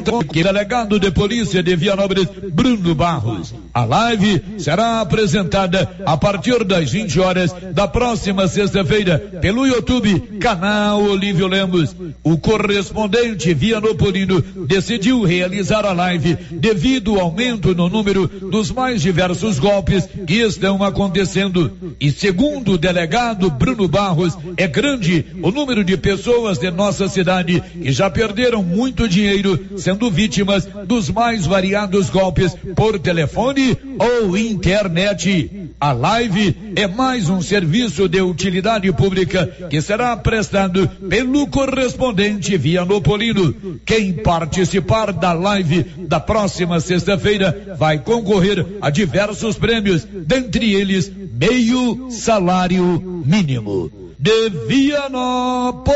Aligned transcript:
delegado 0.00 0.98
de 0.98 1.10
polícia 1.10 1.62
de 1.62 1.76
Vianópolis, 1.76 2.28
Bruno 2.52 2.94
Barros. 2.94 3.54
A 3.72 3.84
live 3.84 4.42
será 4.58 5.00
apresentada 5.00 5.88
a 6.04 6.16
partir 6.16 6.64
das 6.64 6.90
20 6.90 7.20
horas 7.20 7.54
da 7.72 7.86
próxima 7.86 8.48
sexta-feira 8.48 9.18
pelo 9.40 9.64
YouTube, 9.64 10.38
canal 10.40 11.00
Olívio 11.02 11.46
Lemos. 11.46 11.94
O 12.24 12.36
correspondente 12.36 13.54
Vianopolino 13.54 14.42
decidiu 14.66 15.22
realizar 15.22 15.86
a 15.86 15.92
live 15.92 16.36
devido 16.50 17.14
ao 17.14 17.26
aumento 17.26 17.72
no 17.74 17.88
número 17.88 18.26
dos 18.26 18.72
mais 18.72 19.00
diversos 19.00 19.60
golpes 19.60 20.08
que 20.26 20.40
estão 20.40 20.82
acontecendo. 20.82 21.70
E 22.00 22.10
segundo 22.10 22.72
o 22.72 22.78
delegado 22.78 23.48
Bruno 23.50 23.86
Barros, 23.86 24.36
é 24.56 24.66
grande 24.66 25.24
o 25.42 25.52
número 25.52 25.84
de 25.84 25.96
pessoas 25.96 26.58
de 26.58 26.70
nossa 26.72 27.08
cidade 27.08 27.60
que 27.60 27.92
já 27.92 28.10
perderam 28.10 28.64
muito 28.64 29.08
dinheiro 29.08 29.58
sendo 29.76 30.10
vítimas 30.10 30.66
dos 30.86 31.08
mais 31.08 31.46
variados 31.46 32.10
golpes 32.10 32.56
por 32.74 32.98
telefone 32.98 33.59
ou 33.98 34.36
internet. 34.36 35.70
A 35.80 35.92
live 35.92 36.56
é 36.76 36.86
mais 36.86 37.28
um 37.28 37.40
serviço 37.40 38.08
de 38.08 38.20
utilidade 38.20 38.92
pública 38.92 39.46
que 39.68 39.80
será 39.80 40.16
prestado 40.16 40.88
pelo 41.08 41.46
correspondente 41.46 42.56
Vianopolino. 42.56 43.54
Quem 43.84 44.12
participar 44.12 45.12
da 45.12 45.32
live 45.32 45.84
da 46.06 46.20
próxima 46.20 46.80
sexta-feira 46.80 47.76
vai 47.78 47.98
concorrer 47.98 48.66
a 48.80 48.90
diversos 48.90 49.56
prêmios, 49.56 50.04
dentre 50.04 50.74
eles 50.74 51.10
meio 51.32 52.10
salário 52.10 53.22
mínimo. 53.24 53.90
De 54.18 54.50
Vianópolis, 54.68 55.90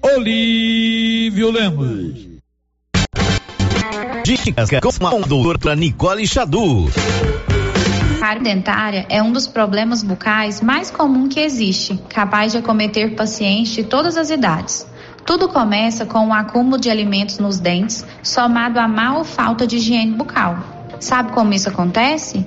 Olívio 0.00 1.50
Lemos. 1.50 2.27
Dicas 4.24 4.70
com 4.98 5.06
a 5.06 5.26
doutora 5.26 5.74
Nicole 5.74 6.26
Xadu. 6.26 6.90
Cárie 8.20 8.42
dentária 8.42 9.06
é 9.08 9.22
um 9.22 9.32
dos 9.32 9.46
problemas 9.46 10.02
bucais 10.02 10.60
mais 10.60 10.90
comum 10.90 11.28
que 11.28 11.40
existe, 11.40 11.98
capaz 12.08 12.52
de 12.52 12.58
acometer 12.58 13.14
pacientes 13.14 13.72
de 13.72 13.84
todas 13.84 14.16
as 14.16 14.28
idades. 14.28 14.86
Tudo 15.24 15.48
começa 15.48 16.04
com 16.04 16.28
o 16.28 16.32
acúmulo 16.32 16.78
de 16.78 16.90
alimentos 16.90 17.38
nos 17.38 17.58
dentes, 17.58 18.04
somado 18.22 18.78
a 18.78 18.88
má 18.88 19.16
ou 19.16 19.24
falta 19.24 19.66
de 19.66 19.76
higiene 19.76 20.12
bucal. 20.12 20.58
Sabe 21.00 21.32
como 21.32 21.54
isso 21.54 21.68
acontece? 21.68 22.46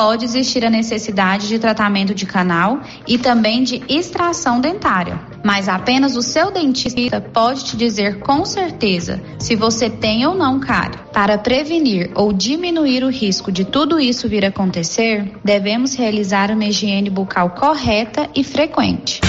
pode 0.00 0.24
existir 0.24 0.64
a 0.64 0.70
necessidade 0.70 1.46
de 1.46 1.58
tratamento 1.58 2.14
de 2.14 2.24
canal 2.24 2.80
e 3.06 3.18
também 3.18 3.62
de 3.62 3.82
extração 3.86 4.58
dentária. 4.58 5.20
Mas 5.44 5.68
apenas 5.68 6.16
o 6.16 6.22
seu 6.22 6.50
dentista 6.50 7.20
pode 7.20 7.64
te 7.66 7.76
dizer 7.76 8.18
com 8.20 8.42
certeza 8.46 9.20
se 9.38 9.54
você 9.54 9.90
tem 9.90 10.26
ou 10.26 10.34
não 10.34 10.58
cárie. 10.58 10.98
Para 11.12 11.36
prevenir 11.36 12.10
ou 12.14 12.32
diminuir 12.32 13.04
o 13.04 13.10
risco 13.10 13.52
de 13.52 13.62
tudo 13.62 14.00
isso 14.00 14.26
vir 14.26 14.42
a 14.42 14.48
acontecer, 14.48 15.30
devemos 15.44 15.94
realizar 15.94 16.50
uma 16.50 16.64
higiene 16.64 17.10
bucal 17.10 17.50
correta 17.50 18.26
e 18.34 18.42
frequente. 18.42 19.20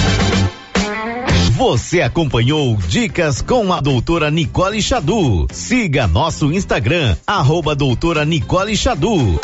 Você 1.50 2.00
acompanhou 2.00 2.78
Dicas 2.88 3.42
com 3.42 3.74
a 3.74 3.80
doutora 3.82 4.30
Nicole 4.30 4.80
Xadu. 4.80 5.46
Siga 5.52 6.06
nosso 6.06 6.50
Instagram, 6.50 7.14
arroba 7.26 7.74
doutora 7.74 8.24
Nicole 8.24 8.74
Xadu. 8.74 9.38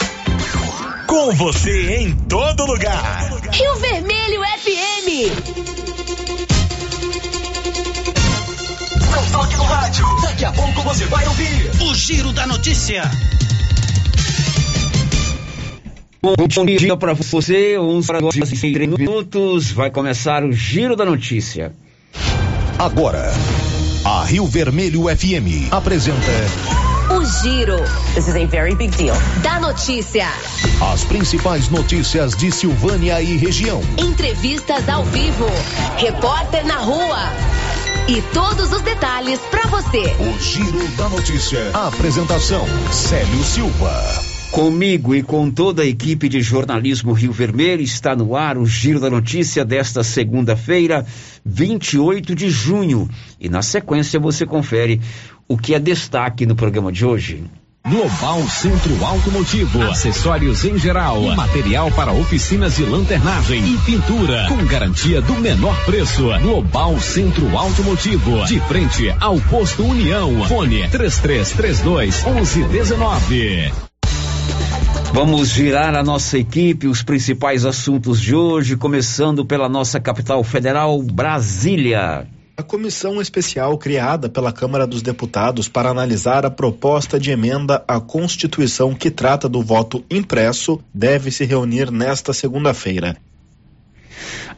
Com 1.08 1.32
você 1.32 1.96
em 1.96 2.14
todo 2.28 2.66
lugar. 2.66 3.30
Rio 3.50 3.76
Vermelho 3.76 4.42
FM. 4.42 5.08
Não 9.10 9.24
toque 9.32 9.56
no 9.56 9.64
rádio. 9.64 10.04
Daqui 10.20 10.44
a 10.44 10.52
pouco 10.52 10.82
você 10.82 11.06
vai 11.06 11.26
ouvir 11.26 11.70
o 11.80 11.94
Giro 11.94 12.30
da 12.34 12.46
Notícia. 12.46 13.10
Bom 16.20 16.34
dia 16.76 16.94
para 16.94 17.14
você, 17.14 17.78
11 17.78 18.12
horas 18.12 18.62
e 18.62 18.72
3 18.74 18.90
minutos. 18.90 19.72
Vai 19.72 19.90
começar 19.90 20.44
o 20.44 20.52
Giro 20.52 20.94
da 20.94 21.06
Notícia. 21.06 21.72
Agora, 22.78 23.32
a 24.04 24.24
Rio 24.24 24.46
Vermelho 24.46 25.04
FM 25.04 25.72
apresenta. 25.72 26.87
O 27.10 27.24
Giro. 27.24 27.78
This 28.14 28.28
is 28.28 28.36
a 28.36 28.44
very 28.44 28.74
big 28.74 28.94
deal. 28.96 29.16
Da 29.42 29.58
notícia. 29.58 30.26
As 30.92 31.04
principais 31.04 31.70
notícias 31.70 32.36
de 32.36 32.52
Silvânia 32.52 33.22
e 33.22 33.36
região. 33.38 33.80
Entrevistas 33.96 34.86
ao 34.90 35.04
vivo. 35.04 35.46
Repórter 35.96 36.66
na 36.66 36.76
rua. 36.76 37.32
E 38.08 38.20
todos 38.34 38.72
os 38.72 38.82
detalhes 38.82 39.40
para 39.50 39.66
você. 39.68 40.02
O 40.20 40.38
Giro 40.38 40.86
da 40.98 41.08
Notícia. 41.08 41.70
A 41.72 41.88
apresentação: 41.88 42.66
Célio 42.92 43.42
Silva. 43.42 44.28
Comigo 44.50 45.14
e 45.14 45.22
com 45.22 45.50
toda 45.50 45.82
a 45.82 45.86
equipe 45.86 46.28
de 46.28 46.40
jornalismo 46.40 47.12
Rio 47.12 47.32
Vermelho 47.32 47.82
está 47.82 48.16
no 48.16 48.34
ar 48.34 48.56
o 48.56 48.64
Giro 48.64 48.98
da 48.98 49.10
Notícia 49.10 49.62
desta 49.62 50.02
segunda-feira, 50.02 51.06
28 51.44 52.34
de 52.34 52.48
junho. 52.48 53.08
E 53.38 53.48
na 53.48 53.60
sequência 53.60 54.18
você 54.18 54.46
confere 54.46 55.00
o 55.48 55.56
que 55.56 55.74
é 55.74 55.78
destaque 55.78 56.44
no 56.44 56.54
programa 56.54 56.92
de 56.92 57.06
hoje. 57.06 57.42
Global 57.88 58.42
Centro 58.48 59.02
Automotivo, 59.02 59.82
acessórios 59.82 60.62
em 60.62 60.78
geral, 60.78 61.22
material 61.34 61.90
para 61.92 62.12
oficinas 62.12 62.76
de 62.76 62.84
lanternagem 62.84 63.64
e 63.64 63.78
pintura, 63.78 64.46
com 64.46 64.62
garantia 64.66 65.22
do 65.22 65.32
menor 65.36 65.74
preço. 65.86 66.28
Global 66.42 67.00
Centro 67.00 67.56
Automotivo, 67.56 68.44
de 68.44 68.60
frente 68.60 69.08
ao 69.18 69.40
posto 69.40 69.84
União. 69.84 70.46
Fone 70.46 70.86
3332 70.88 72.24
1119. 72.24 73.72
Vamos 75.14 75.48
girar 75.48 75.96
a 75.96 76.02
nossa 76.02 76.36
equipe, 76.36 76.86
os 76.86 77.02
principais 77.02 77.64
assuntos 77.64 78.20
de 78.20 78.34
hoje, 78.34 78.76
começando 78.76 79.46
pela 79.46 79.68
nossa 79.68 79.98
capital 79.98 80.44
federal, 80.44 81.02
Brasília. 81.02 82.26
A 82.58 82.62
comissão 82.64 83.20
especial 83.20 83.78
criada 83.78 84.28
pela 84.28 84.50
Câmara 84.50 84.84
dos 84.84 85.00
Deputados 85.00 85.68
para 85.68 85.90
analisar 85.90 86.44
a 86.44 86.50
proposta 86.50 87.16
de 87.16 87.30
emenda 87.30 87.84
à 87.86 88.00
Constituição 88.00 88.96
que 88.96 89.12
trata 89.12 89.48
do 89.48 89.62
voto 89.62 90.04
impresso 90.10 90.80
deve 90.92 91.30
se 91.30 91.44
reunir 91.44 91.92
nesta 91.92 92.32
segunda-feira. 92.32 93.16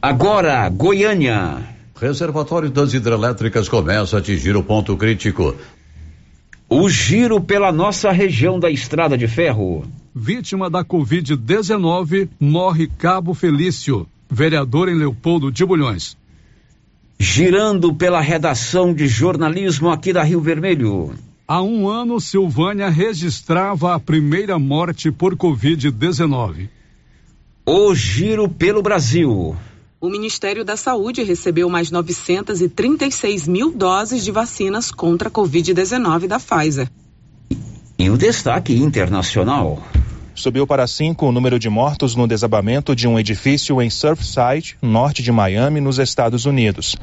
Agora, 0.01 0.67
Goiânia. 0.71 1.59
Reservatório 1.95 2.71
das 2.71 2.95
hidrelétricas 2.95 3.69
começa 3.69 4.17
a 4.17 4.21
atingir 4.21 4.57
o 4.57 4.63
ponto 4.63 4.97
crítico. 4.97 5.55
O 6.71 6.89
giro 6.89 7.39
pela 7.39 7.71
nossa 7.71 8.11
região 8.11 8.59
da 8.59 8.71
Estrada 8.71 9.19
de 9.19 9.29
Ferro. 9.29 9.85
Vítima 10.15 10.71
da 10.71 10.83
Covid-19, 10.83 12.31
morre 12.41 12.87
Cabo 12.87 13.35
Felício, 13.35 14.07
vereador 14.31 14.89
em 14.89 14.95
Leopoldo 14.95 15.53
de 15.53 15.67
Bulhões. 15.67 16.19
Girando 17.23 17.95
pela 17.95 18.19
redação 18.19 18.95
de 18.95 19.07
jornalismo 19.07 19.91
aqui 19.91 20.11
da 20.11 20.23
Rio 20.23 20.41
Vermelho. 20.41 21.13
Há 21.47 21.61
um 21.61 21.87
ano, 21.87 22.19
Silvânia 22.19 22.89
registrava 22.89 23.95
a 23.95 24.01
primeira 24.01 24.59
morte 24.59 25.13
por 25.13 25.37
Covid-19. 25.37 26.71
O 27.67 27.95
giro 27.95 28.49
pelo 28.49 28.81
Brasil. 28.81 29.55
O 30.01 30.09
Ministério 30.09 30.65
da 30.65 30.79
Saúde 30.79 31.23
recebeu 31.23 31.69
mais 31.69 31.91
936 31.91 33.47
mil 33.47 33.71
doses 33.71 34.25
de 34.25 34.33
vacinas 34.33 34.91
contra 34.91 35.29
a 35.29 35.31
Covid-19 35.31 36.27
da 36.27 36.41
Pfizer. 36.41 36.89
E 37.99 38.09
o 38.09 38.17
destaque 38.17 38.73
internacional. 38.73 39.83
Subiu 40.41 40.67
para 40.67 40.87
cinco 40.87 41.27
o 41.27 41.33
número 41.33 41.59
de 41.59 41.69
mortos 41.69 42.17
no 42.17 42.27
desabamento 42.27 42.97
de 42.97 43.07
um 43.07 43.19
edifício 43.19 43.81
em 43.83 43.91
Surfside, 43.91 44.75
norte 44.81 45.23
de 45.23 45.31
Miami, 45.31 45.83
nos 45.83 45.99
Estados 45.99 46.47
Unidos. 46.47 46.97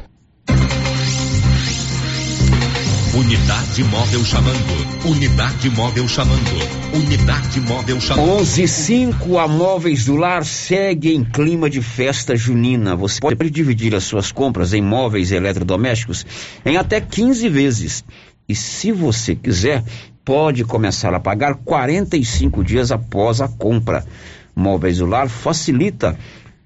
Unidade 3.14 3.84
móvel 3.84 4.26
chamando. 4.26 5.08
Unidade 5.08 5.70
móvel 5.70 6.08
chamando. 6.08 6.96
Unidade 6.96 7.62
móvel 7.62 8.02
chamando. 8.02 8.40
11 8.40 8.68
5 8.68 9.38
a 9.38 9.48
Móveis 9.48 10.06
do 10.06 10.16
Lar 10.16 10.44
segue 10.44 11.14
em 11.14 11.24
clima 11.24 11.70
de 11.70 11.80
festa 11.80 12.36
junina. 12.36 12.96
Você 12.96 13.20
pode 13.20 13.52
dividir 13.52 13.94
as 13.94 14.04
suas 14.04 14.32
compras 14.32 14.74
em 14.74 14.82
móveis 14.82 15.32
eletrodomésticos 15.32 16.26
em 16.66 16.76
até 16.76 17.00
15 17.00 17.48
vezes. 17.50 18.04
E 18.50 18.56
se 18.56 18.92
você 18.92 19.36
quiser, 19.36 19.84
pode 20.28 20.66
começar 20.66 21.14
a 21.14 21.22
pagar 21.22 21.56
45 21.56 22.62
dias 22.62 22.92
após 22.92 23.40
a 23.40 23.48
compra. 23.48 24.06
Móveis 24.54 24.98
do 24.98 25.06
Lar 25.06 25.30
facilita 25.30 26.20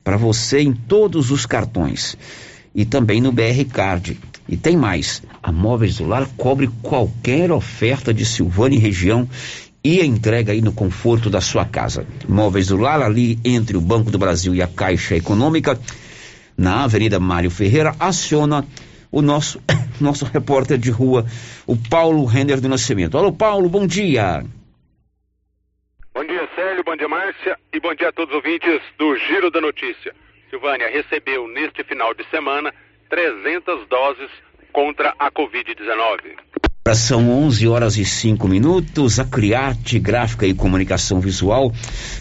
para 0.03 0.17
você 0.17 0.61
em 0.61 0.73
todos 0.73 1.29
os 1.29 1.45
cartões 1.45 2.17
e 2.73 2.85
também 2.85 3.21
no 3.21 3.31
BR 3.31 3.63
Card. 3.71 4.19
E 4.49 4.57
tem 4.57 4.75
mais, 4.75 5.21
a 5.43 5.51
Móveis 5.51 5.97
do 5.97 6.07
Lar 6.07 6.27
cobre 6.35 6.71
qualquer 6.81 7.51
oferta 7.51 8.11
de 8.11 8.25
Silvânia 8.25 8.77
e 8.77 8.81
região 8.81 9.29
e 9.83 10.03
entrega 10.03 10.53
aí 10.53 10.61
no 10.61 10.71
conforto 10.71 11.29
da 11.29 11.39
sua 11.39 11.63
casa. 11.63 12.03
Móveis 12.27 12.69
do 12.69 12.77
Lar, 12.77 13.03
ali 13.03 13.37
entre 13.45 13.77
o 13.77 13.81
Banco 13.81 14.09
do 14.09 14.17
Brasil 14.17 14.55
e 14.55 14.61
a 14.63 14.67
Caixa 14.67 15.15
Econômica, 15.15 15.79
na 16.57 16.83
Avenida 16.85 17.19
Mário 17.19 17.51
Ferreira, 17.51 17.95
aciona 17.99 18.65
o 19.11 19.21
nosso, 19.21 19.61
nosso 19.99 20.25
repórter 20.25 20.77
de 20.77 20.89
rua, 20.89 21.25
o 21.67 21.75
Paulo 21.89 22.25
Renner 22.25 22.61
do 22.61 22.69
Nascimento. 22.69 23.17
Alô, 23.17 23.31
Paulo, 23.31 23.67
bom 23.67 23.85
dia. 23.85 24.43
Bom 26.13 26.25
dia, 26.25 26.47
Célio, 26.55 26.83
bom 26.83 26.95
dia, 26.95 27.07
Márcia, 27.07 27.57
e 27.73 27.79
bom 27.79 27.93
dia 27.93 28.09
a 28.09 28.11
todos 28.11 28.33
os 28.33 28.37
ouvintes 28.37 28.81
do 28.97 29.15
Giro 29.17 29.49
da 29.49 29.61
Notícia. 29.61 30.13
Silvânia 30.49 30.89
recebeu 30.89 31.47
neste 31.47 31.83
final 31.83 32.13
de 32.13 32.25
semana 32.29 32.73
300 33.09 33.87
doses 33.87 34.29
contra 34.73 35.13
a 35.17 35.31
Covid-19. 35.31 36.37
São 36.95 37.29
11 37.29 37.67
horas 37.67 37.95
e 37.95 38.03
5 38.03 38.47
minutos. 38.47 39.19
A 39.19 39.23
Criarte 39.23 39.99
Gráfica 39.99 40.47
e 40.47 40.53
Comunicação 40.53 41.21
Visual 41.21 41.71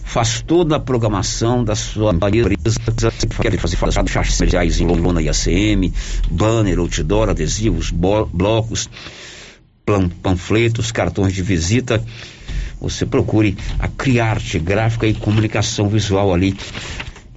faz 0.05 0.43
toda 0.43 0.77
a 0.77 0.79
programação 0.79 1.65
da 1.65 1.75
sua 1.75 2.12
empresa. 2.12 2.79
Quer 3.41 3.59
fazer 3.59 3.77
faixas 3.77 3.97
comerciais 4.37 4.79
em 4.79 4.87
lona 4.87 5.23
e 5.23 5.31
ACM, 5.31 5.91
banner, 6.31 6.79
outdoor, 6.79 7.31
adesivos, 7.31 7.91
blocos, 7.91 8.91
panfletos, 10.23 10.93
cartões 10.93 11.33
de 11.33 11.41
visita. 11.41 12.05
Você 12.83 13.06
procure 13.06 13.56
a 13.79 13.89
Criarte 13.89 14.59
Gráfica 14.59 15.06
e 15.06 15.15
Comunicação 15.15 15.89
Visual 15.89 16.35
ali 16.35 16.55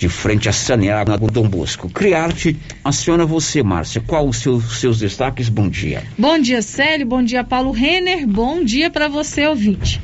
de 0.04 0.10
frente 0.10 0.50
a 0.50 0.52
Saneago, 0.52 1.18
do 1.18 1.28
Dom 1.28 1.48
Bosco. 1.48 1.90
Criarte, 1.90 2.58
aciona 2.84 3.26
você, 3.26 3.64
Márcia. 3.64 4.04
Qual 4.06 4.28
os 4.28 4.36
seus, 4.36 4.82
seus 4.82 5.00
destaques? 5.00 5.48
Bom 5.48 5.70
dia. 5.70 6.04
Bom 6.18 6.38
dia, 6.38 6.62
Célio. 6.62 7.06
Bom 7.06 7.24
dia, 7.24 7.42
Paulo 7.42 7.72
Renner. 7.72 8.28
Bom 8.28 8.66
dia 8.66 8.90
para 8.90 9.08
você, 9.08 9.48
ouvinte. 9.48 10.02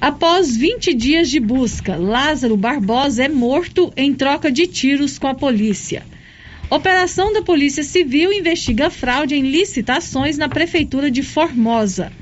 Após 0.00 0.56
20 0.56 0.94
dias 0.94 1.28
de 1.28 1.40
busca, 1.40 1.96
Lázaro 1.96 2.56
Barbosa 2.56 3.24
é 3.24 3.28
morto 3.28 3.92
em 3.96 4.14
troca 4.14 4.48
de 4.48 4.68
tiros 4.68 5.18
com 5.18 5.26
a 5.26 5.34
polícia. 5.34 6.04
Operação 6.70 7.32
da 7.32 7.42
Polícia 7.42 7.82
Civil 7.82 8.32
investiga 8.32 8.90
fraude 8.90 9.34
em 9.34 9.42
licitações 9.42 10.38
na 10.38 10.48
Prefeitura 10.48 11.10
de 11.10 11.24
Formosa. 11.24 12.12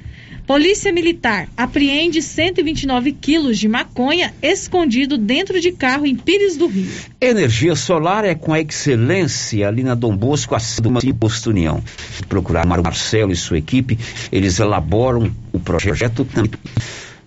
Polícia 0.51 0.93
Militar 0.93 1.49
apreende 1.57 2.21
129 2.21 3.13
quilos 3.13 3.57
de 3.57 3.69
maconha 3.69 4.35
escondido 4.43 5.17
dentro 5.17 5.61
de 5.61 5.71
carro 5.71 6.05
em 6.05 6.17
Pires 6.17 6.57
do 6.57 6.67
Rio. 6.67 6.91
Energia 7.21 7.77
solar 7.77 8.25
é 8.25 8.35
com 8.35 8.53
a 8.53 8.61
excelência 8.61 9.69
ali 9.69 9.85
na 9.85 9.95
Dom 9.95 10.17
Bosco, 10.17 10.57
acima 10.57 10.99
de 10.99 11.13
Posto 11.13 11.51
União. 11.51 11.81
Procurar 12.29 12.67
Marcelo 12.67 13.31
e 13.31 13.37
sua 13.37 13.59
equipe, 13.59 13.97
eles 14.33 14.59
elaboram 14.59 15.31
o 15.53 15.61
projeto 15.61 16.27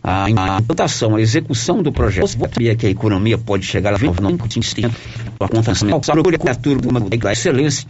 a 0.04 0.30
implantação, 0.30 1.16
a 1.16 1.22
execução 1.22 1.82
do 1.82 1.92
projeto. 1.92 2.28
Você 2.28 2.38
sabia 2.38 2.76
que 2.76 2.86
a 2.86 2.90
economia 2.90 3.38
pode 3.38 3.66
chegar 3.66 3.94
a 3.94 3.98
29% 3.98 4.92
a 5.40 5.48
conta 5.48 5.72
nacional? 5.72 6.02
Procure 6.02 6.38
a 6.50 6.56
turma 6.56 7.00
da 7.00 7.32
excelência, 7.32 7.88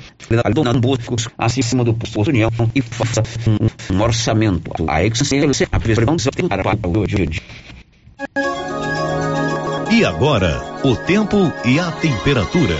dona 0.54 0.74
Bosco, 0.74 1.16
acima 1.38 1.84
do 1.84 1.94
posto 1.94 2.30
União 2.30 2.52
e 2.76 2.82
faça 2.82 3.24
um, 3.48 3.96
um 3.96 4.02
orçamento. 4.02 4.72
A 4.88 5.04
excelência, 5.04 5.68
a 5.72 5.80
preservação 5.80 6.32
para 6.48 6.76
o 6.88 7.08
dia 7.08 7.26
de 7.26 7.42
E 9.92 10.06
agora, 10.06 10.62
o 10.84 10.96
tempo 10.96 11.52
e 11.66 11.80
a 11.80 11.92
temperatura. 11.92 12.78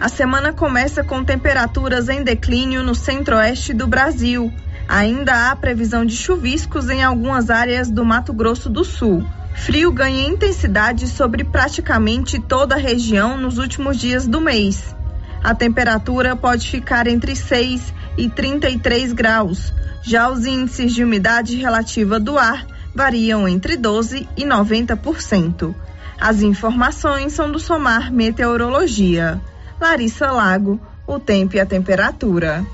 A 0.00 0.08
semana 0.08 0.52
começa 0.52 1.02
com 1.02 1.24
temperaturas 1.24 2.08
em 2.08 2.22
declínio 2.22 2.84
no 2.84 2.94
centro-oeste 2.94 3.74
do 3.74 3.86
Brasil. 3.86 4.52
Ainda 4.88 5.50
há 5.50 5.54
previsão 5.56 6.02
de 6.02 6.16
chuviscos 6.16 6.88
em 6.88 7.04
algumas 7.04 7.50
áreas 7.50 7.90
do 7.90 8.04
Mato 8.06 8.32
Grosso 8.32 8.70
do 8.70 8.84
Sul. 8.84 9.22
Frio 9.54 9.92
ganha 9.92 10.26
intensidade 10.26 11.06
sobre 11.08 11.44
praticamente 11.44 12.40
toda 12.40 12.74
a 12.74 12.78
região 12.78 13.36
nos 13.36 13.58
últimos 13.58 13.98
dias 13.98 14.26
do 14.26 14.40
mês. 14.40 14.96
A 15.44 15.54
temperatura 15.54 16.34
pode 16.34 16.70
ficar 16.70 17.06
entre 17.06 17.36
6 17.36 17.92
e 18.16 18.30
33 18.30 19.12
graus. 19.12 19.74
Já 20.02 20.30
os 20.30 20.46
índices 20.46 20.94
de 20.94 21.04
umidade 21.04 21.56
relativa 21.56 22.18
do 22.18 22.38
ar 22.38 22.66
variam 22.94 23.46
entre 23.46 23.76
12 23.76 24.26
e 24.36 24.44
90%. 24.44 25.74
As 26.18 26.40
informações 26.40 27.34
são 27.34 27.52
do 27.52 27.58
Somar 27.58 28.12
Meteorologia. 28.12 29.40
Larissa 29.78 30.30
Lago, 30.32 30.80
o 31.06 31.18
tempo 31.18 31.56
e 31.56 31.60
a 31.60 31.66
temperatura. 31.66 32.64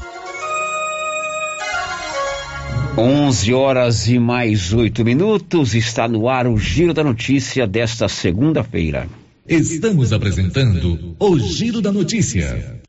11 2.96 3.52
horas 3.52 4.06
e 4.06 4.20
mais 4.20 4.72
8 4.72 5.04
minutos. 5.04 5.74
Está 5.74 6.06
no 6.06 6.28
ar 6.28 6.46
o 6.46 6.56
Giro 6.56 6.94
da 6.94 7.02
Notícia 7.02 7.66
desta 7.66 8.08
segunda-feira. 8.08 9.08
Estamos 9.48 10.12
apresentando 10.12 11.16
o 11.18 11.38
Giro 11.40 11.82
da 11.82 11.90
Notícia. 11.90 12.80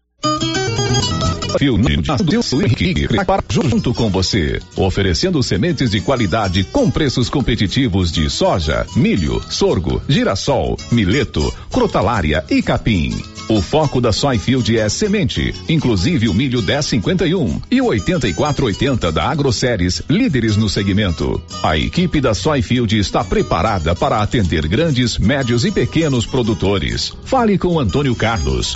Para 3.26 3.44
junto 3.50 3.94
com 3.94 4.10
você, 4.10 4.60
oferecendo 4.76 5.42
sementes 5.42 5.92
de 5.92 6.02
qualidade 6.02 6.64
com 6.66 6.92
preços 6.92 7.30
competitivos 7.30 8.12
de 8.12 8.30
soja, 8.30 8.86
milho, 8.96 9.42
sorgo, 9.50 10.02
girassol, 10.08 10.78
mileto, 10.92 11.54
crotalária 11.72 12.44
e 12.50 12.62
capim. 12.62 13.16
O 13.48 13.62
foco 13.62 14.02
da 14.02 14.12
Soyfield 14.12 14.78
é 14.78 14.90
semente, 14.90 15.54
inclusive 15.70 16.28
o 16.28 16.34
milho 16.34 16.62
1051 16.64 17.62
e 17.70 17.80
o 17.80 17.86
8480 17.86 19.12
da 19.12 19.30
AgroSéries, 19.30 20.02
líderes 20.10 20.58
no 20.58 20.68
segmento. 20.68 21.42
A 21.62 21.78
equipe 21.78 22.20
da 22.20 22.34
Soyfield 22.34 22.98
está 22.98 23.24
preparada 23.24 23.96
para 23.96 24.22
atender 24.22 24.68
grandes, 24.68 25.18
médios 25.18 25.64
e 25.64 25.72
pequenos 25.72 26.26
produtores. 26.26 27.14
Fale 27.24 27.58
com 27.58 27.80
Antônio 27.80 28.16
Carlos. 28.16 28.76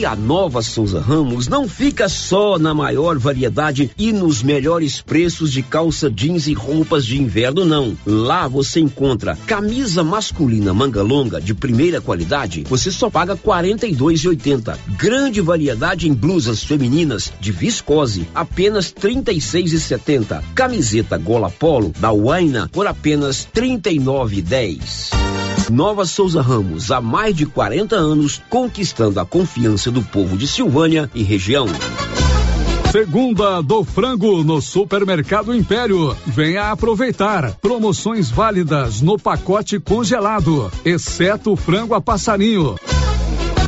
E 0.00 0.06
a 0.06 0.16
nova 0.16 0.62
Souza 0.62 0.98
Ramos 0.98 1.46
não 1.46 1.68
fica 1.68 2.08
só 2.08 2.58
na 2.58 2.72
maior 2.72 3.18
variedade 3.18 3.90
e 3.98 4.14
nos 4.14 4.42
melhores 4.42 5.02
preços 5.02 5.52
de 5.52 5.62
calça 5.62 6.10
jeans 6.10 6.46
e 6.46 6.54
roupas 6.54 7.04
de 7.04 7.20
inverno, 7.20 7.66
não. 7.66 7.94
Lá 8.06 8.48
você 8.48 8.80
encontra 8.80 9.36
camisa 9.46 10.02
masculina 10.02 10.72
manga 10.72 11.02
longa 11.02 11.38
de 11.38 11.52
primeira 11.52 12.00
qualidade, 12.00 12.64
você 12.66 12.90
só 12.90 13.10
paga 13.10 13.34
R$ 13.34 13.40
42,80. 13.44 14.78
Grande 14.96 15.42
variedade 15.42 16.08
em 16.08 16.14
blusas 16.14 16.64
femininas 16.64 17.30
de 17.38 17.52
viscose, 17.52 18.26
apenas 18.34 18.94
R$ 18.96 19.10
36,70. 19.10 20.42
Camiseta 20.54 21.18
gola 21.18 21.50
polo 21.50 21.92
da 22.00 22.10
Waina 22.10 22.70
por 22.72 22.86
apenas 22.86 23.46
R$ 23.54 23.60
39,10. 23.60 25.19
Nova 25.70 26.04
Souza 26.04 26.42
Ramos, 26.42 26.90
há 26.90 27.00
mais 27.00 27.34
de 27.34 27.46
40 27.46 27.94
anos, 27.94 28.42
conquistando 28.50 29.20
a 29.20 29.24
confiança 29.24 29.90
do 29.90 30.02
povo 30.02 30.36
de 30.36 30.46
Silvânia 30.46 31.08
e 31.14 31.22
região. 31.22 31.66
Segunda 32.90 33.62
do 33.62 33.84
frango 33.84 34.42
no 34.42 34.60
Supermercado 34.60 35.54
Império. 35.54 36.16
Venha 36.26 36.72
aproveitar. 36.72 37.52
Promoções 37.62 38.30
válidas 38.30 39.00
no 39.00 39.16
pacote 39.16 39.78
congelado, 39.78 40.70
exceto 40.84 41.54
frango 41.54 41.94
a 41.94 42.00
passarinho. 42.00 42.74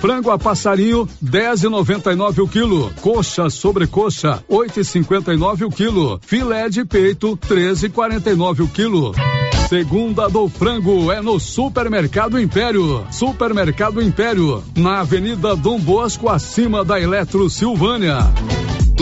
Frango 0.02 0.32
a 0.32 0.36
passarinho, 0.36 1.08
10,99 1.24 2.40
o 2.42 2.48
quilo. 2.48 2.92
Coxa 3.00 3.48
sobre 3.48 3.86
coxa, 3.86 4.42
8,59 4.50 5.68
o 5.68 5.70
quilo. 5.70 6.18
Filé 6.26 6.68
de 6.68 6.84
peito, 6.84 7.36
13,49 7.36 8.64
o 8.64 8.68
quilo. 8.68 9.14
Segunda 9.68 10.28
do 10.28 10.48
frango 10.48 11.12
é 11.12 11.22
no 11.22 11.38
Supermercado 11.38 12.40
Império. 12.40 13.06
Supermercado 13.12 14.02
Império, 14.02 14.60
na 14.76 15.02
Avenida 15.02 15.54
Dom 15.54 15.78
Bosco, 15.78 16.28
acima 16.28 16.84
da 16.84 17.00
Eletro 17.00 17.48
Silvânia. 17.48 18.18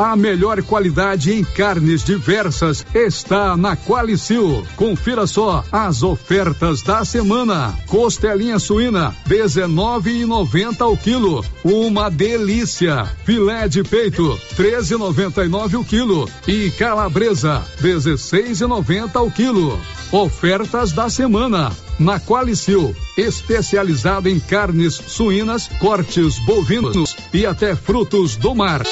A 0.00 0.16
melhor 0.16 0.62
qualidade 0.62 1.30
em 1.30 1.44
carnes 1.44 2.02
diversas 2.02 2.86
está 2.94 3.54
na 3.54 3.76
Qualicil. 3.76 4.66
Confira 4.74 5.26
só 5.26 5.62
as 5.70 6.02
ofertas 6.02 6.80
da 6.80 7.04
semana. 7.04 7.74
Costelinha 7.86 8.58
suína, 8.58 9.14
19,90 9.28 10.80
ao 10.80 10.96
quilo. 10.96 11.44
Uma 11.62 12.08
delícia. 12.10 13.04
Filé 13.26 13.68
de 13.68 13.84
peito, 13.84 14.40
13,99 14.56 15.78
o 15.78 15.84
quilo. 15.84 16.26
E 16.48 16.70
calabresa, 16.70 17.62
16,90 17.82 19.16
ao 19.16 19.30
quilo. 19.30 19.78
Ofertas 20.10 20.92
da 20.92 21.10
semana. 21.10 21.70
Na 21.98 22.18
Qualicil, 22.18 22.96
especializada 23.18 24.30
em 24.30 24.40
carnes 24.40 24.94
suínas, 24.94 25.68
cortes 25.78 26.38
bovinos 26.38 27.14
e 27.34 27.44
até 27.44 27.76
frutos 27.76 28.34
do 28.36 28.54
mar. 28.54 28.82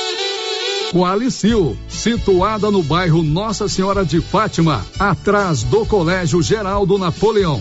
Qualicil, 0.92 1.76
situada 1.87 2.71
no 2.71 2.83
bairro 2.83 3.23
Nossa 3.23 3.68
Senhora 3.68 4.07
de 4.07 4.23
Fátima, 4.23 4.85
atrás 4.99 5.62
do 5.62 5.85
Colégio 5.85 6.40
Geraldo 6.40 6.97
Napoleão. 6.97 7.61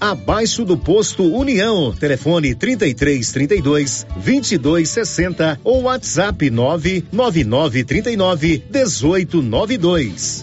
abaixo 0.00 0.64
do 0.64 0.76
posto 0.76 1.22
União. 1.24 1.94
Telefone 1.94 2.54
33 2.54 3.32
32 3.32 4.06
22 4.16 4.88
60 4.88 5.60
ou 5.62 5.82
WhatsApp 5.82 6.50
999 6.50 7.84
39 7.84 8.64
18 8.70 9.42
92. 9.42 10.42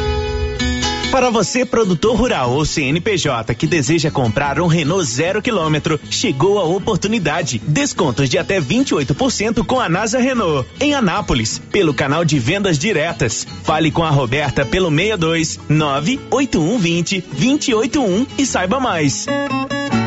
Para 1.11 1.29
você, 1.29 1.65
produtor 1.65 2.15
rural 2.15 2.53
ou 2.53 2.63
CNPJ 2.63 3.53
que 3.53 3.67
deseja 3.67 4.09
comprar 4.09 4.61
um 4.61 4.67
Renault 4.67 5.03
zero 5.03 5.41
quilômetro, 5.41 5.99
chegou 6.09 6.57
a 6.57 6.63
oportunidade. 6.63 7.61
Descontos 7.67 8.29
de 8.29 8.37
até 8.37 8.61
28% 8.61 9.65
com 9.65 9.77
a 9.77 9.89
NASA 9.89 10.19
Renault. 10.19 10.65
Em 10.79 10.93
Anápolis, 10.93 11.59
pelo 11.59 11.93
canal 11.93 12.23
de 12.23 12.39
vendas 12.39 12.79
diretas. 12.79 13.45
Fale 13.63 13.91
com 13.91 14.05
a 14.05 14.09
Roberta 14.09 14.65
pelo 14.65 14.89
62 14.89 15.59
98120 15.67 17.21
281 17.21 18.25
e 18.37 18.45
saiba 18.45 18.79
mais. 18.79 19.27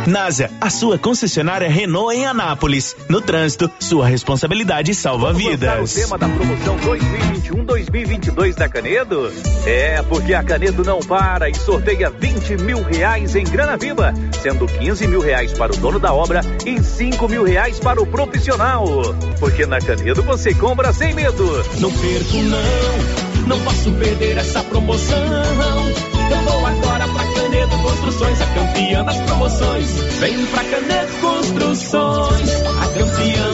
NASA, 0.06 0.50
a 0.60 0.68
sua 0.68 0.98
concessionária 0.98 1.68
Renault 1.68 2.14
em 2.14 2.26
Anápolis. 2.26 2.94
No 3.08 3.20
trânsito, 3.20 3.70
sua 3.80 4.06
responsabilidade 4.06 4.94
salva 4.94 5.32
Vamos 5.32 5.42
vidas. 5.42 5.92
o 5.92 6.00
tema 6.00 6.18
da 6.18 6.28
promoção 6.28 6.76
2021-2022 6.78 8.54
da 8.54 8.68
Canedo? 8.68 9.32
É, 9.64 10.02
porque 10.02 10.34
a 10.34 10.42
Canedo 10.42 10.84
não 10.84 11.00
para 11.00 11.48
e 11.48 11.54
sorteia 11.54 12.10
20 12.10 12.62
mil 12.62 12.82
reais 12.82 13.34
em 13.34 13.44
grana 13.44 13.76
viva, 13.76 14.12
sendo 14.42 14.66
15 14.66 15.06
mil 15.06 15.20
reais 15.20 15.52
para 15.52 15.72
o 15.72 15.76
dono 15.76 15.98
da 15.98 16.12
obra 16.12 16.42
e 16.66 16.82
5 16.82 17.28
mil 17.28 17.44
reais 17.44 17.78
para 17.78 18.02
o 18.02 18.06
profissional. 18.06 18.84
Porque 19.40 19.64
na 19.64 19.78
Canedo 19.78 20.22
você 20.22 20.52
compra 20.54 20.92
sem 20.92 21.14
medo. 21.14 21.44
Não 21.78 21.90
perco 21.90 22.36
não, 22.36 23.46
não 23.46 23.60
posso 23.60 23.90
perder 23.92 24.36
essa 24.36 24.62
promoção. 24.64 25.18
Eu 26.30 26.38
vou 26.42 26.66
agora 26.66 27.06
pra 27.08 27.24
Canedo 27.34 27.78
Construções, 27.78 28.40
a 28.40 28.46
campeã 28.46 29.04
das 29.04 29.18
promoções. 29.44 29.92
Vem 30.20 30.46
pra 30.46 30.64
Canedo 30.64 31.12
Construções, 31.20 32.50
a 32.62 32.86
campeã 32.98 33.53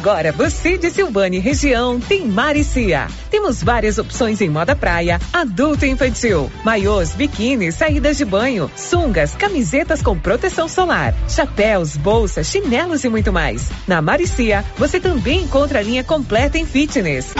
Agora 0.00 0.32
você 0.32 0.78
de 0.78 0.90
Silvânia 0.90 1.36
e 1.36 1.42
região 1.42 2.00
tem 2.00 2.26
Maricia. 2.26 3.06
Temos 3.30 3.62
várias 3.62 3.98
opções 3.98 4.40
em 4.40 4.48
moda 4.48 4.74
praia, 4.74 5.20
adulto 5.30 5.84
e 5.84 5.90
infantil, 5.90 6.50
maiôs, 6.64 7.10
biquíni, 7.10 7.70
saídas 7.70 8.16
de 8.16 8.24
banho, 8.24 8.70
sungas, 8.74 9.36
camisetas 9.36 10.00
com 10.00 10.18
proteção 10.18 10.68
solar, 10.68 11.14
chapéus, 11.28 11.98
bolsas, 11.98 12.46
chinelos 12.46 13.04
e 13.04 13.10
muito 13.10 13.30
mais. 13.30 13.68
Na 13.86 14.00
Maricia, 14.00 14.64
você 14.78 14.98
também 14.98 15.42
encontra 15.42 15.80
a 15.80 15.82
linha 15.82 16.02
completa 16.02 16.56
em 16.56 16.64
fitness. 16.64 17.34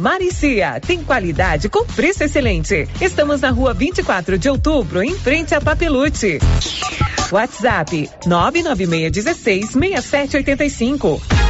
Maricia, 0.00 0.80
tem 0.80 1.04
qualidade 1.04 1.68
com 1.68 1.84
preço 1.84 2.24
excelente. 2.24 2.88
Estamos 3.02 3.42
na 3.42 3.50
rua 3.50 3.74
24 3.74 4.38
de 4.38 4.48
outubro, 4.48 5.02
em 5.02 5.14
frente 5.14 5.54
a 5.54 5.60
Papelute. 5.60 6.38
WhatsApp 7.30 8.08
99616 8.24 9.72
6785. 9.72 11.49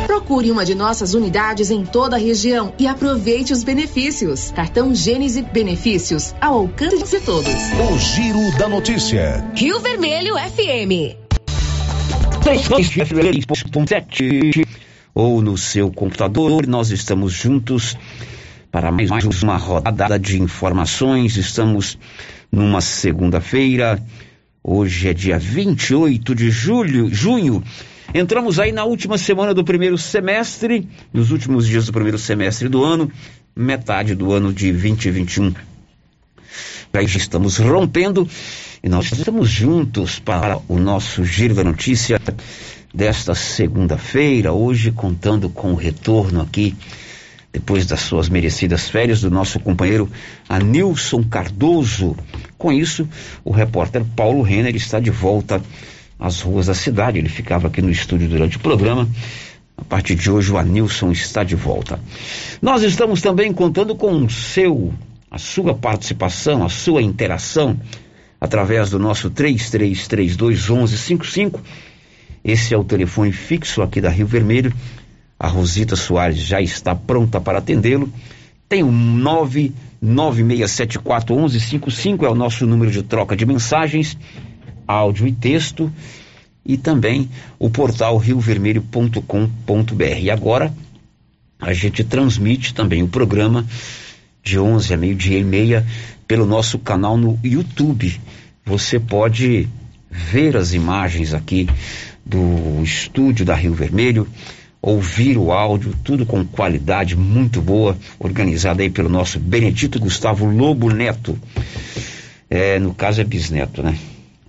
Procure 0.05 0.51
uma 0.51 0.65
de 0.65 0.75
nossas 0.75 1.13
unidades 1.13 1.71
em 1.71 1.85
toda 1.85 2.15
a 2.15 2.19
região 2.19 2.73
e 2.77 2.87
aproveite 2.87 3.53
os 3.53 3.63
benefícios. 3.63 4.51
Cartão 4.51 4.93
Gênese 4.93 5.41
Benefícios 5.41 6.33
ao 6.41 6.59
alcance 6.59 7.17
de 7.17 7.25
todos. 7.25 7.53
O 7.89 7.97
Giro 7.97 8.57
da 8.57 8.67
Notícia. 8.67 9.45
Rio 9.55 9.79
Vermelho 9.79 10.35
FM. 10.35 11.17
ou 15.13 15.41
no 15.41 15.57
seu 15.57 15.91
computador. 15.91 16.65
Nós 16.67 16.89
estamos 16.89 17.33
juntos 17.33 17.95
para 18.71 18.91
mais 18.91 19.11
uma 19.43 19.57
rodada 19.57 20.17
de 20.17 20.41
informações. 20.41 21.37
Estamos 21.37 21.97
numa 22.51 22.81
segunda-feira. 22.81 24.01
Hoje 24.63 25.09
é 25.09 25.13
dia 25.13 25.39
28 25.39 26.35
de 26.35 26.49
julho, 26.49 27.13
junho. 27.13 27.63
Entramos 28.13 28.59
aí 28.59 28.73
na 28.73 28.83
última 28.83 29.17
semana 29.17 29.53
do 29.53 29.63
primeiro 29.63 29.97
semestre, 29.97 30.85
nos 31.13 31.31
últimos 31.31 31.65
dias 31.65 31.85
do 31.85 31.93
primeiro 31.93 32.17
semestre 32.17 32.67
do 32.67 32.83
ano, 32.83 33.09
metade 33.55 34.13
do 34.15 34.33
ano 34.33 34.51
de 34.51 34.69
2021. 34.69 35.53
Aí 36.91 37.07
já 37.07 37.17
estamos 37.17 37.57
rompendo 37.57 38.27
e 38.83 38.89
nós 38.89 39.09
estamos 39.13 39.49
juntos 39.49 40.19
para 40.19 40.59
o 40.67 40.77
nosso 40.77 41.23
Giro 41.23 41.55
da 41.55 41.63
Notícia 41.63 42.19
desta 42.93 43.33
segunda-feira, 43.33 44.51
hoje 44.51 44.91
contando 44.91 45.49
com 45.49 45.71
o 45.71 45.75
retorno 45.75 46.41
aqui, 46.41 46.75
depois 47.53 47.85
das 47.85 48.01
suas 48.01 48.27
merecidas 48.27 48.89
férias, 48.89 49.21
do 49.21 49.31
nosso 49.31 49.57
companheiro 49.57 50.11
Anilson 50.49 51.23
Cardoso. 51.23 52.17
Com 52.57 52.73
isso, 52.73 53.07
o 53.45 53.51
repórter 53.51 54.03
Paulo 54.17 54.41
Renner 54.41 54.75
está 54.75 54.99
de 54.99 55.09
volta 55.09 55.61
às 56.21 56.39
ruas 56.41 56.67
da 56.67 56.75
cidade. 56.75 57.17
Ele 57.17 57.27
ficava 57.27 57.67
aqui 57.67 57.81
no 57.81 57.89
estúdio 57.89 58.29
durante 58.29 58.55
o 58.57 58.59
programa. 58.59 59.09
A 59.75 59.83
partir 59.83 60.13
de 60.15 60.29
hoje, 60.29 60.51
o 60.51 60.57
Anilson 60.57 61.11
está 61.11 61.43
de 61.43 61.55
volta. 61.55 61.99
Nós 62.61 62.83
estamos 62.83 63.21
também 63.21 63.51
contando 63.51 63.95
com 63.95 64.23
o 64.23 64.29
seu, 64.29 64.93
a 65.31 65.39
sua 65.39 65.73
participação, 65.73 66.63
a 66.63 66.69
sua 66.69 67.01
interação 67.01 67.79
através 68.39 68.91
do 68.91 68.99
nosso 68.99 69.31
33321155. 69.31 71.59
Esse 72.43 72.73
é 72.73 72.77
o 72.77 72.83
telefone 72.83 73.31
fixo 73.31 73.81
aqui 73.81 73.99
da 73.99 74.09
Rio 74.09 74.27
Vermelho. 74.27 74.71
A 75.39 75.47
Rosita 75.47 75.95
Soares 75.95 76.37
já 76.37 76.61
está 76.61 76.93
pronta 76.93 77.41
para 77.41 77.57
atendê-lo. 77.57 78.13
Tem 78.69 78.83
o 78.83 78.91
996741155 80.03 82.23
é 82.23 82.29
o 82.29 82.35
nosso 82.35 82.65
número 82.65 82.91
de 82.91 83.03
troca 83.03 83.35
de 83.35 83.45
mensagens, 83.45 84.17
áudio 84.87 85.27
e 85.27 85.31
texto 85.31 85.91
e 86.65 86.77
também 86.77 87.29
o 87.57 87.69
portal 87.69 88.17
riovermelho.com.br. 88.17 90.19
E 90.19 90.29
agora 90.29 90.73
a 91.59 91.73
gente 91.73 92.03
transmite 92.03 92.73
também 92.73 93.03
o 93.03 93.07
programa 93.07 93.65
de 94.43 94.57
11 94.57 94.93
a 94.93 94.97
meio-dia 94.97 95.37
e 95.37 95.43
meia 95.43 95.85
pelo 96.27 96.45
nosso 96.45 96.79
canal 96.79 97.17
no 97.17 97.39
YouTube. 97.43 98.19
Você 98.65 98.99
pode 98.99 99.67
ver 100.09 100.57
as 100.57 100.73
imagens 100.73 101.33
aqui 101.33 101.67
do 102.25 102.81
estúdio 102.83 103.45
da 103.45 103.55
Rio 103.55 103.73
Vermelho, 103.73 104.27
ouvir 104.81 105.37
o 105.37 105.51
áudio, 105.51 105.95
tudo 106.03 106.25
com 106.25 106.45
qualidade 106.45 107.15
muito 107.15 107.61
boa, 107.61 107.97
organizado 108.19 108.81
aí 108.81 108.89
pelo 108.89 109.09
nosso 109.09 109.39
Benedito 109.39 109.99
Gustavo 109.99 110.45
Lobo 110.45 110.89
Neto. 110.89 111.37
É, 112.49 112.79
no 112.79 112.93
caso 112.93 113.21
é 113.21 113.23
bisneto, 113.23 113.81
né? 113.81 113.97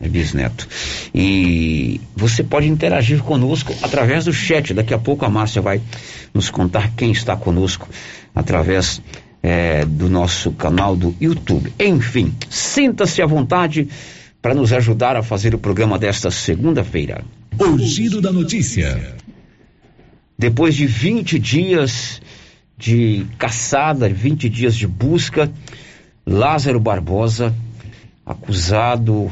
É 0.02 0.08
bisneto. 0.08 0.68
E 1.14 2.00
você 2.14 2.42
pode 2.42 2.68
interagir 2.68 3.22
conosco 3.22 3.72
através 3.80 4.24
do 4.24 4.32
chat. 4.32 4.74
Daqui 4.74 4.92
a 4.92 4.98
pouco 4.98 5.24
a 5.24 5.30
Márcia 5.30 5.62
vai 5.62 5.80
nos 6.34 6.50
contar 6.50 6.90
quem 6.96 7.12
está 7.12 7.36
conosco 7.36 7.88
através 8.34 9.00
é, 9.40 9.84
do 9.84 10.10
nosso 10.10 10.50
canal 10.52 10.96
do 10.96 11.14
YouTube. 11.20 11.72
Enfim, 11.78 12.34
sinta-se 12.50 13.22
à 13.22 13.26
vontade 13.26 13.88
para 14.42 14.54
nos 14.54 14.72
ajudar 14.72 15.16
a 15.16 15.22
fazer 15.22 15.54
o 15.54 15.58
programa 15.58 15.96
desta 15.96 16.30
segunda-feira. 16.32 17.24
O 17.56 17.78
Giro 17.78 18.20
da 18.20 18.32
Notícia. 18.32 19.14
Depois 20.36 20.74
de 20.74 20.84
20 20.84 21.38
dias 21.38 22.20
de 22.76 23.24
caçada, 23.38 24.08
20 24.08 24.48
dias 24.48 24.74
de 24.74 24.88
busca, 24.88 25.48
Lázaro 26.26 26.80
Barbosa, 26.80 27.54
acusado 28.26 29.30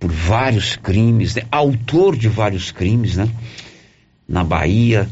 por 0.00 0.10
vários 0.10 0.76
crimes, 0.76 1.34
né? 1.34 1.42
autor 1.52 2.16
de 2.16 2.26
vários 2.26 2.72
crimes, 2.72 3.16
né? 3.16 3.28
Na 4.26 4.42
Bahia, 4.42 5.06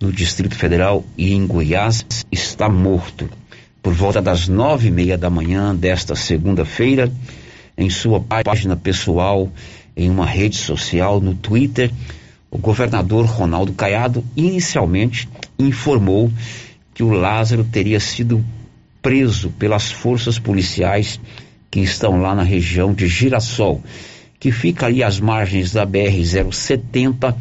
no 0.00 0.10
Distrito 0.10 0.54
Federal 0.54 1.04
e 1.16 1.34
em 1.34 1.46
Goiás, 1.46 2.06
está 2.32 2.70
morto. 2.70 3.28
Por 3.82 3.92
volta 3.92 4.22
das 4.22 4.48
nove 4.48 4.88
e 4.88 4.90
meia 4.90 5.18
da 5.18 5.28
manhã 5.28 5.74
desta 5.74 6.16
segunda-feira, 6.16 7.12
em 7.76 7.90
sua 7.90 8.18
página 8.18 8.76
pessoal, 8.76 9.52
em 9.94 10.08
uma 10.08 10.24
rede 10.24 10.56
social, 10.56 11.20
no 11.20 11.34
Twitter, 11.34 11.92
o 12.50 12.56
governador 12.56 13.26
Ronaldo 13.26 13.74
Caiado 13.74 14.24
inicialmente 14.34 15.28
informou 15.58 16.32
que 16.94 17.02
o 17.02 17.10
Lázaro 17.10 17.62
teria 17.62 18.00
sido 18.00 18.42
preso 19.02 19.50
pelas 19.50 19.90
forças 19.90 20.38
policiais 20.38 21.20
que 21.70 21.80
estão 21.80 22.20
lá 22.20 22.34
na 22.34 22.42
região 22.42 22.92
de 22.92 23.06
Girassol, 23.06 23.82
que 24.38 24.50
fica 24.52 24.86
ali 24.86 25.02
às 25.02 25.20
margens 25.20 25.72
da 25.72 25.86
BR-070, 25.86 27.34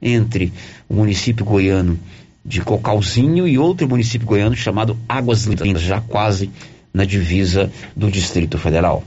entre 0.00 0.52
o 0.88 0.94
município 0.94 1.44
goiano 1.44 1.98
de 2.44 2.60
Cocalzinho 2.60 3.48
e 3.48 3.58
outro 3.58 3.88
município 3.88 4.26
goiano 4.26 4.54
chamado 4.54 4.96
Águas 5.08 5.44
Lindas, 5.44 5.82
já 5.82 6.00
quase 6.00 6.50
na 6.94 7.04
divisa 7.04 7.70
do 7.94 8.10
Distrito 8.10 8.56
Federal. 8.56 9.02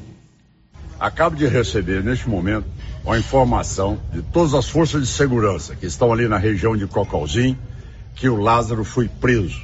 Acabo 1.00 1.36
de 1.36 1.48
receber 1.48 2.04
neste 2.04 2.28
momento 2.28 2.66
uma 3.06 3.18
informação 3.18 3.98
de 4.12 4.22
todas 4.22 4.54
as 4.54 4.68
forças 4.68 5.02
de 5.02 5.08
segurança 5.08 5.76
que 5.76 5.86
estão 5.86 6.12
ali 6.12 6.28
na 6.28 6.38
região 6.38 6.76
de 6.76 6.86
Cocalzinho 6.86 7.58
que 8.16 8.28
o 8.28 8.36
Lázaro 8.36 8.84
foi 8.84 9.08
preso. 9.08 9.62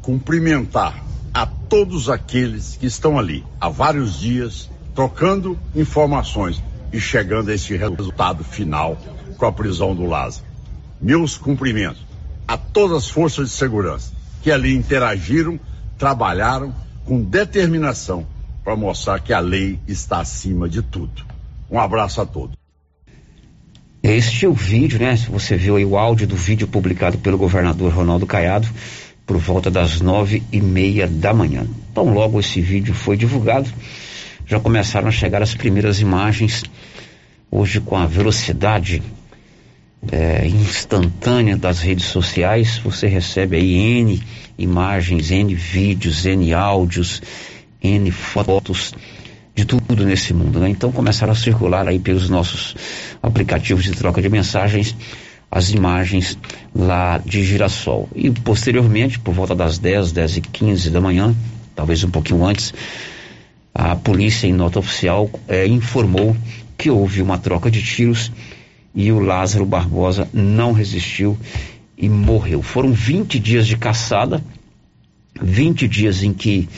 Cumprimentar 0.00 1.04
a 1.34 1.44
todos 1.44 2.08
aqueles 2.08 2.76
que 2.76 2.86
estão 2.86 3.18
ali 3.18 3.44
há 3.60 3.68
vários 3.68 4.20
dias 4.20 4.70
trocando 4.94 5.58
informações 5.74 6.62
e 6.92 7.00
chegando 7.00 7.50
a 7.50 7.54
esse 7.54 7.76
resultado 7.76 8.44
final 8.44 8.96
com 9.36 9.44
a 9.44 9.50
prisão 9.50 9.96
do 9.96 10.06
Lázaro. 10.06 10.46
Meus 11.00 11.36
cumprimentos 11.36 12.06
a 12.46 12.56
todas 12.56 12.98
as 12.98 13.10
forças 13.10 13.48
de 13.48 13.54
segurança 13.56 14.12
que 14.42 14.52
ali 14.52 14.76
interagiram, 14.76 15.58
trabalharam 15.98 16.72
com 17.04 17.20
determinação 17.20 18.24
para 18.62 18.76
mostrar 18.76 19.18
que 19.18 19.32
a 19.32 19.40
lei 19.40 19.80
está 19.88 20.20
acima 20.20 20.68
de 20.68 20.82
tudo. 20.82 21.24
Um 21.68 21.80
abraço 21.80 22.20
a 22.20 22.26
todos. 22.26 22.56
Este 24.02 24.44
é 24.44 24.48
o 24.48 24.52
vídeo, 24.52 24.98
né? 24.98 25.16
Se 25.16 25.30
você 25.30 25.56
viu 25.56 25.76
aí 25.76 25.84
o 25.84 25.96
áudio 25.96 26.26
do 26.26 26.36
vídeo 26.36 26.68
publicado 26.68 27.18
pelo 27.18 27.38
governador 27.38 27.92
Ronaldo 27.92 28.26
Caiado 28.26 28.68
por 29.26 29.38
volta 29.38 29.70
das 29.70 30.00
nove 30.00 30.42
e 30.52 30.60
meia 30.60 31.06
da 31.06 31.32
manhã. 31.32 31.66
Então, 31.90 32.12
logo 32.12 32.40
esse 32.40 32.60
vídeo 32.60 32.94
foi 32.94 33.16
divulgado, 33.16 33.70
já 34.46 34.60
começaram 34.60 35.08
a 35.08 35.12
chegar 35.12 35.42
as 35.42 35.54
primeiras 35.54 36.00
imagens. 36.00 36.64
Hoje, 37.50 37.80
com 37.80 37.96
a 37.96 38.06
velocidade 38.06 39.02
é, 40.10 40.46
instantânea 40.46 41.56
das 41.56 41.80
redes 41.80 42.06
sociais, 42.06 42.78
você 42.78 43.06
recebe 43.06 43.56
aí 43.56 43.74
N 44.00 44.22
imagens, 44.58 45.30
N 45.30 45.54
vídeos, 45.54 46.26
N 46.26 46.52
áudios, 46.52 47.22
N 47.82 48.10
fotos 48.10 48.92
de 49.54 49.64
tudo 49.64 50.04
nesse 50.04 50.34
mundo, 50.34 50.58
né? 50.58 50.68
Então 50.68 50.90
começaram 50.90 51.32
a 51.32 51.36
circular 51.36 51.86
aí 51.86 51.98
pelos 51.98 52.28
nossos 52.28 52.74
aplicativos 53.22 53.84
de 53.84 53.92
troca 53.92 54.20
de 54.20 54.28
mensagens 54.28 54.94
as 55.54 55.70
imagens 55.70 56.36
lá 56.74 57.16
de 57.18 57.44
Girassol. 57.44 58.08
E 58.12 58.28
posteriormente, 58.28 59.20
por 59.20 59.32
volta 59.32 59.54
das 59.54 59.78
10, 59.78 60.10
10 60.10 60.38
e 60.38 60.40
15 60.40 60.90
da 60.90 61.00
manhã, 61.00 61.32
talvez 61.76 62.02
um 62.02 62.10
pouquinho 62.10 62.44
antes, 62.44 62.74
a 63.72 63.94
polícia 63.94 64.48
em 64.48 64.52
nota 64.52 64.80
oficial 64.80 65.30
é, 65.46 65.64
informou 65.64 66.36
que 66.76 66.90
houve 66.90 67.22
uma 67.22 67.38
troca 67.38 67.70
de 67.70 67.80
tiros 67.80 68.32
e 68.92 69.12
o 69.12 69.20
Lázaro 69.20 69.64
Barbosa 69.64 70.28
não 70.34 70.72
resistiu 70.72 71.38
e 71.96 72.08
morreu. 72.08 72.60
Foram 72.60 72.92
20 72.92 73.38
dias 73.38 73.64
de 73.64 73.76
caçada, 73.76 74.42
20 75.40 75.86
dias 75.86 76.24
em 76.24 76.32
que 76.32 76.68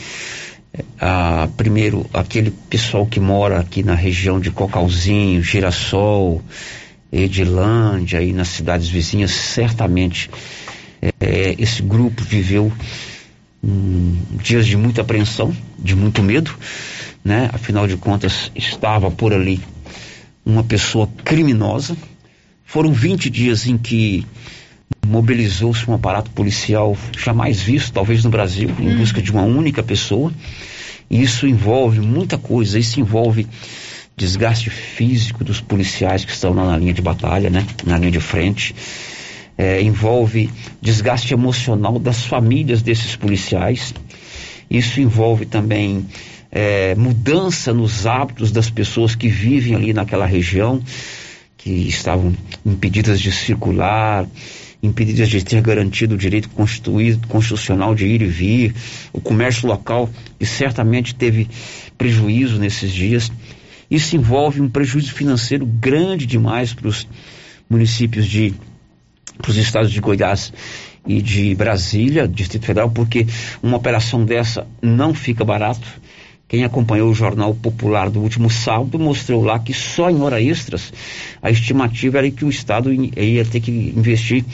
ah, 1.00 1.48
primeiro 1.56 2.04
aquele 2.12 2.50
pessoal 2.50 3.06
que 3.06 3.20
mora 3.20 3.58
aqui 3.58 3.82
na 3.82 3.94
região 3.94 4.38
de 4.38 4.50
Cocalzinho, 4.50 5.42
Girassol, 5.42 6.42
Edilândia 7.12 8.22
e 8.22 8.32
nas 8.32 8.48
cidades 8.48 8.88
vizinhas, 8.88 9.30
certamente 9.30 10.30
é, 11.20 11.54
esse 11.58 11.82
grupo 11.82 12.22
viveu 12.22 12.72
hum, 13.62 14.16
dias 14.42 14.66
de 14.66 14.76
muita 14.76 15.02
apreensão, 15.02 15.54
de 15.78 15.94
muito 15.94 16.22
medo, 16.22 16.54
né? 17.24 17.50
Afinal 17.52 17.86
de 17.86 17.96
contas, 17.96 18.50
estava 18.54 19.10
por 19.10 19.32
ali 19.32 19.60
uma 20.44 20.62
pessoa 20.62 21.08
criminosa. 21.24 21.96
Foram 22.64 22.92
20 22.92 23.30
dias 23.30 23.66
em 23.66 23.76
que 23.76 24.26
mobilizou-se 25.06 25.88
um 25.88 25.94
aparato 25.94 26.30
policial 26.30 26.96
jamais 27.16 27.60
visto, 27.60 27.92
talvez 27.92 28.24
no 28.24 28.30
Brasil, 28.30 28.70
em 28.78 28.94
hum. 28.94 28.98
busca 28.98 29.22
de 29.22 29.30
uma 29.30 29.42
única 29.42 29.82
pessoa. 29.82 30.32
E 31.08 31.22
isso 31.22 31.46
envolve 31.46 32.00
muita 32.00 32.36
coisa, 32.36 32.78
isso 32.78 32.98
envolve 32.98 33.46
desgaste 34.16 34.70
físico 34.70 35.44
dos 35.44 35.60
policiais 35.60 36.24
que 36.24 36.32
estão 36.32 36.54
na 36.54 36.76
linha 36.78 36.94
de 36.94 37.02
batalha, 37.02 37.50
né? 37.50 37.66
Na 37.84 37.98
linha 37.98 38.10
de 38.10 38.20
frente. 38.20 38.74
É, 39.58 39.80
envolve 39.82 40.50
desgaste 40.80 41.34
emocional 41.34 41.98
das 41.98 42.24
famílias 42.24 42.82
desses 42.82 43.14
policiais. 43.14 43.94
Isso 44.70 45.00
envolve 45.00 45.44
também 45.44 46.06
é, 46.50 46.94
mudança 46.94 47.72
nos 47.72 48.06
hábitos 48.06 48.50
das 48.50 48.70
pessoas 48.70 49.14
que 49.14 49.28
vivem 49.28 49.74
ali 49.74 49.92
naquela 49.92 50.26
região, 50.26 50.82
que 51.58 51.70
estavam 51.70 52.34
impedidas 52.64 53.20
de 53.20 53.30
circular, 53.30 54.26
impedidas 54.82 55.28
de 55.28 55.44
ter 55.44 55.60
garantido 55.60 56.14
o 56.14 56.18
direito 56.18 56.48
constitucional 57.28 57.94
de 57.94 58.06
ir 58.06 58.22
e 58.22 58.26
vir, 58.26 58.74
o 59.12 59.20
comércio 59.20 59.68
local, 59.68 60.08
que 60.38 60.46
certamente 60.46 61.14
teve 61.14 61.48
prejuízo 61.98 62.58
nesses 62.58 62.92
dias. 62.92 63.30
Isso 63.90 64.16
envolve 64.16 64.60
um 64.60 64.68
prejuízo 64.68 65.12
financeiro 65.12 65.64
grande 65.64 66.26
demais 66.26 66.74
para 66.74 66.88
os 66.88 67.06
municípios 67.68 68.26
de, 68.26 68.54
para 69.38 69.50
os 69.50 69.56
estados 69.56 69.92
de 69.92 70.00
Goiás 70.00 70.52
e 71.06 71.22
de 71.22 71.54
Brasília, 71.54 72.26
Distrito 72.26 72.66
Federal, 72.66 72.90
porque 72.90 73.26
uma 73.62 73.76
operação 73.76 74.24
dessa 74.24 74.66
não 74.82 75.14
fica 75.14 75.44
barato. 75.44 75.86
Quem 76.48 76.64
acompanhou 76.64 77.10
o 77.10 77.14
Jornal 77.14 77.54
Popular 77.54 78.08
do 78.08 78.20
último 78.20 78.48
sábado 78.48 78.98
mostrou 78.98 79.42
lá 79.42 79.58
que 79.58 79.74
só 79.74 80.08
em 80.08 80.20
hora 80.20 80.40
extras 80.40 80.92
a 81.42 81.50
estimativa 81.50 82.18
era 82.18 82.30
que 82.30 82.44
o 82.44 82.48
Estado 82.48 82.92
ia 82.92 83.44
ter 83.44 83.60
que 83.60 83.92
investir 83.96 84.44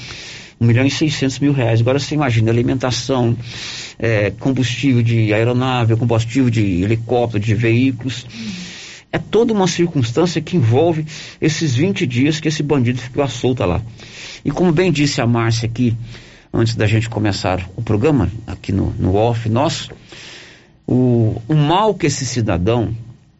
1 0.58 0.66
milhão 0.66 0.86
e 0.86 0.90
600 0.90 1.38
mil 1.40 1.52
reais. 1.52 1.80
Agora 1.80 1.98
você 1.98 2.14
imagina 2.14 2.50
alimentação, 2.50 3.36
é, 3.98 4.30
combustível 4.38 5.02
de 5.02 5.34
aeronave, 5.34 5.96
combustível 5.96 6.48
de 6.48 6.82
helicóptero, 6.82 7.42
de 7.42 7.54
veículos. 7.54 8.26
É 9.12 9.18
toda 9.18 9.52
uma 9.52 9.68
circunstância 9.68 10.40
que 10.40 10.56
envolve 10.56 11.04
esses 11.40 11.74
20 11.74 12.06
dias 12.06 12.40
que 12.40 12.48
esse 12.48 12.62
bandido 12.62 12.98
ficou 12.98 13.22
à 13.22 13.28
solta 13.28 13.66
lá. 13.66 13.82
E 14.44 14.50
como 14.50 14.72
bem 14.72 14.90
disse 14.90 15.20
a 15.20 15.26
Márcia 15.26 15.68
aqui, 15.68 15.94
antes 16.52 16.74
da 16.74 16.86
gente 16.86 17.10
começar 17.10 17.68
o 17.76 17.82
programa, 17.82 18.30
aqui 18.46 18.72
no, 18.72 18.90
no 18.98 19.14
off 19.14 19.48
nosso, 19.48 19.90
o, 20.86 21.40
o 21.46 21.54
mal 21.54 21.94
que 21.94 22.06
esse 22.06 22.24
cidadão 22.24 22.94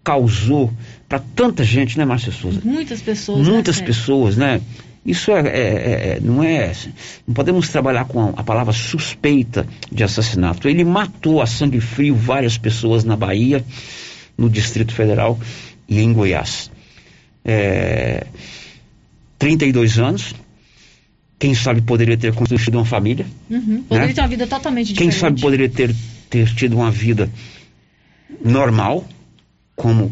causou 0.05 0.71
para 1.09 1.21
tanta 1.35 1.65
gente, 1.65 1.99
né, 1.99 2.05
Márcia 2.05 2.33
Souza? 2.33 2.61
Muitas 2.65 3.01
pessoas. 3.01 3.47
Né, 3.47 3.53
Muitas 3.53 3.81
né, 3.81 3.87
pessoas, 3.87 4.37
né? 4.37 4.61
Isso 5.05 5.33
é, 5.33 5.41
é, 5.41 6.17
é, 6.17 6.19
não 6.23 6.43
é. 6.43 6.73
Não 7.27 7.35
podemos 7.35 7.69
trabalhar 7.69 8.05
com 8.05 8.21
a, 8.21 8.29
a, 8.37 8.43
palavra 8.45 8.73
suspeita 8.73 9.67
de 9.91 10.05
assassinato. 10.05 10.69
Ele 10.69 10.85
matou 10.85 11.43
a 11.43 11.47
sangue 11.47 11.81
frio 11.81 12.15
várias 12.15 12.57
pessoas 12.57 13.03
na 13.03 13.17
Bahia, 13.17 13.65
no 14.37 14.49
Distrito 14.49 14.93
Federal 14.93 15.39
e 15.89 16.01
em 16.01 16.13
Goiás. 16.13 16.71
É, 17.45 18.27
32 19.39 19.99
anos. 19.99 20.35
Quem 21.39 21.55
sabe 21.55 21.81
poderia 21.81 22.17
ter 22.17 22.33
construído 22.33 22.77
uma 22.77 22.85
família. 22.85 23.27
Uhum, 23.51 23.83
poderia 23.83 24.09
né? 24.09 24.15
ter 24.15 24.21
uma 24.21 24.29
vida 24.29 24.47
totalmente 24.47 24.93
diferente. 24.93 25.13
Quem 25.13 25.21
sabe 25.21 25.41
poderia 25.41 25.69
ter 25.69 25.93
ter 26.33 26.49
tido 26.55 26.77
uma 26.77 26.91
vida 26.91 27.31
normal, 28.43 29.07
como 29.77 30.11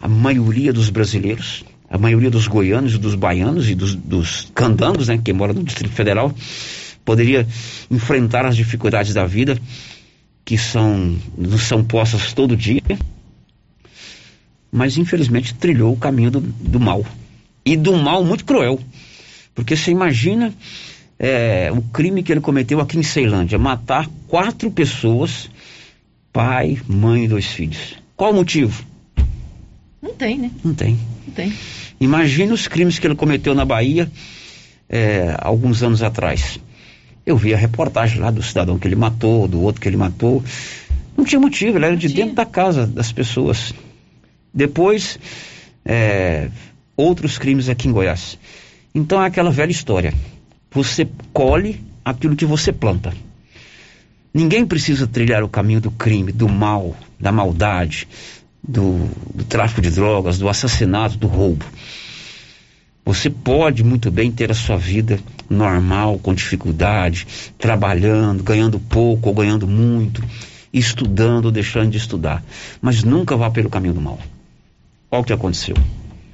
a 0.00 0.08
maioria 0.08 0.72
dos 0.72 0.90
brasileiros, 0.90 1.64
a 1.88 1.96
maioria 1.96 2.28
dos 2.28 2.48
goianos, 2.48 2.98
dos 2.98 3.14
baianos 3.14 3.70
e 3.70 3.74
dos, 3.76 3.94
dos 3.94 4.50
candangos, 4.52 5.06
né, 5.06 5.20
que 5.22 5.32
moram 5.32 5.54
no 5.54 5.62
Distrito 5.62 5.94
Federal, 5.94 6.34
poderia 7.04 7.46
enfrentar 7.88 8.44
as 8.44 8.56
dificuldades 8.56 9.14
da 9.14 9.24
vida 9.24 9.56
que 10.44 10.58
são 10.58 11.16
são 11.60 11.84
postas 11.84 12.32
todo 12.32 12.56
dia, 12.56 12.82
mas 14.74 14.98
infelizmente 14.98 15.54
trilhou 15.54 15.92
o 15.92 15.96
caminho 15.96 16.32
do, 16.32 16.40
do 16.40 16.80
mal 16.80 17.06
e 17.64 17.76
do 17.76 17.96
mal 17.96 18.24
muito 18.24 18.44
cruel, 18.44 18.80
porque 19.54 19.76
você 19.76 19.92
imagina 19.92 20.52
é, 21.16 21.70
o 21.70 21.80
crime 21.80 22.24
que 22.24 22.32
ele 22.32 22.40
cometeu 22.40 22.80
aqui 22.80 22.98
em 22.98 23.02
Ceilândia, 23.04 23.56
matar 23.56 24.10
quatro 24.26 24.68
pessoas, 24.72 25.48
pai, 26.32 26.76
mãe 26.88 27.24
e 27.24 27.28
dois 27.28 27.46
filhos. 27.46 27.94
Qual 28.16 28.32
o 28.32 28.34
motivo? 28.34 28.84
Não 30.02 30.12
tem, 30.12 30.38
né? 30.38 30.50
Não 30.64 30.74
tem. 30.74 30.98
Não 31.24 31.32
tem. 31.32 31.52
Imagina 32.00 32.52
os 32.52 32.66
crimes 32.66 32.98
que 32.98 33.06
ele 33.06 33.14
cometeu 33.14 33.54
na 33.54 33.64
Bahia 33.64 34.10
é, 34.88 35.36
alguns 35.38 35.84
anos 35.84 36.02
atrás. 36.02 36.58
Eu 37.24 37.36
vi 37.36 37.54
a 37.54 37.56
reportagem 37.56 38.20
lá 38.20 38.32
do 38.32 38.42
cidadão 38.42 38.76
que 38.76 38.88
ele 38.88 38.96
matou, 38.96 39.46
do 39.46 39.62
outro 39.62 39.80
que 39.80 39.88
ele 39.88 39.96
matou. 39.96 40.42
Não 41.16 41.24
tinha 41.24 41.40
motivo, 41.40 41.78
ele 41.78 41.86
era 41.86 41.96
de 41.96 42.08
dentro 42.08 42.34
da 42.34 42.44
casa 42.44 42.88
das 42.88 43.12
pessoas. 43.12 43.72
Depois, 44.54 45.18
é, 45.84 46.48
outros 46.96 47.38
crimes 47.38 47.68
aqui 47.68 47.88
em 47.88 47.92
Goiás. 47.92 48.38
Então 48.94 49.22
é 49.22 49.26
aquela 49.26 49.50
velha 49.50 49.72
história. 49.72 50.14
Você 50.70 51.08
colhe 51.32 51.80
aquilo 52.04 52.36
que 52.36 52.46
você 52.46 52.72
planta. 52.72 53.12
Ninguém 54.32 54.66
precisa 54.66 55.06
trilhar 55.06 55.42
o 55.42 55.48
caminho 55.48 55.80
do 55.80 55.90
crime, 55.90 56.32
do 56.32 56.48
mal, 56.48 56.96
da 57.18 57.30
maldade, 57.30 58.08
do, 58.66 59.08
do 59.32 59.44
tráfico 59.44 59.80
de 59.80 59.90
drogas, 59.90 60.38
do 60.38 60.48
assassinato, 60.48 61.16
do 61.16 61.26
roubo. 61.26 61.64
Você 63.04 63.28
pode 63.28 63.84
muito 63.84 64.10
bem 64.10 64.32
ter 64.32 64.50
a 64.50 64.54
sua 64.54 64.76
vida 64.76 65.20
normal, 65.48 66.18
com 66.18 66.32
dificuldade, 66.32 67.26
trabalhando, 67.58 68.42
ganhando 68.42 68.80
pouco 68.80 69.28
ou 69.28 69.34
ganhando 69.34 69.66
muito, 69.66 70.24
estudando 70.72 71.46
ou 71.46 71.50
deixando 71.50 71.90
de 71.90 71.98
estudar. 71.98 72.42
Mas 72.80 73.04
nunca 73.04 73.36
vá 73.36 73.50
pelo 73.50 73.68
caminho 73.68 73.94
do 73.94 74.00
mal. 74.00 74.18
Olha 75.14 75.20
o 75.20 75.24
que 75.24 75.32
aconteceu. 75.32 75.76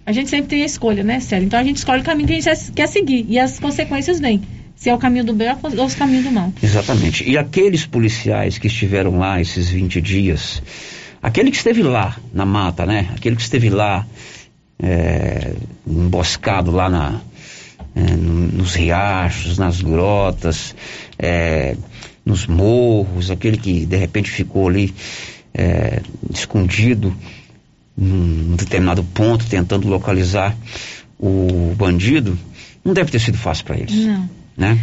A 0.07 0.13
gente 0.13 0.31
sempre 0.31 0.49
tem 0.49 0.63
a 0.63 0.65
escolha, 0.65 1.05
né, 1.05 1.21
Célio? 1.21 1.47
Então 1.47 1.61
a 1.61 1.63
gente 1.63 1.77
escolhe 1.77 2.01
o 2.01 2.05
caminho 2.05 2.27
que 2.27 2.35
a 2.35 2.41
gente 2.41 2.73
quer 2.73 2.89
seguir 2.89 3.27
e 3.29 3.39
as 3.39 3.61
consequências 3.61 4.19
vêm. 4.19 4.41
se 4.75 4.89
é 4.89 4.95
o 4.95 4.99
caminho 4.99 5.23
do 5.23 5.35
bem 5.35 5.49
ou 5.51 5.87
o 5.87 5.95
caminho 5.95 6.23
do 6.23 6.33
mal. 6.33 6.51
Exatamente. 6.63 7.29
E 7.29 7.37
aqueles 7.37 7.85
policiais 7.85 8.57
que 8.57 8.69
estiveram 8.69 9.19
lá 9.19 9.39
esses 9.39 9.69
20 9.69 10.01
dias, 10.01 10.63
aquele 11.23 11.51
que 11.51 11.59
esteve 11.59 11.83
lá 11.83 12.17
na 12.33 12.47
mata, 12.47 12.87
né? 12.87 13.11
Aquele 13.15 13.37
que 13.37 13.43
esteve 13.43 13.69
lá 13.69 14.07
é, 14.83 15.53
emboscado 15.87 16.71
lá 16.71 16.89
na, 16.89 17.21
é, 17.95 18.01
nos 18.01 18.75
riachos, 18.75 19.59
nas 19.59 19.83
grotas, 19.83 20.75
é, 21.19 21.77
nos 22.25 22.47
morros, 22.47 23.31
aquele 23.31 23.59
que 23.59 23.85
de 23.85 23.97
repente 23.99 24.31
ficou 24.31 24.69
ali 24.69 24.95
é, 25.53 26.01
escondido 26.33 27.15
num 27.97 28.57
determinado 28.57 29.03
ponto, 29.05 29.47
tentando 29.47 29.89
localizar 29.89 30.57
o 31.19 31.75
bandido, 31.77 32.39
não 32.85 32.95
deve 32.95 33.11
ter 33.11 33.19
sido 33.19 33.37
fácil 33.37 33.65
para 33.65 33.77
eles. 33.79 33.95
Não. 33.95 34.41
Né? 34.61 34.79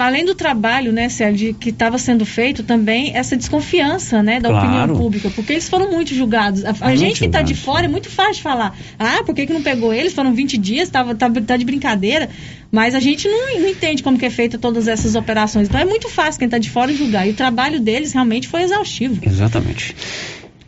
Além 0.00 0.24
do 0.24 0.34
trabalho, 0.34 0.92
né, 0.92 1.10
Sérgio, 1.10 1.52
que 1.52 1.68
estava 1.68 1.98
sendo 1.98 2.24
feito 2.24 2.62
também, 2.62 3.14
essa 3.14 3.36
desconfiança, 3.36 4.22
né, 4.22 4.40
da 4.40 4.48
Claro. 4.48 4.66
opinião 4.66 4.96
pública, 4.96 5.30
porque 5.30 5.52
eles 5.52 5.68
foram 5.68 5.90
muito 5.90 6.14
julgados. 6.14 6.64
A, 6.64 6.74
a 6.80 6.96
gente 6.96 7.20
que 7.20 7.26
está 7.26 7.42
de 7.42 7.54
fora 7.54 7.84
é 7.84 7.88
muito 7.88 8.08
fácil 8.08 8.42
falar. 8.42 8.74
Ah, 8.98 9.22
por 9.24 9.34
que, 9.34 9.46
que 9.46 9.52
não 9.52 9.62
pegou 9.62 9.92
eles? 9.92 10.14
Foram 10.14 10.32
20 10.32 10.56
dias, 10.56 10.88
tava, 10.88 11.14
tá, 11.14 11.30
tá 11.30 11.56
de 11.56 11.64
brincadeira. 11.66 12.30
Mas 12.72 12.94
a 12.94 13.00
gente 13.00 13.28
não, 13.28 13.60
não 13.60 13.68
entende 13.68 14.02
como 14.02 14.16
que 14.16 14.24
é 14.24 14.30
feita 14.30 14.56
todas 14.58 14.88
essas 14.88 15.14
operações. 15.14 15.68
Então 15.68 15.80
é 15.80 15.84
muito 15.84 16.08
fácil 16.08 16.38
quem 16.38 16.46
está 16.46 16.56
de 16.58 16.70
fora 16.70 16.92
julgar. 16.94 17.26
E 17.26 17.30
o 17.30 17.34
trabalho 17.34 17.78
deles 17.78 18.12
realmente 18.12 18.48
foi 18.48 18.62
exaustivo. 18.62 19.18
Exatamente. 19.22 19.94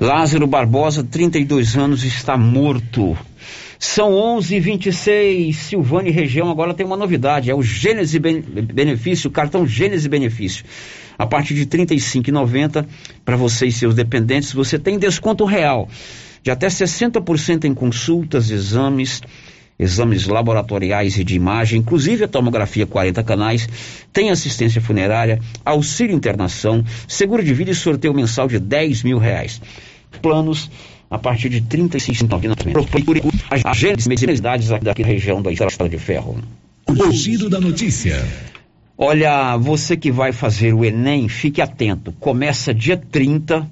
Lázaro 0.03 0.49
Barbosa, 0.49 1.05
32 1.05 1.77
anos, 1.77 2.03
está 2.03 2.37
morto. 2.37 3.17
São 3.79 4.11
11h26. 4.11 5.53
Silvane 5.53 6.11
Região 6.11 6.51
agora 6.51 6.75
tem 6.75 6.85
uma 6.85 6.97
novidade: 6.97 7.49
é 7.49 7.55
o 7.55 7.63
Gênese 7.63 8.19
Ben- 8.19 8.41
Benefício, 8.41 9.31
o 9.31 9.33
cartão 9.33 9.65
Gênese 9.65 10.09
Benefício. 10.09 10.65
A 11.17 11.25
partir 11.25 11.55
de 11.55 11.61
R$ 11.61 11.87
35,90 11.87 12.85
para 13.25 13.37
você 13.37 13.67
e 13.67 13.73
seus 13.73 13.95
dependentes, 13.95 14.53
você 14.53 14.77
tem 14.77 14.99
desconto 14.99 15.45
real 15.45 15.89
de 16.43 16.51
até 16.51 16.67
60% 16.67 17.65
em 17.65 17.73
consultas, 17.73 18.51
exames, 18.51 19.21
exames 19.79 20.27
laboratoriais 20.27 21.17
e 21.17 21.23
de 21.23 21.37
imagem, 21.37 21.79
inclusive 21.79 22.25
a 22.25 22.29
tomografia 22.29 22.89
40 22.89 23.23
canais, 23.23 23.69
tem 24.13 24.31
assistência 24.31 24.81
funerária, 24.81 25.39
auxílio 25.65 26.17
internação, 26.17 26.85
seguro 27.07 27.45
de 27.45 27.55
vida 27.55 27.71
e 27.71 27.75
sorteio 27.77 28.13
mensal 28.13 28.49
de 28.49 28.59
10 28.59 29.05
mil 29.05 29.19
reais. 29.19 29.61
Planos 30.21 30.71
a 31.11 31.19
partir 31.19 31.49
de 31.49 31.59
R$ 31.59 31.67
35,90. 31.67 32.73
Procure 32.73 33.23
a 33.51 33.75
Gênesis 33.75 34.07
Medicidades 34.07 34.73
aqui 34.73 34.85
da 34.85 34.93
região 34.95 35.43
da 35.43 35.53
Estrada 35.53 35.89
de 35.89 35.99
Ferro. 35.99 36.39
O 36.89 37.11
giro 37.13 37.51
da 37.51 37.61
notícia. 37.61 38.25
Olha, 38.97 39.57
você 39.57 39.97
que 39.97 40.11
vai 40.11 40.33
fazer 40.33 40.73
o 40.73 40.85
Enem, 40.85 41.29
fique 41.29 41.61
atento. 41.61 42.13
Começa 42.13 42.73
dia 42.73 42.97
30, 42.97 43.69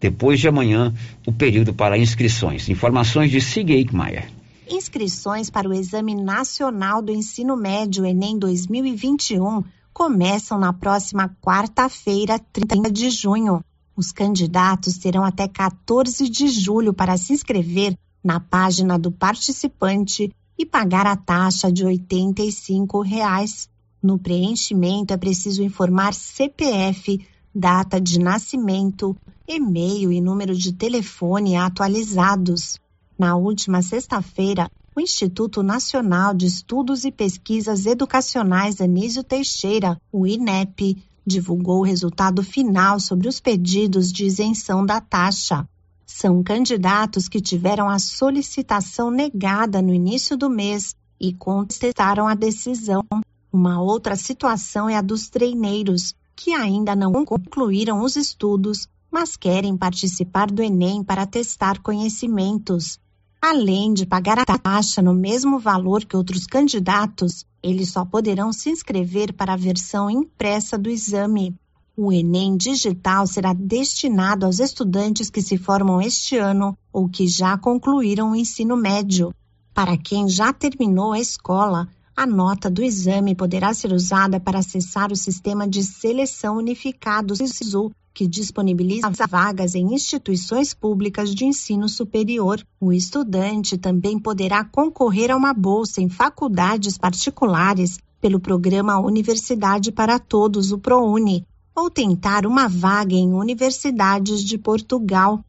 depois 0.00 0.38
de 0.38 0.46
amanhã, 0.46 0.92
o 1.26 1.32
período 1.32 1.72
para 1.72 1.98
inscrições. 1.98 2.68
Informações 2.68 3.30
de 3.30 3.40
Sig 3.40 3.72
Eichmeier. 3.72 4.28
Inscrições 4.68 5.50
para 5.50 5.68
o 5.68 5.74
Exame 5.74 6.14
Nacional 6.14 7.02
do 7.02 7.12
Ensino 7.12 7.56
Médio 7.56 8.04
Enem 8.06 8.38
2021 8.38 9.62
começam 9.92 10.58
na 10.58 10.72
próxima 10.72 11.28
quarta-feira, 11.40 12.38
30 12.52 12.90
de 12.90 13.10
junho. 13.10 13.64
Os 13.96 14.10
candidatos 14.10 14.98
terão 14.98 15.24
até 15.24 15.46
14 15.46 16.28
de 16.28 16.48
julho 16.48 16.92
para 16.92 17.16
se 17.16 17.32
inscrever 17.32 17.96
na 18.22 18.40
página 18.40 18.98
do 18.98 19.12
participante 19.12 20.34
e 20.58 20.66
pagar 20.66 21.06
a 21.06 21.16
taxa 21.16 21.70
de 21.70 21.84
85 21.84 23.00
reais. 23.02 23.68
No 24.02 24.18
preenchimento 24.18 25.12
é 25.12 25.16
preciso 25.16 25.62
informar 25.62 26.12
CPF, 26.12 27.24
data 27.54 28.00
de 28.00 28.18
nascimento, 28.18 29.16
e-mail 29.46 30.10
e 30.10 30.20
número 30.20 30.54
de 30.54 30.72
telefone 30.72 31.56
atualizados. 31.56 32.80
Na 33.16 33.36
última 33.36 33.80
sexta-feira, 33.80 34.68
o 34.96 35.00
Instituto 35.00 35.62
Nacional 35.62 36.34
de 36.34 36.46
Estudos 36.46 37.04
e 37.04 37.12
Pesquisas 37.12 37.86
Educacionais 37.86 38.80
Anísio 38.80 39.22
Teixeira, 39.22 40.00
o 40.12 40.26
INEP, 40.26 40.96
divulgou 41.26 41.80
o 41.80 41.84
resultado 41.84 42.42
final 42.42 43.00
sobre 43.00 43.28
os 43.28 43.40
pedidos 43.40 44.12
de 44.12 44.24
isenção 44.24 44.84
da 44.84 45.00
taxa. 45.00 45.66
São 46.06 46.42
candidatos 46.42 47.28
que 47.28 47.40
tiveram 47.40 47.88
a 47.88 47.98
solicitação 47.98 49.10
negada 49.10 49.80
no 49.80 49.92
início 49.92 50.36
do 50.36 50.50
mês 50.50 50.94
e 51.20 51.32
contestaram 51.32 52.28
a 52.28 52.34
decisão. 52.34 53.04
Uma 53.52 53.80
outra 53.80 54.16
situação 54.16 54.88
é 54.88 54.96
a 54.96 55.02
dos 55.02 55.28
treineiros, 55.28 56.14
que 56.36 56.52
ainda 56.52 56.94
não 56.94 57.24
concluíram 57.24 58.02
os 58.02 58.16
estudos, 58.16 58.88
mas 59.10 59.36
querem 59.36 59.76
participar 59.76 60.50
do 60.50 60.62
Enem 60.62 61.02
para 61.02 61.24
testar 61.24 61.78
conhecimentos. 61.80 62.98
Além 63.40 63.94
de 63.94 64.06
pagar 64.06 64.38
a 64.38 64.44
taxa 64.58 65.00
no 65.00 65.14
mesmo 65.14 65.58
valor 65.58 66.04
que 66.04 66.16
outros 66.16 66.46
candidatos, 66.46 67.46
eles 67.64 67.90
só 67.90 68.04
poderão 68.04 68.52
se 68.52 68.68
inscrever 68.68 69.32
para 69.32 69.54
a 69.54 69.56
versão 69.56 70.10
impressa 70.10 70.76
do 70.76 70.90
exame. 70.90 71.56
O 71.96 72.12
Enem 72.12 72.58
digital 72.58 73.26
será 73.26 73.54
destinado 73.54 74.44
aos 74.44 74.58
estudantes 74.58 75.30
que 75.30 75.40
se 75.40 75.56
formam 75.56 75.98
este 76.02 76.36
ano 76.36 76.76
ou 76.92 77.08
que 77.08 77.26
já 77.26 77.56
concluíram 77.56 78.32
o 78.32 78.36
ensino 78.36 78.76
médio. 78.76 79.32
Para 79.72 79.96
quem 79.96 80.28
já 80.28 80.52
terminou 80.52 81.12
a 81.12 81.18
escola, 81.18 81.88
a 82.16 82.26
nota 82.26 82.70
do 82.70 82.82
exame 82.82 83.34
poderá 83.34 83.74
ser 83.74 83.92
usada 83.92 84.38
para 84.38 84.60
acessar 84.60 85.10
o 85.10 85.16
sistema 85.16 85.66
de 85.66 85.82
seleção 85.82 86.58
unificado 86.58 87.34
SISU, 87.34 87.90
que 88.14 88.28
disponibiliza 88.28 89.10
vagas 89.28 89.74
em 89.74 89.92
instituições 89.92 90.72
públicas 90.72 91.34
de 91.34 91.44
ensino 91.44 91.88
superior. 91.88 92.64
O 92.80 92.92
estudante 92.92 93.76
também 93.76 94.18
poderá 94.18 94.64
concorrer 94.64 95.32
a 95.32 95.36
uma 95.36 95.52
bolsa 95.52 96.00
em 96.00 96.08
faculdades 96.08 96.96
particulares 96.96 97.98
pelo 98.20 98.38
programa 98.38 99.00
Universidade 99.00 99.90
para 99.90 100.20
Todos, 100.20 100.70
o 100.70 100.78
ProUni, 100.78 101.44
ou 101.74 101.90
tentar 101.90 102.46
uma 102.46 102.68
vaga 102.68 103.14
em 103.14 103.32
universidades 103.32 104.44
de 104.44 104.56
Portugal. 104.56 105.44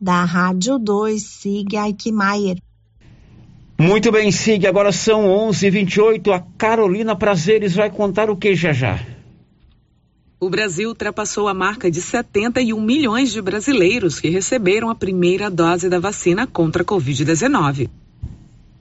Da 0.00 0.24
Rádio 0.24 0.78
2, 0.78 1.22
siga 1.22 1.82
Aikmaier. 1.82 2.58
Muito 3.78 4.10
bem, 4.10 4.32
Sig, 4.32 4.66
agora 4.66 4.90
são 4.90 5.26
11h28. 5.26 6.32
A 6.32 6.42
Carolina 6.56 7.14
Prazeres 7.14 7.74
vai 7.74 7.90
contar 7.90 8.30
o 8.30 8.36
que 8.36 8.54
já 8.54 8.72
já? 8.72 8.98
O 10.40 10.48
Brasil 10.48 10.88
ultrapassou 10.88 11.46
a 11.48 11.54
marca 11.54 11.90
de 11.90 12.00
71 12.00 12.80
milhões 12.80 13.32
de 13.32 13.40
brasileiros 13.42 14.18
que 14.18 14.28
receberam 14.28 14.88
a 14.88 14.94
primeira 14.94 15.50
dose 15.50 15.88
da 15.88 15.98
vacina 15.98 16.46
contra 16.46 16.82
a 16.82 16.86
Covid-19. 16.86 17.88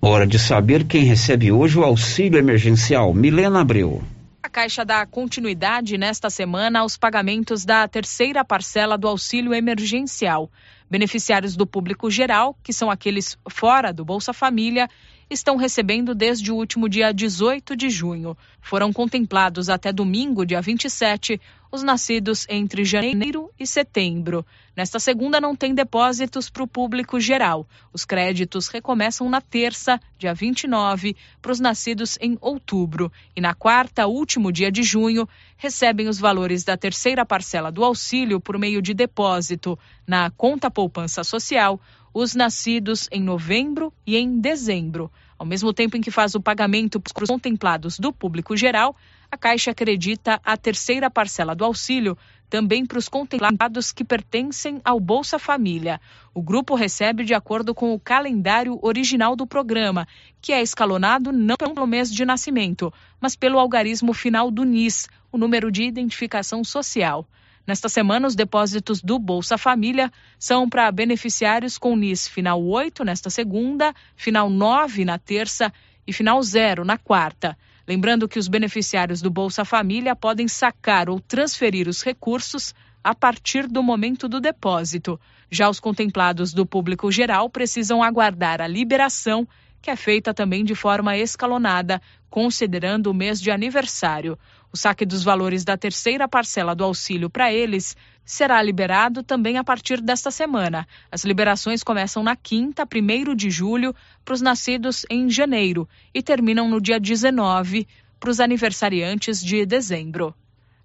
Hora 0.01 0.27
de 0.27 0.37
saber 0.37 0.85
quem 0.85 1.03
recebe 1.03 1.51
hoje 1.51 1.77
o 1.77 1.83
auxílio 1.83 2.37
emergencial. 2.37 3.13
Milena 3.13 3.61
Abreu. 3.61 4.03
A 4.43 4.49
Caixa 4.49 4.85
dá 4.85 5.05
continuidade 5.05 5.97
nesta 5.97 6.29
semana 6.29 6.81
aos 6.81 6.95
pagamentos 6.95 7.65
da 7.65 7.87
terceira 7.87 8.45
parcela 8.45 8.97
do 8.97 9.07
auxílio 9.07 9.53
emergencial. 9.53 10.51
Beneficiários 10.89 11.55
do 11.55 11.65
público 11.65 12.09
geral, 12.11 12.57
que 12.63 12.71
são 12.71 12.91
aqueles 12.91 13.37
fora 13.49 13.91
do 13.91 14.05
Bolsa 14.05 14.33
Família, 14.33 14.87
estão 15.29 15.55
recebendo 15.55 16.13
desde 16.13 16.51
o 16.51 16.55
último 16.55 16.87
dia 16.87 17.11
18 17.11 17.75
de 17.75 17.89
junho. 17.89 18.37
Foram 18.61 18.93
contemplados 18.93 19.69
até 19.69 19.91
domingo, 19.91 20.45
dia 20.45 20.61
27, 20.61 21.41
os 21.75 21.83
nascidos 21.83 22.47
entre 22.49 22.85
janeiro 22.85 23.51
e 23.59 23.67
setembro. 23.67 24.45
Nesta 24.75 24.99
segunda, 24.99 25.39
não 25.39 25.55
tem 25.55 25.75
depósitos 25.75 26.49
para 26.49 26.63
o 26.63 26.67
público 26.67 27.19
geral. 27.19 27.67
Os 27.93 28.05
créditos 28.05 28.67
recomeçam 28.67 29.29
na 29.29 29.41
terça, 29.41 29.99
dia 30.17 30.33
29, 30.33 31.15
para 31.41 31.51
os 31.51 31.59
nascidos 31.59 32.17
em 32.21 32.37
outubro. 32.41 33.11
E 33.35 33.41
na 33.41 33.53
quarta, 33.53 34.07
último 34.07 34.51
dia 34.51 34.71
de 34.71 34.83
junho, 34.83 35.27
recebem 35.57 36.07
os 36.07 36.17
valores 36.17 36.63
da 36.63 36.77
terceira 36.77 37.25
parcela 37.25 37.71
do 37.71 37.83
auxílio 37.83 38.39
por 38.39 38.57
meio 38.57 38.81
de 38.81 38.93
depósito 38.93 39.77
na 40.07 40.31
conta 40.31 40.71
poupança 40.71 41.23
social 41.23 41.79
os 42.13 42.33
nascidos 42.33 43.09
em 43.11 43.21
novembro 43.21 43.91
e 44.07 44.15
em 44.15 44.39
dezembro. 44.39 45.11
Ao 45.37 45.45
mesmo 45.45 45.73
tempo 45.73 45.97
em 45.97 46.01
que 46.01 46.09
faz 46.09 46.33
o 46.33 46.39
pagamento 46.39 46.97
para 46.97 47.23
os 47.23 47.27
contemplados 47.27 47.99
do 47.99 48.13
público 48.13 48.55
geral, 48.55 48.95
a 49.31 49.37
Caixa 49.37 49.71
acredita 49.71 50.39
a 50.43 50.55
terceira 50.57 51.09
parcela 51.09 51.55
do 51.55 51.65
auxílio 51.65 52.17
também 52.49 52.85
para 52.85 52.99
os 52.99 53.09
contemplados 53.09 53.91
que 53.91 54.03
pertencem 54.03 54.79
ao 54.83 54.99
Bolsa 54.99 55.39
Família. 55.39 55.99
O 56.33 56.41
grupo 56.41 56.75
recebe 56.75 57.23
de 57.23 57.33
acordo 57.33 57.73
com 57.73 57.93
o 57.93 57.99
calendário 57.99 58.79
original 58.81 59.35
do 59.35 59.47
programa, 59.47 60.07
que 60.41 60.53
é 60.53 60.61
escalonado 60.61 61.31
não 61.31 61.57
pelo 61.57 61.87
mês 61.87 62.11
de 62.11 62.23
nascimento, 62.23 62.93
mas 63.19 63.35
pelo 63.35 63.59
algarismo 63.59 64.13
final 64.13 64.51
do 64.51 64.63
NIS, 64.63 65.07
o 65.31 65.37
número 65.37 65.71
de 65.71 65.83
identificação 65.83 66.63
social. 66.63 67.27
Nesta 67.67 67.89
semana, 67.89 68.27
os 68.27 68.35
depósitos 68.35 69.01
do 69.01 69.17
Bolsa 69.17 69.57
Família 69.57 70.11
são 70.37 70.69
para 70.69 70.91
beneficiários 70.91 71.79
com 71.79 71.95
NIS 71.95 72.27
final 72.27 72.63
8 72.63 73.03
nesta 73.03 73.29
segunda, 73.29 73.93
final 74.15 74.51
9 74.51 75.03
na 75.03 75.17
terça 75.17 75.73
e 76.05 76.13
final 76.13 76.41
0 76.43 76.85
na 76.85 76.97
quarta. 76.97 77.57
Lembrando 77.87 78.27
que 78.27 78.39
os 78.39 78.47
beneficiários 78.47 79.21
do 79.21 79.29
Bolsa 79.29 79.63
Família 79.63 80.15
podem 80.15 80.47
sacar 80.47 81.07
ou 81.07 81.19
transferir 81.19 81.87
os 81.87 82.01
recursos 82.01 82.73
a 83.03 83.13
partir 83.13 83.67
do 83.67 83.83
momento 83.83 84.27
do 84.27 84.41
depósito. 84.41 85.19
Já 85.51 85.69
os 85.69 85.79
contemplados 85.79 86.51
do 86.51 86.65
público 86.65 87.11
geral 87.11 87.47
precisam 87.47 88.01
aguardar 88.01 88.59
a 88.59 88.67
liberação, 88.67 89.47
que 89.79 89.91
é 89.91 89.95
feita 89.95 90.33
também 90.33 90.63
de 90.63 90.73
forma 90.73 91.15
escalonada, 91.15 92.01
considerando 92.27 93.11
o 93.11 93.13
mês 93.13 93.39
de 93.39 93.51
aniversário. 93.51 94.35
O 94.75 94.77
saque 94.77 95.05
dos 95.05 95.23
valores 95.23 95.63
da 95.63 95.77
terceira 95.77 96.27
parcela 96.27 96.75
do 96.75 96.83
auxílio 96.83 97.29
para 97.29 97.49
eles 97.49 97.95
será 98.25 98.61
liberado 98.61 99.23
também 99.23 99.57
a 99.57 99.63
partir 99.63 100.01
desta 100.01 100.29
semana. 100.29 100.85
As 101.09 101.23
liberações 101.23 101.81
começam 101.81 102.21
na 102.21 102.35
quinta, 102.35 102.83
1 102.83 103.35
de 103.35 103.49
julho, 103.49 103.95
para 104.25 104.33
os 104.33 104.41
nascidos 104.41 105.05
em 105.09 105.29
janeiro 105.29 105.87
e 106.13 106.21
terminam 106.21 106.69
no 106.69 106.81
dia 106.81 106.99
19 106.99 107.87
para 108.19 108.29
os 108.29 108.41
aniversariantes 108.41 109.41
de 109.41 109.65
dezembro. 109.65 110.35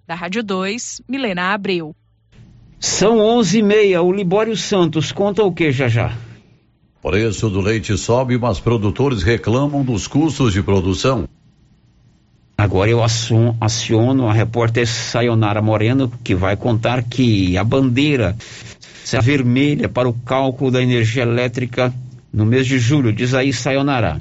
Da 0.06 0.14
Rádio 0.14 0.44
2, 0.44 1.02
Milena 1.08 1.52
Abreu. 1.52 1.92
São 2.78 3.16
11h30. 3.16 4.04
O 4.04 4.12
Libório 4.12 4.56
Santos 4.56 5.10
conta 5.10 5.42
o 5.42 5.52
que 5.52 5.72
já 5.72 5.88
já? 5.88 6.16
Preço 7.02 7.50
do 7.50 7.60
leite 7.60 7.98
sobe, 7.98 8.38
mas 8.38 8.60
produtores 8.60 9.24
reclamam 9.24 9.82
dos 9.82 10.06
custos 10.06 10.52
de 10.52 10.62
produção. 10.62 11.28
Agora 12.60 12.90
eu 12.90 13.02
aciono 13.02 14.28
a 14.28 14.34
repórter 14.34 14.86
Sayonara 14.86 15.62
Moreno, 15.62 16.12
que 16.22 16.34
vai 16.34 16.58
contar 16.58 17.02
que 17.02 17.56
a 17.56 17.64
bandeira 17.64 18.36
será 19.02 19.22
vermelha 19.22 19.88
para 19.88 20.06
o 20.06 20.12
cálculo 20.12 20.70
da 20.70 20.82
energia 20.82 21.22
elétrica 21.22 21.90
no 22.30 22.44
mês 22.44 22.66
de 22.66 22.78
julho. 22.78 23.14
Diz 23.14 23.32
aí, 23.32 23.50
Sayonara. 23.50 24.20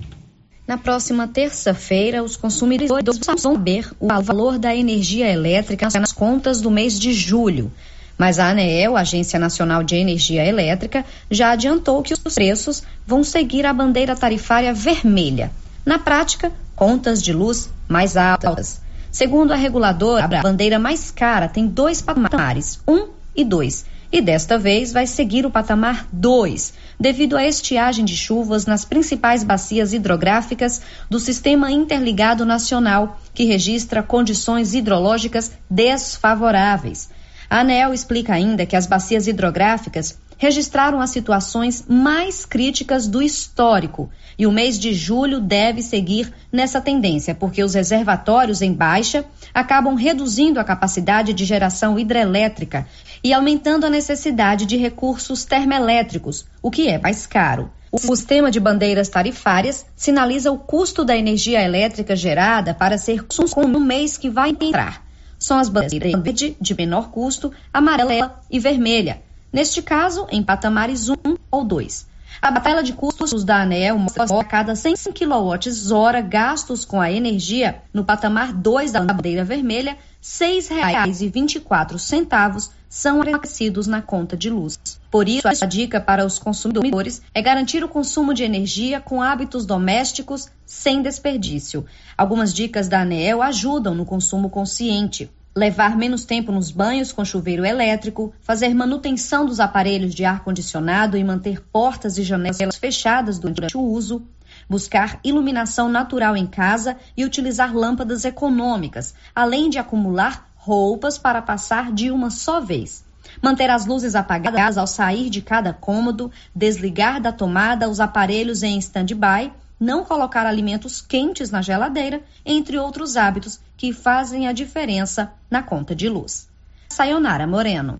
Na 0.65 0.77
próxima 0.77 1.27
terça-feira, 1.27 2.23
os 2.23 2.37
consumidores 2.37 3.19
vão 3.25 3.37
saber 3.37 3.91
o 3.99 4.07
valor 4.07 4.57
da 4.57 4.73
energia 4.73 5.29
elétrica 5.29 5.89
nas 5.99 6.13
contas 6.13 6.61
do 6.61 6.71
mês 6.71 6.97
de 6.97 7.11
julho. 7.11 7.69
Mas 8.17 8.39
a 8.39 8.51
ANEEL, 8.51 8.95
Agência 8.95 9.37
Nacional 9.37 9.83
de 9.83 9.97
Energia 9.97 10.45
Elétrica, 10.45 11.03
já 11.29 11.51
adiantou 11.51 12.01
que 12.01 12.13
os 12.13 12.19
preços 12.33 12.83
vão 13.05 13.21
seguir 13.21 13.65
a 13.65 13.73
bandeira 13.73 14.15
tarifária 14.15 14.73
vermelha. 14.73 15.51
Na 15.85 15.99
prática, 15.99 16.53
contas 16.73 17.21
de 17.21 17.33
luz 17.33 17.69
mais 17.89 18.15
altas. 18.15 18.79
Segundo 19.11 19.51
a 19.51 19.55
reguladora, 19.55 20.25
a 20.25 20.41
bandeira 20.43 20.77
mais 20.77 21.09
cara 21.09 21.49
tem 21.49 21.65
dois 21.65 22.01
patamares, 22.01 22.79
um 22.87 23.09
e 23.35 23.43
dois, 23.43 23.85
e 24.11 24.21
desta 24.21 24.57
vez 24.57 24.91
vai 24.91 25.07
seguir 25.07 25.45
o 25.45 25.51
patamar 25.51 26.07
2, 26.11 26.73
devido 26.99 27.35
à 27.35 27.45
estiagem 27.45 28.05
de 28.05 28.15
chuvas 28.15 28.65
nas 28.65 28.85
principais 28.85 29.43
bacias 29.43 29.93
hidrográficas 29.93 30.81
do 31.09 31.19
Sistema 31.19 31.71
Interligado 31.71 32.45
Nacional, 32.45 33.19
que 33.33 33.45
registra 33.45 34.03
condições 34.03 34.73
hidrológicas 34.73 35.51
desfavoráveis. 35.69 37.09
A 37.49 37.61
ANEL 37.61 37.93
explica 37.93 38.33
ainda 38.33 38.65
que 38.65 38.75
as 38.75 38.85
bacias 38.85 39.27
hidrográficas 39.27 40.15
registraram 40.39 41.01
as 41.01 41.09
situações 41.09 41.83
mais 41.85 42.45
críticas 42.45 43.07
do 43.07 43.21
histórico. 43.21 44.09
E 44.37 44.47
o 44.47 44.51
mês 44.51 44.79
de 44.79 44.93
julho 44.93 45.41
deve 45.41 45.81
seguir 45.81 46.33
nessa 46.49 46.79
tendência, 46.79 47.35
porque 47.35 47.61
os 47.61 47.73
reservatórios 47.73 48.61
em 48.61 48.73
baixa 48.73 49.25
acabam 49.53 49.95
reduzindo 49.95 50.57
a 50.57 50.63
capacidade 50.63 51.33
de 51.33 51.43
geração 51.43 51.99
hidrelétrica 51.99 52.87
e 53.21 53.33
aumentando 53.33 53.85
a 53.85 53.89
necessidade 53.89 54.65
de 54.65 54.77
recursos 54.77 55.43
termoelétricos, 55.43 56.45
o 56.61 56.71
que 56.71 56.87
é 56.87 56.97
mais 56.97 57.27
caro. 57.27 57.69
O 57.91 57.97
sistema 57.97 58.49
de 58.49 58.61
bandeiras 58.61 59.09
tarifárias 59.09 59.85
sinaliza 59.93 60.51
o 60.51 60.57
custo 60.57 61.03
da 61.03 61.17
energia 61.17 61.61
elétrica 61.61 62.15
gerada 62.15 62.73
para 62.73 62.97
ser 62.97 63.25
consumo 63.25 63.67
no 63.67 63.79
mês 63.79 64.17
que 64.17 64.29
vai 64.29 64.51
entrar. 64.51 65.05
São 65.37 65.57
as 65.57 65.67
bandeiras 65.67 66.11
verde, 66.21 66.55
de 66.61 66.75
menor 66.75 67.09
custo, 67.11 67.51
amarela 67.73 68.39
e 68.49 68.59
vermelha, 68.59 69.21
neste 69.51 69.81
caso 69.81 70.27
em 70.29 70.43
patamares 70.43 71.09
1 71.09 71.15
ou 71.51 71.63
2. 71.63 72.07
A 72.41 72.53
tabela 72.53 72.81
de 72.81 72.93
custos 72.93 73.43
da 73.43 73.63
ANEL 73.63 73.97
mostra 73.97 74.23
a 74.23 74.43
cada 74.43 74.73
100 74.75 74.95
kWh 75.13 76.29
gastos 76.29 76.85
com 76.85 77.01
a 77.01 77.11
energia 77.11 77.81
no 77.93 78.05
patamar 78.05 78.53
2 78.53 78.93
da 78.93 79.01
bandeira 79.01 79.43
vermelha, 79.43 79.91
R$ 79.91 79.97
6,24 80.21 82.69
são 82.87 83.21
acrescidos 83.21 83.87
na 83.87 84.01
conta 84.01 84.37
de 84.37 84.49
luz. 84.49 84.79
Por 85.11 85.27
isso, 85.27 85.45
a 85.47 85.65
dica 85.65 85.99
para 85.99 86.25
os 86.25 86.39
consumidores 86.39 87.21
é 87.33 87.41
garantir 87.41 87.83
o 87.83 87.89
consumo 87.89 88.33
de 88.33 88.43
energia 88.43 89.01
com 89.01 89.21
hábitos 89.21 89.65
domésticos 89.65 90.47
sem 90.65 91.01
desperdício. 91.01 91.85
Algumas 92.17 92.53
dicas 92.53 92.87
da 92.87 93.01
ANEL 93.01 93.41
ajudam 93.41 93.93
no 93.93 94.05
consumo 94.05 94.49
consciente 94.49 95.29
levar 95.59 95.97
menos 95.97 96.23
tempo 96.23 96.53
nos 96.53 96.71
banhos 96.71 97.11
com 97.11 97.25
chuveiro 97.25 97.65
elétrico, 97.65 98.33
fazer 98.39 98.73
manutenção 98.73 99.45
dos 99.45 99.59
aparelhos 99.59 100.15
de 100.15 100.23
ar-condicionado 100.23 101.17
e 101.17 101.23
manter 101.23 101.59
portas 101.61 102.17
e 102.17 102.23
janelas 102.23 102.77
fechadas 102.77 103.37
durante 103.37 103.75
o 103.75 103.81
uso, 103.81 104.25
buscar 104.69 105.19
iluminação 105.21 105.89
natural 105.89 106.37
em 106.37 106.47
casa 106.47 106.95
e 107.15 107.25
utilizar 107.25 107.75
lâmpadas 107.75 108.23
econômicas, 108.23 109.13
além 109.35 109.69
de 109.69 109.77
acumular 109.77 110.49
roupas 110.55 111.17
para 111.17 111.41
passar 111.41 111.91
de 111.91 112.09
uma 112.09 112.29
só 112.29 112.61
vez. 112.61 113.03
Manter 113.41 113.69
as 113.69 113.85
luzes 113.85 114.15
apagadas 114.15 114.77
ao 114.77 114.87
sair 114.87 115.29
de 115.29 115.41
cada 115.41 115.73
cômodo, 115.73 116.31
desligar 116.55 117.21
da 117.21 117.33
tomada 117.33 117.89
os 117.89 117.99
aparelhos 117.99 118.63
em 118.63 118.79
stand-by 118.79 119.51
não 119.79 120.03
colocar 120.03 120.45
alimentos 120.45 121.01
quentes 121.01 121.49
na 121.49 121.61
geladeira, 121.61 122.21
entre 122.45 122.77
outros 122.77 123.15
hábitos 123.15 123.59
que 123.77 123.93
fazem 123.93 124.47
a 124.47 124.51
diferença 124.51 125.31
na 125.49 125.63
conta 125.63 125.95
de 125.95 126.09
luz. 126.09 126.49
Sayonara 126.89 127.47
Moreno. 127.47 127.99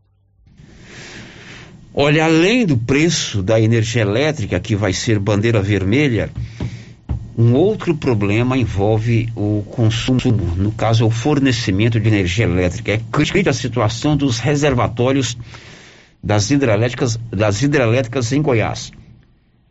Olha, 1.94 2.26
além 2.26 2.65
do 2.65 2.78
preço 2.78 3.42
da 3.42 3.60
energia 3.60 4.02
elétrica, 4.02 4.60
que 4.60 4.76
vai 4.76 4.94
ser 4.94 5.20
bandeira 5.20 5.62
vermelha, 5.62 6.30
um 7.38 7.54
outro 7.54 7.96
problema 7.96 8.58
envolve 8.58 9.30
o 9.36 9.63
consumo, 9.72 10.20
no 10.58 10.72
caso, 10.72 11.06
o 11.06 11.10
fornecimento 11.10 12.00
de 12.00 12.08
energia 12.08 12.46
elétrica. 12.46 12.92
É 12.92 13.02
crítica 13.12 13.50
a 13.50 13.54
situação 13.54 14.18
dos 14.18 14.39
reservatórios 14.39 15.38
das 16.22 16.52
hidrelétricas, 16.52 17.18
das 17.32 17.62
hidrelétricas 17.62 18.34
em 18.34 18.42
Goiás. 18.42 18.92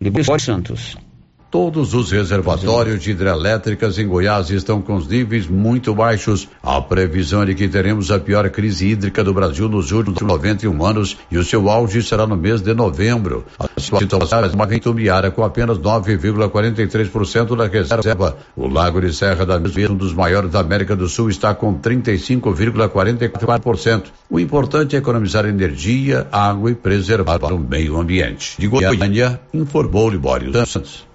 Libório 0.01 0.41
Santos. 0.41 0.97
Todos 1.51 1.95
os 1.95 2.13
reservatórios 2.13 3.03
de 3.03 3.13
hidrelétricas 3.13 3.99
em 3.99 4.07
Goiás 4.07 4.51
estão 4.51 4.83
com 4.83 4.97
os 4.97 5.09
níveis 5.09 5.47
muito 5.47 5.95
baixos. 5.95 6.47
A 6.63 6.79
previsão 6.79 7.43
é 7.43 7.47
de 7.47 7.55
que 7.55 7.67
teremos 7.67 8.11
a 8.11 8.19
pior 8.19 8.51
crise 8.51 8.89
hídrica 8.89 9.25
do 9.25 9.33
Brasil 9.33 9.67
nos 9.67 9.91
últimos 9.91 10.21
91 10.21 10.85
anos 10.85 11.17
e 11.31 11.39
o 11.39 11.45
seu 11.45 11.71
auge 11.71 12.03
será 12.03 12.27
no 12.27 12.37
mês 12.37 12.61
de 12.61 12.75
novembro. 12.75 13.47
A 13.59 13.67
situação 13.81 14.45
é 14.45 14.49
uma 14.49 14.67
ventuniária 14.67 15.31
com 15.31 15.43
apenas 15.43 15.79
9,43% 15.79 17.57
da 17.57 17.67
reserva. 17.67 18.37
O 18.55 18.69
Lago 18.69 19.01
de 19.01 19.15
Serra 19.15 19.47
da 19.47 19.59
Mesma, 19.59 19.93
um 19.93 19.97
dos 19.97 20.13
maiores 20.13 20.51
da 20.51 20.61
América 20.61 20.95
do 20.95 21.09
Sul, 21.09 21.31
está 21.31 21.55
com 21.55 21.81
35,44%. 21.81 24.03
O 24.29 24.39
importante 24.39 24.97
é 24.97 24.99
economizar 24.99 25.47
energia, 25.47 26.27
água 26.31 26.73
e 26.73 26.75
preservar 26.75 27.43
o 27.43 27.59
meio 27.59 27.99
ambiente. 27.99 28.57
De 28.59 28.67
Goiânia, 28.67 29.41
informou 29.55 30.11
Libório 30.11 30.53
Santos. 30.67 31.08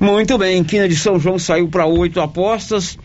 Muito 0.00 0.36
bem, 0.38 0.62
Quina 0.64 0.88
de 0.88 0.96
São 0.96 1.18
João 1.18 1.38
saiu 1.38 1.68
para 1.68 1.86
oito 1.86 2.20
apostas. 2.20 2.98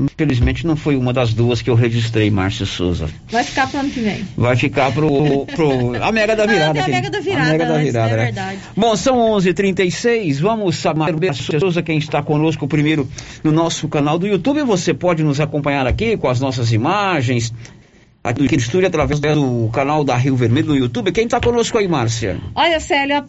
Infelizmente 0.00 0.66
não 0.66 0.76
foi 0.76 0.96
uma 0.96 1.12
das 1.12 1.34
duas 1.34 1.60
que 1.60 1.68
eu 1.68 1.74
registrei, 1.74 2.30
Márcio 2.30 2.64
Souza. 2.64 3.08
Vai 3.30 3.44
ficar 3.44 3.68
pro 3.68 3.80
ano 3.80 3.90
que 3.90 4.00
vem. 4.00 4.26
Vai 4.36 4.56
ficar 4.56 4.92
pro, 4.92 5.46
pro 5.46 5.94
a 6.02 6.10
Mega 6.10 6.34
da 6.34 6.46
Virada. 6.46 6.80
Ah, 6.80 6.84
a 6.84 6.88
Mega 6.88 7.10
da 7.10 7.20
Virada, 7.20 7.48
a 7.48 7.52
Mega 7.52 7.66
da 7.66 7.74
antes, 7.74 7.86
Virada, 7.86 8.12
é 8.12 8.16
né? 8.16 8.24
verdade. 8.24 8.58
Bom, 8.76 8.96
são 8.96 9.18
11:36. 9.18 10.40
Vamos 10.40 10.76
saber 10.76 11.14
Márcio 11.20 11.60
Souza 11.60 11.82
quem 11.82 11.98
está 11.98 12.22
conosco 12.22 12.66
primeiro 12.66 13.08
no 13.42 13.52
nosso 13.52 13.86
canal 13.88 14.18
do 14.18 14.26
YouTube. 14.26 14.62
Você 14.62 14.94
pode 14.94 15.22
nos 15.22 15.38
acompanhar 15.38 15.86
aqui 15.86 16.16
com 16.16 16.28
as 16.28 16.40
nossas 16.40 16.72
imagens. 16.72 17.52
Aqui 18.24 18.40
no 18.40 18.46
estúdio 18.56 18.88
através 18.88 19.20
do 19.20 19.68
canal 19.70 20.02
da 20.02 20.16
Rio 20.16 20.34
Vermelho 20.34 20.68
no 20.68 20.76
YouTube. 20.76 21.12
Quem 21.12 21.26
está 21.26 21.38
conosco 21.38 21.76
aí, 21.76 21.86
Márcia? 21.86 22.38
Olha, 22.54 22.80
Célia, 22.80 23.22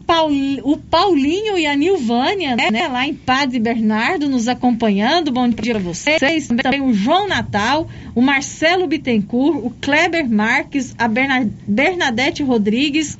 o 0.63 0.77
Paulinho 0.77 1.57
e 1.57 1.67
a 1.67 1.75
Nilvânia, 1.75 2.55
né, 2.55 2.87
lá 2.87 3.05
em 3.05 3.13
Padre 3.13 3.59
Bernardo, 3.59 4.29
nos 4.29 4.47
acompanhando. 4.47 5.33
Bom 5.33 5.49
dia 5.49 5.73
para 5.73 5.83
vocês. 5.83 6.47
Também 6.63 6.79
o 6.81 6.93
João 6.93 7.27
Natal, 7.27 7.89
o 8.15 8.21
Marcelo 8.21 8.87
Bittencourt, 8.87 9.57
o 9.65 9.69
Kleber 9.81 10.29
Marques, 10.29 10.95
a 10.97 11.09
Berna- 11.09 11.49
Bernadette 11.67 12.41
Rodrigues, 12.41 13.17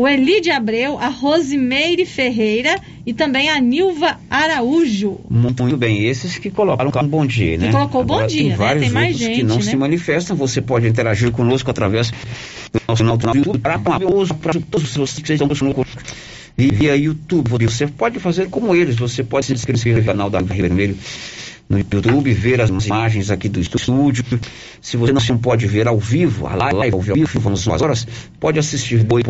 o 0.00 0.08
Elide 0.08 0.50
Abreu, 0.50 0.98
a 0.98 1.08
Rosimeire 1.08 2.06
Ferreira 2.06 2.80
e 3.04 3.12
também 3.12 3.50
a 3.50 3.60
Nilva 3.60 4.18
Araújo. 4.30 5.20
Muito 5.28 5.76
bem, 5.76 6.06
esses 6.06 6.38
que 6.38 6.50
colocaram 6.50 6.90
um 6.90 7.06
bom 7.06 7.26
dia, 7.26 7.58
né? 7.58 7.66
Que 7.66 7.72
colocou 7.72 8.02
bom 8.02 8.14
Agora, 8.14 8.28
dia, 8.28 8.40
Tem 8.40 8.48
né? 8.48 8.56
vários 8.56 8.84
Tem 8.84 8.92
mais 8.92 9.08
outros 9.12 9.28
que 9.28 9.34
gente, 9.34 9.44
não 9.46 9.56
né? 9.56 9.62
se 9.62 9.76
manifestam. 9.76 10.34
Você 10.36 10.62
pode 10.62 10.88
interagir 10.88 11.30
conosco 11.32 11.70
através 11.70 12.10
do 12.10 12.80
nosso 12.88 13.02
canal 13.02 13.18
do 13.18 13.36
YouTube. 13.36 13.58
Para 13.58 13.78
todos 14.70 14.96
vocês 14.96 15.18
que 15.22 15.32
estão 15.34 15.48
conosco 15.48 15.86
via 16.56 16.96
YouTube. 16.96 17.66
Você 17.66 17.86
pode 17.86 18.18
fazer 18.20 18.48
como 18.48 18.74
eles. 18.74 18.96
Você 18.96 19.22
pode 19.22 19.44
se 19.44 19.52
inscrever 19.52 19.98
no 19.98 20.04
canal 20.04 20.30
da 20.30 20.38
Rio 20.38 20.62
Vermelho 20.62 20.96
no 21.70 21.78
YouTube, 21.78 22.34
ver 22.34 22.60
as 22.60 22.68
imagens 22.68 23.30
aqui 23.30 23.48
do 23.48 23.58
estúdio. 23.60 24.24
Se 24.82 24.96
você 24.96 25.32
não 25.32 25.38
pode 25.38 25.68
ver 25.68 25.86
ao 25.86 26.00
vivo, 26.00 26.48
a 26.48 26.56
live 26.56 26.94
ao 26.94 27.00
vivo, 27.00 27.48
às 27.48 27.68
horas, 27.80 28.04
pode 28.40 28.58
assistir 28.58 28.98
depois 28.98 29.22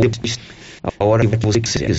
a 0.98 1.04
hora 1.04 1.26
que 1.26 1.36
você 1.36 1.60
quiser. 1.60 1.94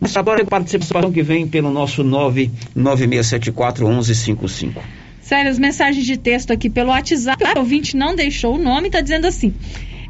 Mas 0.00 0.16
agora 0.16 0.42
a 0.42 0.46
participação 0.46 1.12
que 1.12 1.22
vem 1.22 1.46
pelo 1.46 1.70
nosso 1.70 2.02
996741155. 2.02 4.80
Sério, 5.20 5.50
as 5.50 5.58
mensagens 5.58 6.06
de 6.06 6.16
texto 6.16 6.52
aqui 6.52 6.70
pelo 6.70 6.88
WhatsApp, 6.88 7.44
o 7.54 7.58
ouvinte 7.58 7.94
não 7.96 8.16
deixou 8.16 8.56
o 8.56 8.58
nome, 8.58 8.86
está 8.88 9.02
dizendo 9.02 9.26
assim: 9.26 9.52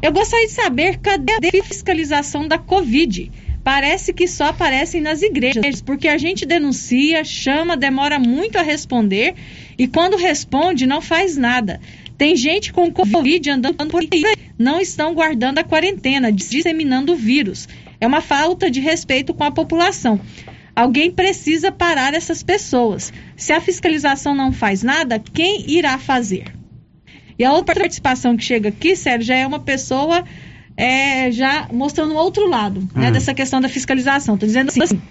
Eu 0.01 0.13
gostaria 0.13 0.47
de 0.47 0.53
saber 0.53 0.99
cadê 0.99 1.33
a 1.33 1.41
fiscalização 1.63 2.47
da 2.47 2.57
Covid? 2.57 3.29
Parece 3.63 4.11
que 4.11 4.27
só 4.27 4.45
aparecem 4.45 4.99
nas 4.99 5.21
igrejas, 5.21 5.81
porque 5.81 6.09
a 6.09 6.17
gente 6.17 6.45
denuncia, 6.45 7.23
chama, 7.23 7.77
demora 7.77 8.19
muito 8.19 8.57
a 8.57 8.61
responder 8.61 9.35
e 9.77 9.87
quando 9.87 10.17
responde 10.17 10.85
não 10.85 11.01
faz 11.01 11.37
nada. 11.37 11.79
Tem 12.17 12.35
gente 12.35 12.73
com 12.73 12.91
Covid 12.91 13.49
andando 13.49 13.87
por 13.87 14.01
aí, 14.01 14.23
não 14.57 14.79
estão 14.79 15.13
guardando 15.13 15.59
a 15.59 15.63
quarentena, 15.63 16.31
disseminando 16.31 17.13
o 17.13 17.15
vírus. 17.15 17.67
É 17.99 18.05
uma 18.05 18.21
falta 18.21 18.69
de 18.69 18.81
respeito 18.81 19.33
com 19.33 19.43
a 19.43 19.51
população. 19.51 20.19
Alguém 20.75 21.11
precisa 21.11 21.71
parar 21.71 22.13
essas 22.13 22.43
pessoas. 22.43 23.13
Se 23.35 23.53
a 23.53 23.61
fiscalização 23.61 24.35
não 24.35 24.51
faz 24.51 24.83
nada, 24.83 25.19
quem 25.19 25.69
irá 25.71 25.97
fazer? 25.97 26.45
E 27.37 27.43
a 27.43 27.53
outra 27.53 27.75
participação 27.75 28.35
que 28.35 28.43
chega 28.43 28.69
aqui, 28.69 28.95
Sérgio, 28.95 29.27
já 29.27 29.35
é 29.35 29.47
uma 29.47 29.59
pessoa 29.59 30.23
é, 30.75 31.31
já 31.31 31.67
mostrando 31.71 32.13
o 32.13 32.17
outro 32.17 32.47
lado 32.47 32.87
né, 32.95 33.11
dessa 33.11 33.33
questão 33.33 33.61
da 33.61 33.69
fiscalização. 33.69 34.35
Estou 34.35 34.47
dizendo 34.47 34.69
assim. 34.69 35.01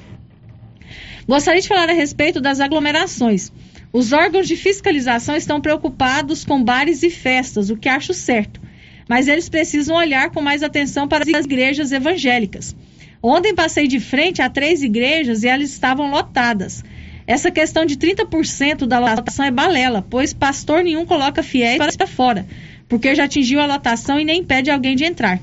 Gostaria 1.26 1.60
de 1.60 1.68
falar 1.68 1.88
a 1.88 1.92
respeito 1.92 2.40
das 2.40 2.60
aglomerações. 2.60 3.52
Os 3.92 4.12
órgãos 4.12 4.48
de 4.48 4.56
fiscalização 4.56 5.36
estão 5.36 5.60
preocupados 5.60 6.44
com 6.44 6.62
bares 6.62 7.02
e 7.02 7.10
festas, 7.10 7.70
o 7.70 7.76
que 7.76 7.88
acho 7.88 8.12
certo. 8.14 8.60
Mas 9.08 9.28
eles 9.28 9.48
precisam 9.48 9.96
olhar 9.96 10.30
com 10.30 10.40
mais 10.40 10.62
atenção 10.62 11.06
para 11.06 11.22
as 11.22 11.44
igrejas 11.44 11.92
evangélicas. 11.92 12.74
Ontem 13.22 13.54
passei 13.54 13.86
de 13.86 14.00
frente 14.00 14.42
a 14.42 14.48
três 14.48 14.82
igrejas 14.82 15.44
e 15.44 15.48
elas 15.48 15.70
estavam 15.70 16.10
lotadas. 16.10 16.82
Essa 17.26 17.50
questão 17.50 17.84
de 17.84 17.96
30% 17.96 18.86
da 18.86 18.98
lotação 18.98 19.44
é 19.44 19.50
balela, 19.50 20.04
pois 20.08 20.32
pastor 20.32 20.82
nenhum 20.82 21.06
coloca 21.06 21.42
fiéis 21.42 21.96
para 21.96 22.06
fora, 22.06 22.46
porque 22.92 23.14
já 23.14 23.24
atingiu 23.24 23.58
a 23.58 23.64
lotação 23.64 24.20
e 24.20 24.24
nem 24.24 24.40
impede 24.40 24.70
alguém 24.70 24.94
de 24.94 25.02
entrar. 25.02 25.40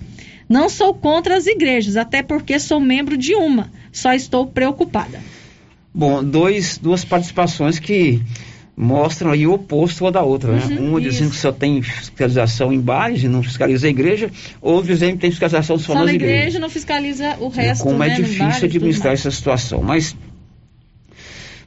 Não 0.48 0.70
sou 0.70 0.94
contra 0.94 1.36
as 1.36 1.48
igrejas, 1.48 1.98
até 1.98 2.22
porque 2.22 2.60
sou 2.60 2.80
membro 2.80 3.18
de 3.18 3.34
uma, 3.34 3.72
só 3.92 4.14
estou 4.14 4.46
preocupada. 4.46 5.20
Bom, 5.92 6.24
dois, 6.24 6.78
duas 6.78 7.04
participações 7.04 7.80
que 7.80 8.22
mostram 8.78 9.32
aí 9.32 9.48
o 9.48 9.54
oposto 9.54 10.06
uma 10.06 10.12
da 10.12 10.22
outra, 10.22 10.52
né? 10.52 10.78
Uhum, 10.78 10.90
Uma 10.92 11.02
dizendo 11.02 11.32
que 11.32 11.38
só 11.38 11.52
tem 11.52 11.82
fiscalização 11.82 12.72
em 12.72 12.80
bares 12.80 13.24
e 13.24 13.28
não 13.28 13.42
fiscaliza 13.42 13.88
a 13.88 13.90
igreja, 13.90 14.30
outro 14.62 14.94
dizendo 14.94 15.14
que 15.14 15.22
tem 15.22 15.32
fiscalização 15.32 15.80
só, 15.80 15.94
Só 15.94 15.96
nas 15.96 16.06
na 16.06 16.14
igrejas. 16.14 16.38
igreja 16.38 16.60
não 16.60 16.70
fiscaliza 16.70 17.36
o 17.40 17.48
resto, 17.48 17.84
Como 17.84 18.04
é 18.04 18.10
né, 18.10 18.18
nos 18.20 18.28
difícil 18.28 18.46
bares 18.46 18.64
administrar 18.64 19.14
essa 19.14 19.32
situação. 19.32 19.82
Mas, 19.82 20.16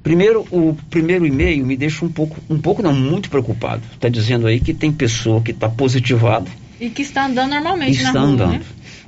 primeiro, 0.03 0.46
o 0.50 0.76
primeiro 0.90 1.24
e-mail 1.26 1.64
me 1.64 1.76
deixa 1.76 2.05
um 2.05 2.09
pouco, 2.09 2.36
um 2.50 2.59
pouco 2.59 2.82
não, 2.82 2.92
muito 2.92 3.30
preocupado. 3.30 3.82
Está 3.94 4.09
dizendo 4.09 4.46
aí 4.46 4.61
que 4.61 4.74
tem 4.74 4.90
pessoa 4.92 5.40
que 5.40 5.50
está 5.53 5.68
positivada 5.68 6.46
E 6.80 6.90
que 6.90 7.03
está 7.03 7.26
andando 7.26 7.50
normalmente 7.53 7.96
está 7.98 8.12
na 8.12 8.20
rua, 8.20 8.30
andando. 8.30 8.50
né? 8.53 8.61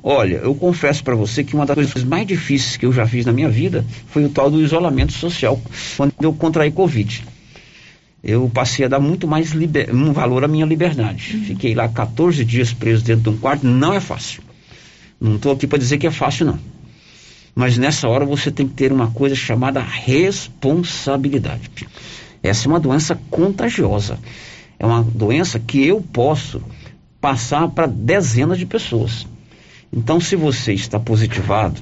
Olha, 0.03 0.37
eu 0.37 0.55
confesso 0.55 1.03
para 1.03 1.15
você 1.15 1.43
que 1.43 1.55
uma 1.55 1.65
das 1.65 1.75
coisas 1.75 2.05
mais 2.05 2.27
difíceis 2.27 2.77
que 2.77 2.85
eu 2.85 2.93
já 2.93 3.07
fiz 3.07 3.25
na 3.25 3.33
minha 3.33 3.49
vida 3.49 3.85
foi 4.09 4.25
o 4.25 4.29
tal 4.29 4.51
do 4.51 4.61
isolamento 4.63 5.13
social, 5.15 5.61
quando 5.97 6.13
eu 6.21 6.33
contraí 6.35 6.71
Covid. 6.71 7.25
Eu 8.23 8.51
passei 8.53 8.85
a 8.85 8.89
dar 8.89 9.01
muito 9.01 9.27
mais 9.27 9.53
liber- 9.53 9.95
um 9.95 10.13
valor 10.13 10.45
à 10.45 10.49
minha 10.49 10.65
liberdade. 10.65 11.23
Fiquei 11.47 11.75
lá 11.75 11.89
14 11.89 12.43
dias 12.45 12.73
preso 12.73 13.03
dentro 13.05 13.23
de 13.23 13.29
um 13.31 13.37
quarto, 13.37 13.67
não 13.67 13.93
é 13.93 14.01
fácil. 14.01 14.43
Não 15.21 15.37
estou 15.37 15.53
aqui 15.53 15.67
para 15.67 15.79
dizer 15.79 15.99
que 15.99 16.07
é 16.07 16.11
fácil, 16.11 16.47
não. 16.47 16.59
Mas 17.55 17.79
nessa 17.79 18.09
hora 18.09 18.25
você 18.25 18.51
tem 18.51 18.67
que 18.67 18.75
ter 18.75 18.93
uma 18.93 19.11
coisa 19.11 19.37
chamada 19.37 19.81
responsabilidade. 19.81 21.71
Essa 22.43 22.67
é 22.67 22.69
uma 22.69 22.81
doença 22.81 23.19
contagiosa. 23.31 24.19
É 24.79 24.85
uma 24.85 25.03
doença 25.03 25.59
que 25.59 25.87
eu 25.87 26.01
posso 26.01 26.61
passar 27.21 27.69
para 27.69 27.87
dezenas 27.87 28.59
de 28.59 28.67
pessoas. 28.67 29.27
Então, 29.93 30.21
se 30.21 30.35
você 30.35 30.73
está 30.73 30.99
positivado, 30.99 31.81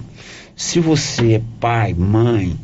se 0.55 0.79
você 0.79 1.35
é 1.35 1.43
pai, 1.59 1.95
mãe, 1.95 2.57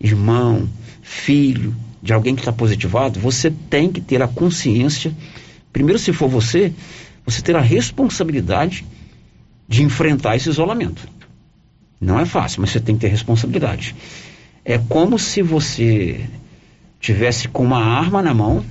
irmão, 0.00 0.68
filho 1.02 1.74
de 2.00 2.12
alguém 2.12 2.34
que 2.34 2.40
está 2.40 2.52
positivado, 2.52 3.18
você 3.18 3.50
tem 3.50 3.90
que 3.90 4.00
ter 4.00 4.22
a 4.22 4.28
consciência, 4.28 5.12
primeiro, 5.72 5.98
se 5.98 6.12
for 6.12 6.28
você, 6.28 6.72
você 7.26 7.42
ter 7.42 7.56
a 7.56 7.60
responsabilidade 7.60 8.86
de 9.68 9.82
enfrentar 9.82 10.36
esse 10.36 10.48
isolamento. 10.48 11.08
Não 12.04 12.20
é 12.20 12.26
fácil, 12.26 12.60
mas 12.60 12.70
você 12.70 12.80
tem 12.80 12.94
que 12.94 13.00
ter 13.00 13.08
responsabilidade. 13.08 13.96
É 14.62 14.78
como 14.78 15.18
se 15.18 15.40
você 15.40 16.20
tivesse 17.00 17.48
com 17.48 17.64
uma 17.64 17.82
arma 17.82 18.20
na 18.20 18.34
mão, 18.34 18.62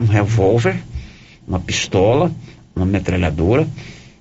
um 0.00 0.06
revólver, 0.06 0.80
uma 1.46 1.58
pistola, 1.58 2.30
uma 2.76 2.86
metralhadora 2.86 3.66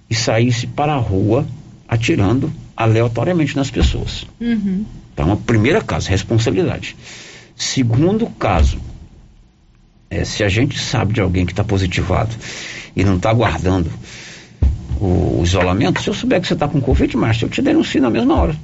e 0.10 0.16
saísse 0.16 0.66
para 0.66 0.94
a 0.94 0.98
rua 0.98 1.46
atirando 1.88 2.52
aleatoriamente 2.76 3.56
nas 3.56 3.70
pessoas. 3.70 4.26
Uhum. 4.42 4.86
Então, 5.14 5.32
o 5.34 5.38
primeiro 5.38 5.84
caso, 5.86 6.10
responsabilidade. 6.10 6.96
Segundo 7.56 8.26
caso, 8.40 8.80
é, 10.10 10.24
se 10.24 10.44
a 10.44 10.50
gente 10.50 10.80
sabe 10.80 11.14
de 11.14 11.22
alguém 11.22 11.46
que 11.46 11.52
está 11.52 11.64
positivado 11.64 12.36
e 12.96 13.04
não 13.04 13.18
está 13.18 13.32
guardando 13.34 13.92
o, 15.00 15.40
o 15.40 15.44
isolamento, 15.44 16.02
se 16.02 16.10
eu 16.10 16.14
souber 16.14 16.42
que 16.42 16.48
você 16.48 16.54
está 16.54 16.68
com 16.68 16.80
Covid, 16.82 17.16
Márcio, 17.18 17.46
eu 17.46 17.50
te 17.50 17.62
denuncio 17.62 18.02
na 18.02 18.10
mesma 18.10 18.36
hora. 18.36 18.56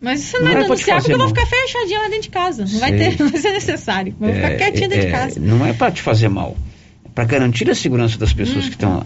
Mas 0.00 0.20
isso 0.22 0.36
Não 0.38 0.44
não, 0.44 0.50
é 0.50 0.52
é 0.52 0.56
te 0.58 0.62
denunciar 0.64 0.98
porque 0.98 1.12
eu 1.14 1.18
vou 1.18 1.28
ficar 1.28 1.46
fechadinha 1.46 1.98
lá 2.00 2.04
dentro 2.08 2.22
de 2.22 2.28
casa. 2.30 2.64
Não 2.70 2.78
vai, 2.80 2.92
ter, 2.92 3.18
não 3.18 3.28
vai 3.32 3.40
ser 3.40 3.52
necessário. 3.52 4.14
Eu 4.20 4.26
vou 4.26 4.34
ficar 4.34 4.50
É, 4.50 4.56
quietinha 4.56 4.88
dentro 4.88 5.06
de 5.06 5.12
é, 5.14 5.18
casa. 5.18 5.40
Não 5.40 5.64
é 5.66 5.72
para 5.72 5.90
te 5.90 6.02
fazer 6.02 6.28
mal, 6.28 6.56
é 7.04 7.08
para 7.14 7.24
garantir 7.24 7.68
a 7.70 7.74
segurança 7.74 8.18
das 8.18 8.32
pessoas 8.32 8.64
Uhum. 8.64 8.70
que 8.70 8.76
estão 8.76 9.02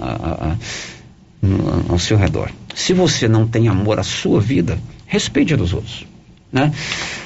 no- 1.42 1.92
ao 1.92 1.98
seu 1.98 2.16
redor. 2.16 2.50
Se 2.74 2.92
você 2.92 3.28
não 3.28 3.46
tem 3.46 3.68
amor 3.68 3.98
à 3.98 4.02
sua 4.02 4.40
vida, 4.40 4.78
respeite 5.06 5.54
a 5.54 5.56
dos 5.56 5.72
outros. 5.72 6.04
Né? 6.52 6.72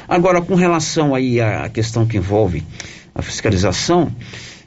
Agora, 0.09 0.41
com 0.43 0.55
relação 0.55 1.14
aí 1.14 1.41
à 1.41 1.68
questão 1.68 2.07
que 2.07 2.16
envolve 2.18 2.62
a 3.14 3.22
fiscalização, 3.22 4.12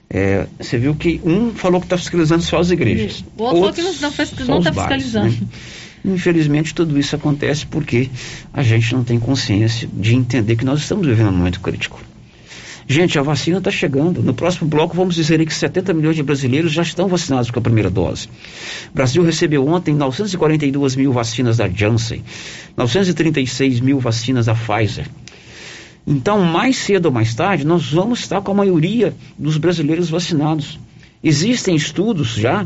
é, 0.09 0.47
você 0.59 0.77
viu 0.77 0.95
que 0.95 1.19
um 1.23 1.51
falou 1.53 1.81
que 1.81 1.85
está 1.85 1.97
fiscalizando 1.97 2.41
só 2.41 2.59
as 2.59 2.71
igrejas. 2.71 3.23
O 3.37 3.43
outro 3.43 3.57
falou 3.57 3.73
que 3.73 3.81
não 3.81 3.91
está 3.91 4.09
tá 4.09 4.71
bares, 4.71 5.03
fiscalizando. 5.03 5.29
né? 5.29 5.47
Infelizmente, 6.05 6.73
tudo 6.73 6.97
isso 6.97 7.15
acontece 7.15 7.65
porque 7.65 8.09
a 8.53 8.63
gente 8.63 8.93
não 8.93 9.03
tem 9.03 9.19
consciência 9.19 9.89
de 9.91 10.15
entender 10.15 10.55
que 10.55 10.63
nós 10.63 10.79
estamos 10.79 11.05
vivendo 11.05 11.29
um 11.29 11.33
momento 11.33 11.59
crítico. 11.59 11.99
Gente, 12.89 13.19
a 13.19 13.21
vacina 13.21 13.57
está 13.57 13.69
chegando. 13.69 14.23
No 14.23 14.33
próximo 14.33 14.69
bloco, 14.69 14.95
vamos 14.95 15.15
dizer 15.15 15.45
que 15.45 15.53
70 15.53 15.93
milhões 15.93 16.15
de 16.15 16.23
brasileiros 16.23 16.71
já 16.71 16.83
estão 16.83 17.09
vacinados 17.09 17.51
com 17.51 17.59
a 17.59 17.61
primeira 17.61 17.89
dose. 17.89 18.29
O 18.91 18.95
Brasil 18.95 19.21
recebeu 19.23 19.67
ontem 19.67 19.93
942 19.93 20.95
mil 20.95 21.11
vacinas 21.11 21.57
da 21.57 21.67
Janssen, 21.67 22.23
936 22.77 23.81
mil 23.81 23.99
vacinas 23.99 24.45
da 24.45 24.55
Pfizer. 24.55 25.05
Então, 26.07 26.41
mais 26.41 26.77
cedo 26.77 27.07
ou 27.07 27.11
mais 27.11 27.35
tarde, 27.35 27.65
nós 27.65 27.91
vamos 27.91 28.19
estar 28.19 28.41
com 28.41 28.51
a 28.51 28.55
maioria 28.55 29.13
dos 29.37 29.57
brasileiros 29.57 30.09
vacinados. 30.09 30.79
Existem 31.21 31.75
estudos 31.75 32.29
já 32.29 32.65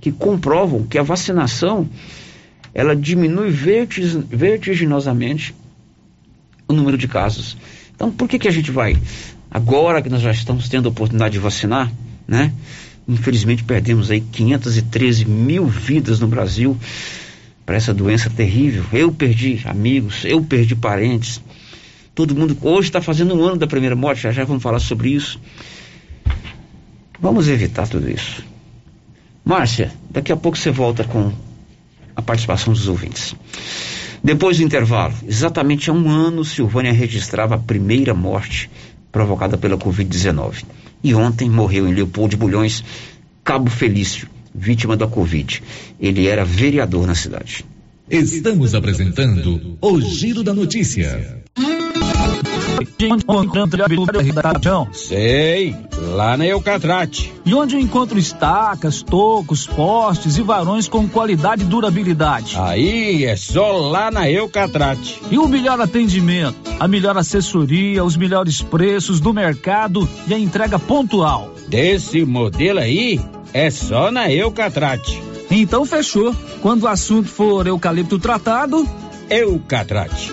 que 0.00 0.10
comprovam 0.10 0.82
que 0.82 0.98
a 0.98 1.02
vacinação 1.02 1.88
ela 2.74 2.96
diminui 2.96 3.50
vertiginosamente 3.50 5.54
o 6.66 6.72
número 6.72 6.98
de 6.98 7.06
casos. 7.06 7.56
Então, 7.94 8.10
por 8.10 8.28
que, 8.28 8.38
que 8.38 8.48
a 8.48 8.52
gente 8.52 8.70
vai 8.70 8.96
Agora 9.50 10.00
que 10.00 10.08
nós 10.08 10.22
já 10.22 10.30
estamos 10.30 10.68
tendo 10.68 10.86
a 10.86 10.90
oportunidade 10.90 11.32
de 11.32 11.40
vacinar, 11.40 11.90
né? 12.26 12.52
Infelizmente 13.08 13.64
perdemos 13.64 14.08
aí 14.08 14.20
513 14.20 15.24
mil 15.24 15.66
vidas 15.66 16.20
no 16.20 16.28
Brasil 16.28 16.76
para 17.66 17.74
essa 17.74 17.92
doença 17.92 18.30
terrível. 18.30 18.84
Eu 18.92 19.10
perdi 19.10 19.60
amigos, 19.64 20.24
eu 20.24 20.40
perdi 20.40 20.76
parentes. 20.76 21.42
Todo 22.20 22.34
mundo 22.34 22.54
hoje 22.60 22.90
está 22.90 23.00
fazendo 23.00 23.34
um 23.34 23.42
ano 23.42 23.56
da 23.56 23.66
primeira 23.66 23.96
morte, 23.96 24.20
já 24.20 24.30
já 24.30 24.44
vamos 24.44 24.62
falar 24.62 24.78
sobre 24.78 25.08
isso. 25.08 25.40
Vamos 27.18 27.48
evitar 27.48 27.88
tudo 27.88 28.10
isso. 28.10 28.44
Márcia, 29.42 29.90
daqui 30.10 30.30
a 30.30 30.36
pouco 30.36 30.58
você 30.58 30.70
volta 30.70 31.02
com 31.02 31.32
a 32.14 32.20
participação 32.20 32.74
dos 32.74 32.88
ouvintes. 32.88 33.34
Depois 34.22 34.58
do 34.58 34.62
intervalo, 34.62 35.14
exatamente 35.26 35.88
há 35.88 35.94
um 35.94 36.10
ano, 36.10 36.44
Silvânia 36.44 36.92
registrava 36.92 37.54
a 37.54 37.58
primeira 37.58 38.12
morte 38.12 38.70
provocada 39.10 39.56
pela 39.56 39.78
Covid-19. 39.78 40.64
E 41.02 41.14
ontem 41.14 41.48
morreu 41.48 41.88
em 41.88 41.94
Leopoldo 41.94 42.32
de 42.32 42.36
Bulhões 42.36 42.84
Cabo 43.42 43.70
Felício, 43.70 44.28
vítima 44.54 44.94
da 44.94 45.06
Covid. 45.06 45.62
Ele 45.98 46.26
era 46.26 46.44
vereador 46.44 47.06
na 47.06 47.14
cidade. 47.14 47.64
Estamos 48.10 48.74
apresentando 48.74 49.78
o 49.80 50.00
Giro 50.02 50.42
da 50.42 50.52
Notícia. 50.52 51.40
Sei, 54.92 55.74
lá 56.12 56.36
na 56.36 56.46
Eucatrate. 56.46 57.32
E 57.44 57.54
onde 57.54 57.76
eu 57.76 57.80
encontro 57.80 58.18
estacas, 58.18 59.02
tocos, 59.02 59.66
postes 59.66 60.36
e 60.36 60.42
varões 60.42 60.88
com 60.88 61.08
qualidade 61.08 61.62
e 61.62 61.66
durabilidade. 61.66 62.56
Aí 62.58 63.24
é 63.24 63.36
só 63.36 63.72
lá 63.72 64.10
na 64.10 64.30
Eucatrate. 64.30 65.20
E 65.30 65.38
o 65.38 65.48
melhor 65.48 65.80
atendimento, 65.80 66.56
a 66.78 66.86
melhor 66.86 67.16
assessoria, 67.16 68.04
os 68.04 68.16
melhores 68.16 68.62
preços 68.62 69.20
do 69.20 69.32
mercado 69.32 70.08
e 70.26 70.34
a 70.34 70.38
entrega 70.38 70.78
pontual. 70.78 71.54
Desse 71.68 72.24
modelo 72.24 72.80
aí, 72.80 73.20
é 73.52 73.70
só 73.70 74.10
na 74.10 74.30
Eucatrate. 74.30 75.22
Então 75.50 75.84
fechou. 75.84 76.34
Quando 76.62 76.84
o 76.84 76.88
assunto 76.88 77.28
for 77.28 77.66
eucalipto 77.66 78.18
tratado, 78.18 78.86
Eucatrate. 79.28 80.32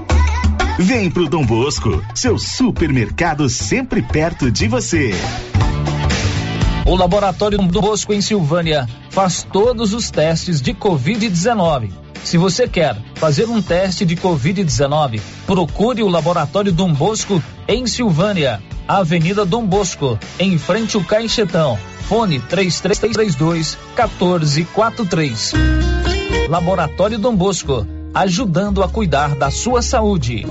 Vem 0.81 1.11
pro 1.11 1.29
Dom 1.29 1.45
Bosco, 1.45 2.03
seu 2.15 2.39
supermercado 2.39 3.47
sempre 3.47 4.01
perto 4.01 4.49
de 4.49 4.67
você. 4.67 5.11
O 6.87 6.95
Laboratório 6.95 7.59
Dom 7.59 7.67
Bosco 7.67 8.11
em 8.11 8.19
Silvânia 8.19 8.89
faz 9.11 9.43
todos 9.43 9.93
os 9.93 10.09
testes 10.09 10.59
de 10.59 10.73
Covid-19. 10.73 11.91
Se 12.23 12.35
você 12.35 12.67
quer 12.67 12.97
fazer 13.13 13.47
um 13.47 13.61
teste 13.61 14.03
de 14.07 14.15
Covid-19, 14.15 15.21
procure 15.45 16.01
o 16.01 16.09
Laboratório 16.09 16.71
Dom 16.71 16.91
Bosco 16.91 17.41
em 17.67 17.85
Silvânia, 17.85 18.59
Avenida 18.87 19.45
Dom 19.45 19.67
Bosco, 19.67 20.17
em 20.39 20.57
frente 20.57 20.97
ao 20.97 21.03
Caixetão. 21.03 21.77
Fone 22.09 22.39
3332 22.39 23.77
1443. 23.95 25.53
Laboratório 26.49 27.19
Dom 27.19 27.35
Bosco 27.35 28.00
ajudando 28.13 28.83
a 28.83 28.89
cuidar 28.89 29.35
da 29.35 29.49
sua 29.49 29.81
saúde. 29.81 30.45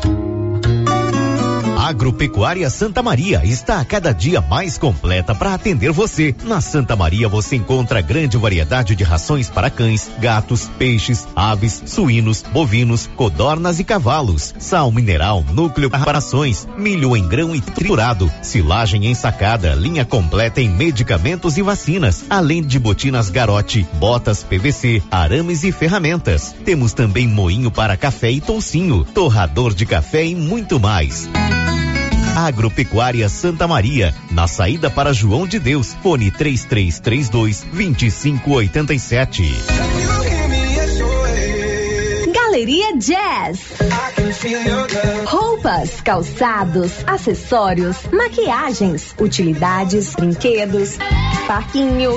Agropecuária 1.91 2.71
Santa 2.71 3.03
Maria 3.03 3.43
está 3.45 3.81
a 3.81 3.85
cada 3.85 4.13
dia 4.13 4.41
mais 4.41 4.79
completa 4.79 5.35
para 5.35 5.53
atender 5.53 5.91
você. 5.91 6.33
Na 6.45 6.61
Santa 6.61 6.95
Maria 6.95 7.29
você 7.29 7.57
encontra 7.57 8.01
grande 8.01 8.37
variedade 8.37 8.95
de 8.95 9.03
rações 9.03 9.51
para 9.51 9.69
cães, 9.69 10.09
gatos, 10.21 10.71
peixes, 10.79 11.27
aves, 11.35 11.83
suínos, 11.87 12.45
bovinos, 12.53 13.11
codornas 13.17 13.81
e 13.81 13.85
cavalos. 13.85 14.55
Sal 14.61 14.93
mineral, 14.93 15.45
núcleo 15.53 15.91
para 15.91 16.13
rações, 16.13 16.69
milho 16.79 17.17
em 17.17 17.27
grão 17.27 17.57
e 17.57 17.61
triturado, 17.61 18.31
silagem 18.41 19.07
ensacada, 19.07 19.75
linha 19.75 20.05
completa 20.05 20.61
em 20.61 20.69
medicamentos 20.69 21.59
e 21.59 21.63
vacinas, 21.63 22.25
além 22.31 22.63
de 22.63 22.79
botinas 22.79 23.31
garote, 23.31 23.85
botas 23.95 24.45
PVC, 24.45 25.03
arames 25.11 25.65
e 25.65 25.73
ferramentas. 25.73 26.55
Temos 26.65 26.93
também 26.93 27.27
moinho 27.27 27.69
para 27.69 27.97
café 27.97 28.31
e 28.31 28.41
toucinho, 28.41 29.05
torrador 29.05 29.75
de 29.75 29.85
café 29.85 30.25
e 30.25 30.37
muito 30.37 30.79
mais. 30.79 31.29
Agropecuária 32.35 33.29
Santa 33.29 33.67
Maria, 33.67 34.15
na 34.31 34.47
saída 34.47 34.89
para 34.89 35.13
João 35.13 35.47
de 35.47 35.59
Deus, 35.59 35.97
fone 36.03 36.31
3332 36.31 37.67
2587. 37.73 39.43
Galeria 42.33 42.97
Jazz. 42.97 43.61
Roupas, 45.27 46.01
calçados, 46.01 46.93
acessórios, 47.07 47.97
maquiagens, 48.13 49.15
utilidades, 49.19 50.15
brinquedos, 50.15 50.99
parquinho. 51.47 52.17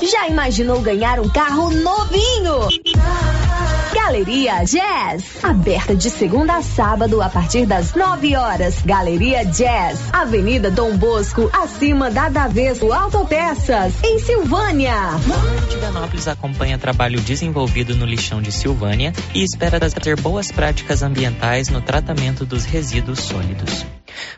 Já 0.00 0.28
imaginou 0.28 0.80
ganhar 0.80 1.18
um 1.18 1.28
carro 1.28 1.70
novinho? 1.70 2.68
Galeria 3.92 4.64
Jazz, 4.64 5.24
aberta 5.42 5.94
de 5.94 6.08
segunda 6.08 6.56
a 6.56 6.62
sábado 6.62 7.20
a 7.20 7.28
partir 7.28 7.66
das 7.66 7.94
9 7.94 8.36
horas. 8.36 8.80
Galeria 8.84 9.44
Jazz, 9.44 9.98
Avenida 10.12 10.70
Dom 10.70 10.96
Bosco, 10.96 11.50
acima 11.52 12.10
da 12.10 12.28
Daveso 12.28 12.92
Autopeças, 12.92 13.92
em 14.04 14.18
Silvânia. 14.18 14.94
Tiranópolis 15.68 16.28
acompanha 16.28 16.78
trabalho 16.78 17.20
desenvolvido 17.20 17.96
no 17.96 18.06
lixão 18.06 18.40
de 18.40 18.52
Silvânia 18.52 19.12
e 19.34 19.42
espera 19.42 19.78
ter 19.90 20.18
boas 20.20 20.52
práticas 20.52 21.02
ambientais 21.02 21.68
no 21.68 21.82
tratamento 21.82 22.46
dos 22.46 22.64
resíduos 22.64 23.18
sólidos. 23.18 23.84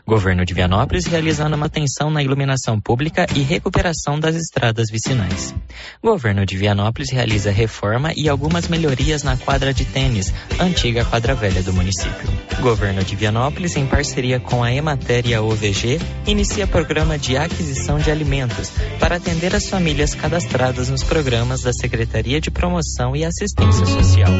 Governo 0.05 0.45
de 0.45 0.53
Vianópolis 0.53 1.05
realizando 1.05 1.57
manutenção 1.57 2.09
na 2.09 2.21
iluminação 2.21 2.79
pública 2.79 3.25
e 3.35 3.41
recuperação 3.41 4.19
das 4.19 4.35
estradas 4.35 4.89
vicinais. 4.91 5.55
Governo 6.03 6.45
de 6.45 6.57
Vianópolis 6.57 7.11
realiza 7.11 7.51
reforma 7.51 8.11
e 8.15 8.27
algumas 8.27 8.67
melhorias 8.67 9.23
na 9.23 9.37
quadra 9.37 9.73
de 9.73 9.85
tênis, 9.85 10.33
antiga 10.59 11.05
quadra 11.05 11.33
velha 11.33 11.63
do 11.63 11.73
município. 11.73 12.29
Governo 12.59 13.03
de 13.03 13.15
Vianópolis, 13.15 13.75
em 13.75 13.85
parceria 13.85 14.39
com 14.39 14.63
a 14.63 14.73
Emater 14.73 15.25
e 15.25 15.33
a 15.33 15.41
OVG, 15.41 15.99
inicia 16.27 16.67
programa 16.67 17.17
de 17.17 17.37
aquisição 17.37 17.97
de 17.97 18.11
alimentos 18.11 18.71
para 18.99 19.15
atender 19.15 19.55
as 19.55 19.67
famílias 19.67 20.13
cadastradas 20.13 20.89
nos 20.89 21.03
programas 21.03 21.61
da 21.61 21.73
Secretaria 21.73 22.39
de 22.39 22.51
Promoção 22.51 23.15
e 23.15 23.23
Assistência 23.23 23.85
Social. 23.85 24.31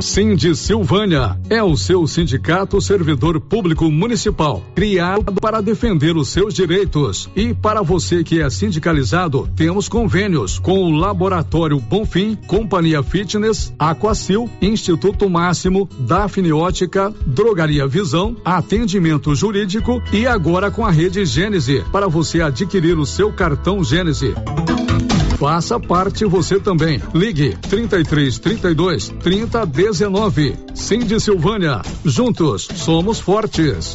Cindy 0.00 0.56
Silvânia 0.56 1.38
é 1.48 1.62
o 1.62 1.76
seu 1.76 2.06
sindicato 2.06 2.80
servidor 2.80 3.40
público 3.40 3.90
municipal, 3.90 4.62
criado 4.82 5.32
para 5.34 5.60
defender 5.60 6.16
os 6.16 6.30
seus 6.30 6.52
direitos. 6.52 7.30
E 7.36 7.54
para 7.54 7.82
você 7.82 8.24
que 8.24 8.40
é 8.40 8.50
sindicalizado, 8.50 9.48
temos 9.54 9.88
convênios 9.88 10.58
com 10.58 10.80
o 10.80 10.90
Laboratório 10.90 11.78
Bonfim, 11.78 12.34
Companhia 12.48 13.00
Fitness, 13.00 13.72
Aquacil, 13.78 14.50
Instituto 14.60 15.30
Máximo, 15.30 15.88
Dafne 16.00 16.52
Ótica, 16.52 17.14
Drogaria 17.24 17.86
Visão, 17.86 18.36
Atendimento 18.44 19.36
Jurídico 19.36 20.02
e 20.12 20.26
agora 20.26 20.68
com 20.68 20.84
a 20.84 20.90
rede 20.90 21.24
Gênese, 21.24 21.84
para 21.92 22.08
você 22.08 22.42
adquirir 22.42 22.98
o 22.98 23.06
seu 23.06 23.32
cartão 23.32 23.84
Gênese. 23.84 24.34
Faça 25.38 25.78
parte 25.78 26.24
você 26.24 26.58
também. 26.58 27.00
Ligue 27.14 27.56
33 27.68 28.36
32 28.36 29.08
30 29.20 29.64
19. 29.64 30.56
Cindy 30.74 31.20
Silvânia. 31.20 31.82
Juntos 32.04 32.66
somos 32.74 33.20
fortes. 33.20 33.94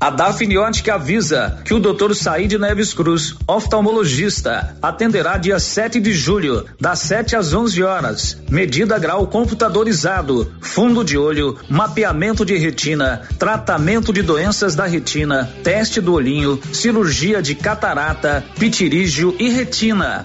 A 0.00 0.10
Dafniótica 0.10 0.94
avisa 0.94 1.60
que 1.64 1.74
o 1.74 1.80
Dr. 1.80 2.14
Said 2.14 2.52
Neves 2.52 2.94
Cruz, 2.94 3.34
oftalmologista, 3.48 4.76
atenderá 4.80 5.36
dia 5.36 5.58
7 5.58 5.98
de 5.98 6.12
julho, 6.12 6.64
das 6.80 7.00
7 7.00 7.34
às 7.34 7.52
11 7.52 7.82
horas. 7.82 8.38
Medida 8.48 8.96
grau 8.96 9.26
computadorizado, 9.26 10.52
fundo 10.60 11.04
de 11.04 11.18
olho, 11.18 11.58
mapeamento 11.68 12.44
de 12.44 12.56
retina, 12.56 13.22
tratamento 13.40 14.12
de 14.12 14.22
doenças 14.22 14.76
da 14.76 14.86
retina, 14.86 15.50
teste 15.64 16.00
do 16.00 16.12
olhinho, 16.12 16.60
cirurgia 16.72 17.42
de 17.42 17.56
catarata, 17.56 18.44
pitirígio 18.56 19.34
e 19.36 19.48
retina. 19.50 20.22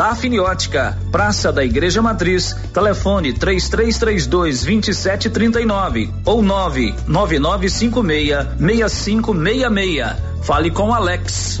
Dafniótica, 0.00 0.96
Praça 1.12 1.52
da 1.52 1.62
Igreja 1.62 2.00
Matriz, 2.00 2.56
telefone 2.72 3.34
3332 3.34 4.64
2739 4.64 6.10
ou 6.24 6.40
99956 6.40 8.46
6566. 8.58 10.16
Fale 10.42 10.70
com 10.70 10.94
Alex. 10.94 11.60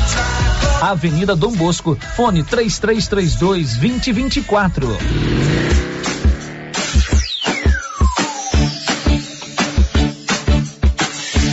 Avenida 0.81 1.35
Dom 1.35 1.51
Bosco, 1.51 1.97
fone 2.15 2.43
3332 2.43 3.75
2024. 3.75 4.97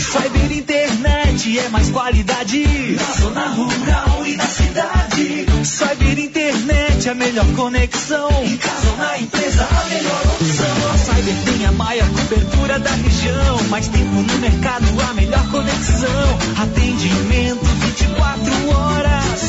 Cyber 0.00 0.52
Internet 0.52 1.59
é 1.59 1.68
mais 1.68 1.90
qualidade 1.90 2.64
na 2.96 3.12
zona 3.20 3.48
rural 3.48 4.26
e 4.26 4.36
na 4.36 4.46
cidade. 4.46 5.46
Cyber 5.64 6.18
Internet 6.18 6.88
a 7.09 7.14
melhor 7.14 7.46
conexão. 7.56 8.28
Em 8.44 8.56
casa 8.59 8.90
ou 8.90 8.96
na 8.98 9.18
empresa, 9.18 9.66
a 9.66 9.84
melhor 9.86 10.22
opção. 10.26 10.90
A 10.92 10.98
Cyber 10.98 11.34
tem 11.44 11.66
a 11.66 11.72
maior 11.72 12.09
cobertura 12.11 12.78
da 12.78 12.90
região. 12.90 13.62
Mais 13.70 13.88
tempo 13.88 14.14
no 14.14 14.38
mercado, 14.38 14.84
a 15.09 15.14
melhor 15.14 15.50
conexão. 15.50 16.38
Atendimento 16.61 17.64
24 17.64 18.70
horas. 18.70 19.47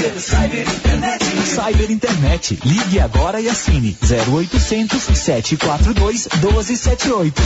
Cyber 0.00 0.62
Internet. 0.62 1.24
Cyber 1.44 1.90
Internet. 1.90 2.58
Ligue 2.64 3.00
agora 3.00 3.38
e 3.38 3.50
assine 3.50 3.94
0800 4.02 4.98
742 4.98 6.26
1278. 6.40 7.42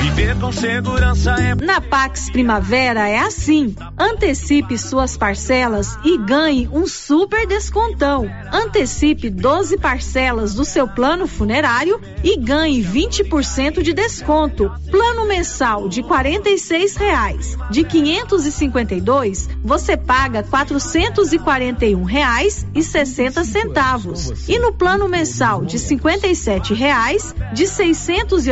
Viver 0.00 0.38
com 0.38 0.52
segurança 0.52 1.30
é. 1.32 1.54
Na 1.54 1.80
Pax 1.80 2.30
Primavera 2.30 3.08
é 3.08 3.18
assim. 3.18 3.74
Antecipe 3.98 4.76
suas 4.78 5.16
parcelas 5.16 5.98
e 6.04 6.18
ganhe 6.18 6.68
um 6.72 6.86
super 6.86 7.46
descontão. 7.46 8.30
Antecipe 8.52 9.30
12 9.30 9.78
parcelas 9.78 10.54
do 10.54 10.64
seu 10.64 10.86
plano 10.86 11.26
funerário 11.26 12.00
e 12.22 12.36
ganhe 12.38 12.82
20% 12.82 13.82
de 13.82 13.92
desconto. 13.92 14.70
Plano 14.90 15.26
mensal 15.26 15.88
de 15.88 16.02
R$ 16.02 16.08
reais. 16.98 17.56
De 17.70 17.84
552, 17.84 19.48
você 19.62 19.96
paga 19.96 20.42
440 20.42 21.73
R$ 21.74 22.66
e 22.74 22.82
e 24.48 24.58
no 24.58 24.72
plano 24.72 25.06
mensal 25.08 25.64
de 25.64 25.76
R$ 25.76 25.82
57,00, 25.82 27.52
de 27.52 27.66
seiscentos 27.66 28.46
e 28.46 28.50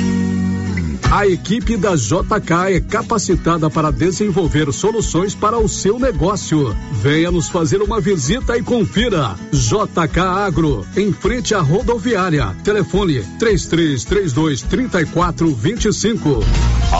A 1.11 1.27
equipe 1.27 1.75
da 1.75 1.93
JK 1.93 2.77
é 2.77 2.79
capacitada 2.79 3.69
para 3.69 3.91
desenvolver 3.91 4.71
soluções 4.71 5.35
para 5.35 5.59
o 5.59 5.67
seu 5.67 5.99
negócio. 5.99 6.73
Venha 6.93 7.29
nos 7.29 7.49
fazer 7.49 7.81
uma 7.81 7.99
visita 7.99 8.57
e 8.57 8.63
confira. 8.63 9.35
JK 9.51 10.19
Agro, 10.21 10.87
em 10.95 11.11
frente 11.11 11.53
à 11.53 11.59
rodoviária. 11.59 12.55
Telefone 12.63 13.25
3332 13.37 14.61
3425. 14.61 16.45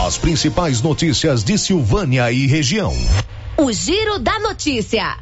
As 0.06 0.18
principais 0.18 0.82
notícias 0.82 1.42
de 1.42 1.56
Silvânia 1.56 2.30
e 2.30 2.46
região. 2.46 2.94
O 3.56 3.72
Giro 3.72 4.18
da 4.18 4.38
Notícia. 4.40 5.16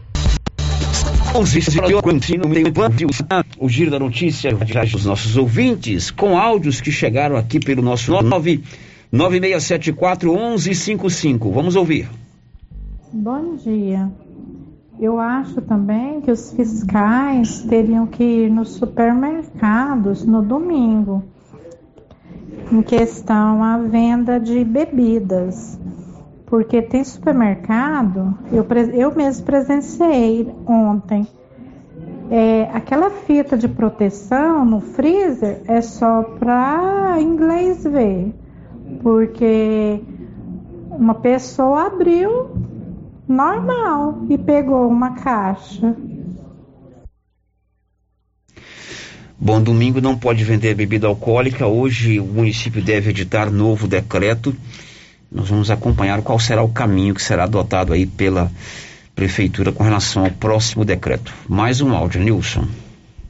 O 3.58 3.68
giro 3.68 3.90
da 3.90 3.98
notícia 3.98 4.52
dos 4.52 5.04
nossos 5.06 5.36
ouvintes 5.36 6.10
com 6.10 6.36
áudios 6.36 6.80
que 6.80 6.90
chegaram 6.90 7.36
aqui 7.36 7.60
pelo 7.60 7.82
nosso 7.82 8.10
9 8.10 8.62
9674 9.12 10.32
1155. 10.32 11.50
Vamos 11.52 11.76
ouvir. 11.76 12.08
Bom 13.12 13.56
dia. 13.56 14.10
Eu 15.00 15.18
acho 15.18 15.62
também 15.62 16.20
que 16.20 16.30
os 16.30 16.52
fiscais 16.52 17.62
teriam 17.62 18.06
que 18.06 18.22
ir 18.22 18.50
nos 18.50 18.74
supermercados 18.74 20.26
no 20.26 20.42
domingo, 20.42 21.24
em 22.70 22.82
questão 22.82 23.64
à 23.64 23.78
venda 23.78 24.38
de 24.38 24.62
bebidas. 24.62 25.79
Porque 26.50 26.82
tem 26.82 27.04
supermercado, 27.04 28.36
eu, 28.52 28.66
eu 28.92 29.14
mesmo 29.14 29.46
presenciei 29.46 30.52
ontem. 30.66 31.24
É, 32.28 32.68
aquela 32.72 33.08
fita 33.08 33.56
de 33.56 33.68
proteção 33.68 34.64
no 34.64 34.80
freezer 34.80 35.62
é 35.68 35.80
só 35.80 36.24
para 36.24 37.16
inglês 37.20 37.84
ver, 37.84 38.34
porque 39.00 40.00
uma 40.90 41.14
pessoa 41.14 41.86
abriu 41.86 42.50
normal 43.28 44.22
e 44.28 44.36
pegou 44.36 44.88
uma 44.88 45.14
caixa. 45.14 45.96
Bom, 49.38 49.62
domingo 49.62 50.00
não 50.00 50.18
pode 50.18 50.44
vender 50.44 50.74
bebida 50.74 51.06
alcoólica. 51.06 51.66
Hoje 51.66 52.20
o 52.20 52.26
município 52.26 52.82
deve 52.82 53.10
editar 53.10 53.50
novo 53.50 53.86
decreto 53.88 54.54
nós 55.30 55.48
vamos 55.48 55.70
acompanhar 55.70 56.22
qual 56.22 56.38
será 56.38 56.62
o 56.62 56.68
caminho 56.68 57.14
que 57.14 57.22
será 57.22 57.44
adotado 57.44 57.92
aí 57.92 58.06
pela 58.06 58.50
Prefeitura 59.14 59.70
com 59.70 59.84
relação 59.84 60.24
ao 60.24 60.30
próximo 60.30 60.84
decreto. 60.84 61.32
Mais 61.48 61.80
um 61.80 61.94
áudio, 61.94 62.22
Nilson. 62.22 62.64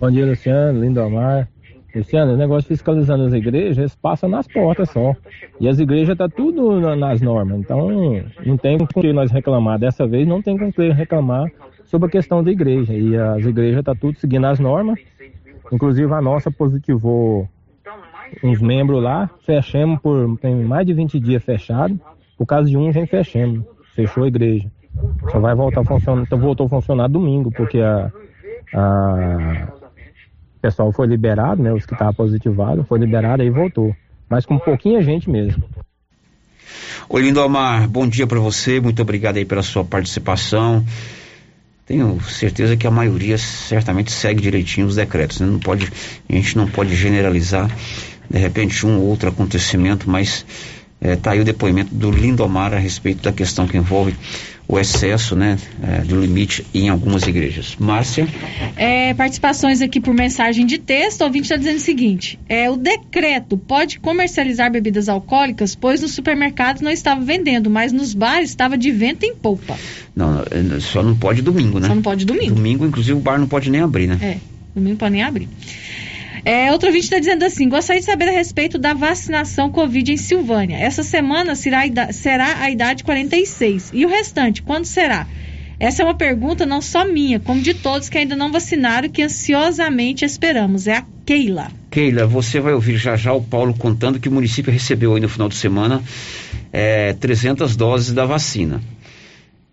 Bom 0.01 0.11
dia, 0.11 0.25
Luciano, 0.25 0.81
Lindomar. 0.81 1.49
Luciano, 1.95 2.35
o 2.35 2.37
negócio 2.37 2.69
fiscalizando 2.69 3.25
as 3.25 3.33
igrejas 3.33 3.95
passa 3.97 4.29
nas 4.29 4.47
portas 4.47 4.89
só. 4.91 5.17
E 5.59 5.69
as 5.69 5.81
igrejas 5.81 6.17
tá 6.17 6.29
tudo 6.29 6.81
na, 6.81 6.95
nas 6.95 7.21
normas. 7.21 7.59
Então, 7.59 8.23
não 8.47 8.57
tem 8.57 8.79
com 8.79 8.87
que 8.87 9.13
nós 9.13 9.33
reclamar. 9.33 9.79
Dessa 9.79 10.07
vez 10.07 10.29
não 10.29 10.41
tem 10.41 10.57
com 10.57 10.73
que 10.73 10.91
reclamar 10.91 11.51
sobre 11.87 12.07
a 12.07 12.11
questão 12.11 12.43
da 12.43 12.53
igreja. 12.53 12.95
E 12.95 13.17
as 13.17 13.45
igrejas 13.45 13.83
tá 13.83 13.95
tudo 13.95 14.17
seguindo 14.19 14.47
as 14.47 14.61
normas. 14.61 15.01
Inclusive 15.73 16.13
a 16.13 16.23
nossa 16.23 16.51
positivou 16.51 17.49
uns 18.43 18.61
membros 18.61 19.03
lá, 19.03 19.31
fechamos 19.45 20.01
por 20.01 20.39
tem 20.39 20.55
mais 20.55 20.87
de 20.87 20.93
20 20.93 21.19
dias 21.21 21.43
fechado. 21.43 21.99
Por 22.37 22.47
causa 22.47 22.69
de 22.69 22.77
um, 22.77 22.93
já 22.93 23.07
fechamos. 23.07 23.65
Fechou 23.95 24.25
a 24.25 24.29
igreja. 24.29 24.71
Só 25.31 25.39
vai 25.39 25.55
voltar 25.55 25.83
a 25.83 25.85
funcionar, 25.85 26.23
então 26.23 26.39
voltou 26.39 26.67
a 26.67 26.71
funcionar 26.71 27.09
domingo, 27.09 27.51
porque 27.53 27.79
a, 27.81 28.11
a 28.75 29.69
o 30.57 30.61
pessoal 30.61 30.93
foi 30.93 31.07
liberado, 31.07 31.63
né? 31.63 31.73
Os 31.73 31.87
que 31.87 31.95
estavam 31.95 32.13
positivados, 32.13 32.87
foi 32.87 32.99
liberado 32.99 33.43
e 33.43 33.49
voltou. 33.49 33.97
Mas 34.29 34.45
com 34.45 34.59
pouquinha 34.59 35.01
gente 35.01 35.31
mesmo. 35.31 35.65
Ô 37.09 37.19
Lindomar, 37.19 37.89
bom 37.89 38.07
dia 38.07 38.27
para 38.27 38.39
você, 38.39 38.79
muito 38.79 39.01
obrigado 39.01 39.39
aí 39.39 39.45
pela 39.47 39.63
sua 39.63 39.85
participação. 39.85 40.85
Tenho 41.87 42.21
certeza 42.21 42.77
que 42.77 42.87
a 42.87 42.91
maioria 42.91 43.39
certamente 43.39 44.13
segue 44.13 44.43
direitinho 44.43 44.87
os 44.87 44.97
decretos, 44.97 45.41
né? 45.41 45.47
Não 45.47 45.59
pode, 45.59 45.91
a 46.29 46.33
gente 46.33 46.57
não 46.59 46.69
pode 46.69 46.95
generalizar 46.95 47.69
de 48.31 48.39
repente 48.39 48.87
um 48.87 48.99
ou 48.99 49.09
outro 49.09 49.29
acontecimento, 49.29 50.09
mas 50.09 50.47
está 51.01 51.31
eh, 51.31 51.35
aí 51.35 51.41
o 51.41 51.45
depoimento 51.45 51.93
do 51.93 52.11
Lindomar 52.11 52.73
a 52.73 52.79
respeito 52.79 53.23
da 53.23 53.33
questão 53.33 53.67
que 53.67 53.77
envolve 53.77 54.15
o 54.71 54.79
excesso 54.79 55.35
né, 55.35 55.59
é, 55.83 56.03
do 56.03 56.21
limite 56.21 56.65
em 56.73 56.89
algumas 56.89 57.27
igrejas. 57.27 57.75
Márcia? 57.77 58.29
É, 58.77 59.13
participações 59.15 59.83
aqui 59.83 60.01
por 60.01 60.15
mensagem 60.15 60.65
de 60.65 60.79
texto. 60.79 61.23
O 61.23 61.25
ouvinte 61.25 61.47
está 61.47 61.57
dizendo 61.57 61.79
o 61.79 61.81
seguinte: 61.81 62.39
é, 62.49 62.71
o 62.71 62.77
decreto 62.77 63.59
pode 63.59 63.99
comercializar 63.99 64.71
bebidas 64.71 65.09
alcoólicas, 65.09 65.75
pois 65.75 66.03
nos 66.03 66.13
supermercados 66.13 66.83
não 66.83 66.91
estava 66.91 67.21
vendendo, 67.21 67.69
mas 67.69 67.91
nos 67.91 68.15
bares 68.15 68.51
estava 68.51 68.79
de 68.79 68.93
vento 68.93 69.25
em 69.25 69.35
polpa. 69.35 69.77
Não, 70.15 70.45
só 70.81 71.03
não 71.03 71.17
pode 71.17 71.43
domingo, 71.43 71.81
né? 71.81 71.89
Só 71.89 71.95
não 71.95 72.03
pode 72.03 72.25
domingo. 72.25 72.55
Domingo, 72.55 72.87
inclusive, 72.87 73.19
o 73.19 73.21
bar 73.21 73.41
não 73.41 73.49
pode 73.49 73.71
nem 73.71 73.81
abrir, 73.81 74.07
né? 74.07 74.19
É, 74.23 74.37
domingo 74.73 74.91
não 74.91 74.99
pode 74.99 75.13
nem 75.13 75.23
abrir. 75.25 75.49
É, 76.45 76.73
outro 76.73 76.89
ouvinte 76.89 77.05
está 77.05 77.19
dizendo 77.19 77.45
assim: 77.45 77.69
gostaria 77.69 78.01
de 78.01 78.07
saber 78.07 78.29
a 78.29 78.33
respeito 78.33 78.79
da 78.79 78.95
vacinação 78.95 79.71
Covid 79.71 80.13
em 80.13 80.17
Silvânia. 80.17 80.77
Essa 80.77 81.03
semana 81.03 81.55
será 81.55 81.81
a, 81.81 81.87
idade, 81.87 82.15
será 82.15 82.61
a 82.61 82.71
idade 82.71 83.05
46. 83.05 83.91
E 83.93 84.05
o 84.05 84.09
restante, 84.09 84.63
quando 84.63 84.85
será? 84.85 85.27
Essa 85.79 86.03
é 86.03 86.05
uma 86.05 86.15
pergunta 86.15 86.67
não 86.67 86.83
só 86.83 87.07
minha, 87.07 87.41
como 87.41 87.63
de 87.63 87.73
todos 87.73 88.11
que 88.11 88.19
ainda 88.19 88.37
não 88.37 88.53
vacinaram 88.53 89.09
que 89.09 89.23
ansiosamente 89.23 90.27
esperamos. 90.27 90.87
É 90.87 90.99
a 90.99 91.05
Keila. 91.25 91.69
Keila, 91.91 92.27
você 92.27 92.61
vai 92.61 92.75
ouvir 92.75 92.99
já 92.99 93.17
já 93.17 93.33
o 93.33 93.43
Paulo 93.43 93.73
contando 93.73 94.21
que 94.21 94.29
o 94.29 94.33
município 94.33 94.71
recebeu 94.71 95.15
aí 95.15 95.21
no 95.23 95.29
final 95.29 95.49
de 95.49 95.55
semana 95.55 96.03
é, 96.71 97.15
300 97.15 97.77
doses 97.77 98.13
da 98.13 98.27
vacina. 98.27 98.83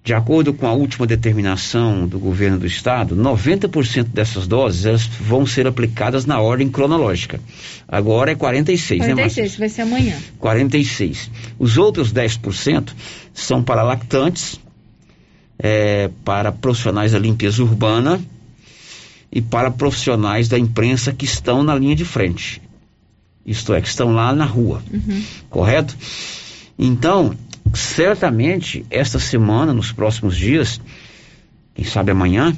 De 0.08 0.14
acordo 0.14 0.53
com 0.53 0.66
a 0.66 0.72
última 0.72 1.05
determinação 1.05 2.08
do 2.08 2.18
governo 2.18 2.58
do 2.58 2.66
estado, 2.66 3.14
90% 3.14 4.05
dessas 4.05 4.47
doses 4.47 4.86
elas 4.86 5.05
vão 5.05 5.45
ser 5.45 5.68
aplicadas 5.68 6.26
na 6.26 6.39
ordem 6.39 6.70
cronológica. 6.70 7.41
Agora 7.86 8.32
é 8.32 8.36
46, 8.36 9.01
46 9.01 9.18
né, 9.18 9.22
46, 9.22 9.55
vai 9.58 9.68
ser 9.68 9.82
amanhã. 9.82 10.18
46. 10.39 11.30
Os 11.60 11.78
outros 11.78 12.14
10% 12.14 12.93
são 13.34 13.62
para 13.62 13.84
lactantes, 13.84 14.58
é, 15.60 16.10
para 16.24 16.53
profissionais 16.53 17.12
da 17.12 17.20
limpeza 17.20 17.62
urbana 17.62 18.22
e 19.30 19.41
para 19.41 19.70
profissionais 19.70 20.47
da 20.47 20.58
imprensa 20.58 21.12
que 21.12 21.26
estão 21.26 21.64
na 21.64 21.76
linha 21.76 21.97
de 21.97 22.05
frente. 22.05 22.62
Isto 23.45 23.74
é, 23.74 23.82
que 23.82 23.89
estão 23.89 24.14
lá 24.14 24.34
na 24.34 24.45
rua. 24.45 24.82
Uhum. 24.89 25.22
Correto? 25.49 25.97
Então, 26.80 27.36
certamente 27.74 28.86
esta 28.89 29.20
semana, 29.20 29.74
nos 29.74 29.91
próximos 29.91 30.36
dias, 30.36 30.80
quem 31.74 31.86
sabe 31.86 32.11
amanhã, 32.11 32.55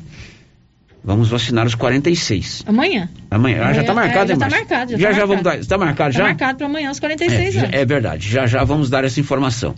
vamos 1.03 1.30
vacinar 1.30 1.66
os 1.66 1.76
46. 1.76 2.64
Amanhã. 2.68 3.10
Amanhã. 3.32 3.64
Ah, 3.64 3.74
já 3.74 3.82
está 3.82 3.93
marcado, 3.93 4.32
é, 4.32 4.36
já 4.36 4.45
está 4.45 4.49
marcado. 4.49 4.91
Já, 4.91 4.97
já, 4.97 5.10
tá 5.10 5.14
já 5.14 5.26
vamos 5.26 5.43
dar. 5.43 5.60
Está 5.60 5.78
marcado 5.78 5.97
tá 5.97 6.12
já? 6.12 6.24
Está 6.24 6.24
marcado 6.24 6.57
para 6.57 6.68
amanhã 6.68 6.91
os 6.91 6.99
46 6.99 7.55
é, 7.55 7.60
anos. 7.60 7.74
É 7.74 7.86
verdade. 7.86 8.30
Já 8.30 8.45
já 8.47 8.64
vamos 8.64 8.89
dar 8.89 9.03
essa 9.03 9.20
informação. 9.20 9.76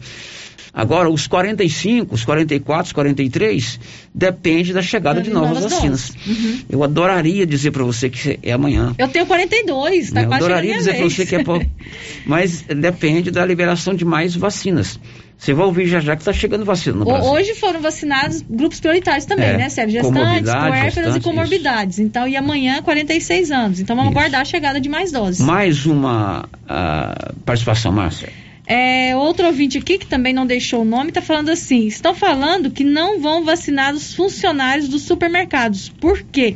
Agora, 0.73 1.09
os 1.09 1.27
45, 1.27 2.15
os 2.15 2.23
44, 2.23 2.87
os 2.87 2.93
43, 2.93 3.79
depende 4.13 4.73
da 4.73 4.81
chegada 4.81 5.21
de 5.21 5.29
novas 5.29 5.63
vacinas. 5.63 6.11
Uhum. 6.25 6.59
Eu 6.69 6.83
adoraria 6.83 7.45
dizer 7.45 7.71
para 7.71 7.83
você 7.83 8.09
que 8.09 8.39
é 8.41 8.51
amanhã. 8.51 8.95
Eu 8.97 9.07
tenho 9.07 9.25
42, 9.25 10.05
está 10.05 10.25
quase 10.25 10.41
Eu 10.41 10.45
adoraria 10.45 10.77
dizer 10.77 10.95
para 10.95 11.09
você 11.09 11.25
que 11.25 11.35
é 11.35 11.43
pouco. 11.43 11.65
Mas 12.25 12.61
depende 12.61 13.31
da 13.31 13.45
liberação 13.45 13.93
de 13.93 14.05
mais 14.05 14.35
vacinas. 14.35 14.99
Você 15.41 15.55
vai 15.55 15.65
ouvir 15.65 15.87
já 15.87 15.99
já 15.99 16.15
que 16.15 16.21
está 16.21 16.31
chegando 16.31 16.63
vacina 16.63 16.97
no 16.97 17.03
Brasil. 17.05 17.31
Hoje 17.31 17.55
foram 17.55 17.81
vacinados 17.81 18.43
grupos 18.47 18.79
prioritários 18.79 19.25
também, 19.25 19.47
é, 19.47 19.57
né, 19.57 19.69
Sérgio? 19.69 19.99
Gestantes, 19.99 20.53
puérperas 20.53 21.15
e 21.15 21.19
comorbidades. 21.19 21.97
Isso. 21.97 22.03
Então, 22.03 22.27
e 22.27 22.37
amanhã, 22.37 22.79
46 22.83 23.49
anos. 23.49 23.79
Então, 23.79 23.95
vamos 23.95 24.11
isso. 24.11 24.19
aguardar 24.19 24.41
a 24.41 24.45
chegada 24.45 24.79
de 24.79 24.87
mais 24.87 25.11
doses. 25.11 25.41
Mais 25.41 25.87
uma 25.87 26.45
uh, 26.45 27.33
participação, 27.43 27.91
Márcia. 27.91 28.29
É, 28.73 29.13
outro 29.17 29.47
ouvinte 29.47 29.77
aqui, 29.77 29.97
que 29.97 30.07
também 30.07 30.33
não 30.33 30.45
deixou 30.45 30.83
o 30.83 30.85
nome, 30.85 31.09
está 31.09 31.21
falando 31.21 31.49
assim: 31.49 31.87
estão 31.87 32.15
falando 32.15 32.71
que 32.71 32.85
não 32.85 33.19
vão 33.19 33.43
vacinar 33.43 33.93
os 33.93 34.15
funcionários 34.15 34.87
dos 34.87 35.01
supermercados. 35.01 35.89
Por 35.89 36.21
quê? 36.21 36.55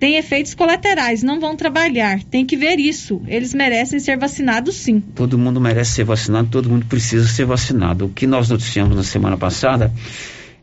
Tem 0.00 0.16
efeitos 0.16 0.52
colaterais, 0.52 1.22
não 1.22 1.38
vão 1.38 1.54
trabalhar. 1.54 2.20
Tem 2.24 2.44
que 2.44 2.56
ver 2.56 2.80
isso. 2.80 3.22
Eles 3.28 3.54
merecem 3.54 4.00
ser 4.00 4.18
vacinados 4.18 4.74
sim. 4.74 4.98
Todo 4.98 5.38
mundo 5.38 5.60
merece 5.60 5.92
ser 5.92 6.04
vacinado, 6.04 6.48
todo 6.50 6.68
mundo 6.68 6.86
precisa 6.86 7.28
ser 7.28 7.44
vacinado. 7.44 8.06
O 8.06 8.08
que 8.08 8.26
nós 8.26 8.48
noticiamos 8.48 8.96
na 8.96 9.04
semana 9.04 9.36
passada 9.36 9.92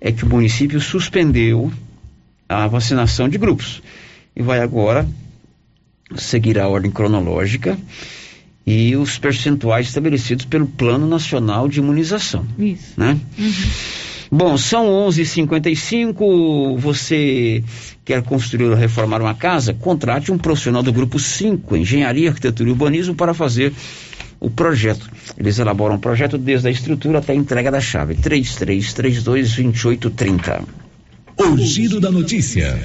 é 0.01 0.11
que 0.11 0.25
o 0.25 0.27
município 0.27 0.81
suspendeu 0.81 1.71
a 2.49 2.67
vacinação 2.67 3.29
de 3.29 3.37
grupos 3.37 3.81
e 4.35 4.43
vai 4.43 4.59
agora 4.59 5.07
seguir 6.17 6.59
a 6.59 6.67
ordem 6.67 6.91
cronológica 6.91 7.79
e 8.69 8.95
os 8.95 9.17
percentuais 9.17 9.87
estabelecidos 9.87 10.45
pelo 10.45 10.67
Plano 10.67 11.07
Nacional 11.07 11.67
de 11.67 11.79
Imunização. 11.79 12.45
Isso. 12.59 12.93
Né? 12.95 13.17
Uhum. 13.37 13.51
Bom, 14.31 14.55
são 14.59 14.85
11:55. 15.07 16.77
Você 16.77 17.63
quer 18.05 18.21
construir 18.21 18.65
ou 18.65 18.75
reformar 18.75 19.21
uma 19.21 19.33
casa? 19.33 19.73
Contrate 19.73 20.31
um 20.31 20.37
profissional 20.37 20.83
do 20.83 20.93
grupo 20.93 21.17
5, 21.17 21.75
Engenharia, 21.75 22.29
Arquitetura 22.29 22.69
e 22.69 22.71
Urbanismo, 22.71 23.15
para 23.15 23.33
fazer 23.33 23.73
o 24.39 24.51
projeto. 24.51 25.09
Eles 25.35 25.57
elaboram 25.57 25.95
o 25.95 25.99
projeto 25.99 26.37
desde 26.37 26.67
a 26.67 26.71
estrutura 26.71 27.17
até 27.17 27.33
a 27.33 27.35
entrega 27.35 27.71
da 27.71 27.81
chave. 27.81 28.13
33322830. 28.17 30.61
O 31.37 31.57
giro 31.57 31.99
da 31.99 32.11
notícia. 32.11 32.79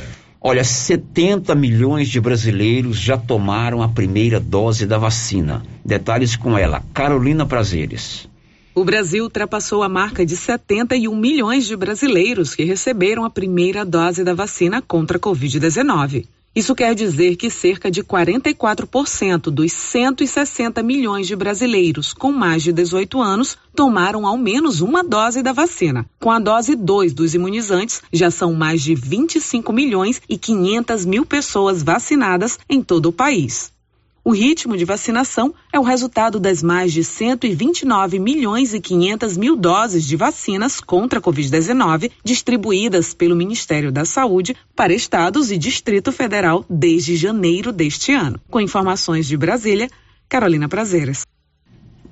Olha, 0.47 0.63
70 0.63 1.55
milhões 1.55 2.07
de 2.11 2.21
brasileiros 2.21 2.99
já 2.99 3.17
tomaram 3.17 3.83
a 3.83 3.89
primeira 3.89 4.39
dose 4.39 4.85
da 4.85 4.99
vacina. 4.99 5.65
Detalhes 5.83 6.37
com 6.37 6.59
ela, 6.59 6.83
Carolina 6.93 7.47
Prazeres. 7.47 8.29
O 8.75 8.85
Brasil 8.85 9.25
ultrapassou 9.25 9.83
a 9.83 9.89
marca 9.89 10.27
de 10.27 10.37
71 10.37 11.17
milhões 11.17 11.67
de 11.67 11.75
brasileiros 11.75 12.55
que 12.55 12.63
receberam 12.63 13.25
a 13.25 13.31
primeira 13.31 13.87
dose 13.87 14.23
da 14.23 14.35
vacina 14.35 14.83
contra 14.83 15.17
a 15.17 15.21
Covid-19. 15.21 16.27
Isso 16.55 16.73
quer 16.73 16.95
dizer 16.95 17.35
que 17.35 17.51
cerca 17.51 17.91
de 17.91 18.05
44% 18.05 19.51
dos 19.51 19.73
160 19.73 20.85
milhões 20.85 21.27
de 21.27 21.35
brasileiros 21.35 22.13
com 22.13 22.31
mais 22.31 22.63
de 22.63 22.73
18 22.73 23.21
anos 23.21 23.59
tomaram 23.75 24.25
ao 24.25 24.39
menos 24.39 24.81
uma 24.81 25.03
dose 25.03 25.43
da 25.43 25.53
vacina. 25.53 26.07
Com 26.21 26.31
a 26.31 26.39
dose 26.39 26.77
2 26.77 27.13
dos 27.13 27.35
imunizantes, 27.35 28.03
já 28.13 28.31
são 28.31 28.55
mais 28.55 28.83
de 28.83 28.95
25 28.95 29.73
milhões 29.73 30.23
e 30.29 30.39
500 30.39 31.05
mil 31.05 31.27
pessoas 31.27 31.83
vacinadas 31.83 32.57
em 32.71 32.81
todo 32.81 33.07
o 33.07 33.13
país. 33.13 33.74
O 34.27 34.33
ritmo 34.33 34.75
de 34.75 34.87
vacinação 34.87 35.55
é 35.71 35.79
o 35.79 35.83
resultado 35.83 36.41
das 36.41 36.63
mais 36.63 36.95
de 36.95 37.05
129 37.05 38.19
milhões 38.19 38.73
e 38.73 38.81
500 38.81 39.37
mil 39.37 39.55
doses 39.55 40.07
de 40.07 40.17
vacinas 40.17 40.81
contra 40.81 41.19
a 41.19 41.23
Covid-19 41.23 42.11
distribuídas 42.25 43.13
pelo 43.13 43.37
Ministério 43.37 43.93
da 43.93 44.07
Saúde 44.07 44.57
para 44.75 44.95
estados 44.95 45.51
e 45.51 45.59
Distrito 45.59 46.11
Federal 46.11 46.65
desde 46.71 47.17
janeiro 47.17 47.71
deste 47.71 48.13
ano. 48.13 48.41
Com 48.49 48.63
informações 48.63 49.27
de 49.27 49.37
Brasília, 49.37 49.91
Carolina 50.27 50.71
Prazeres. 50.71 51.27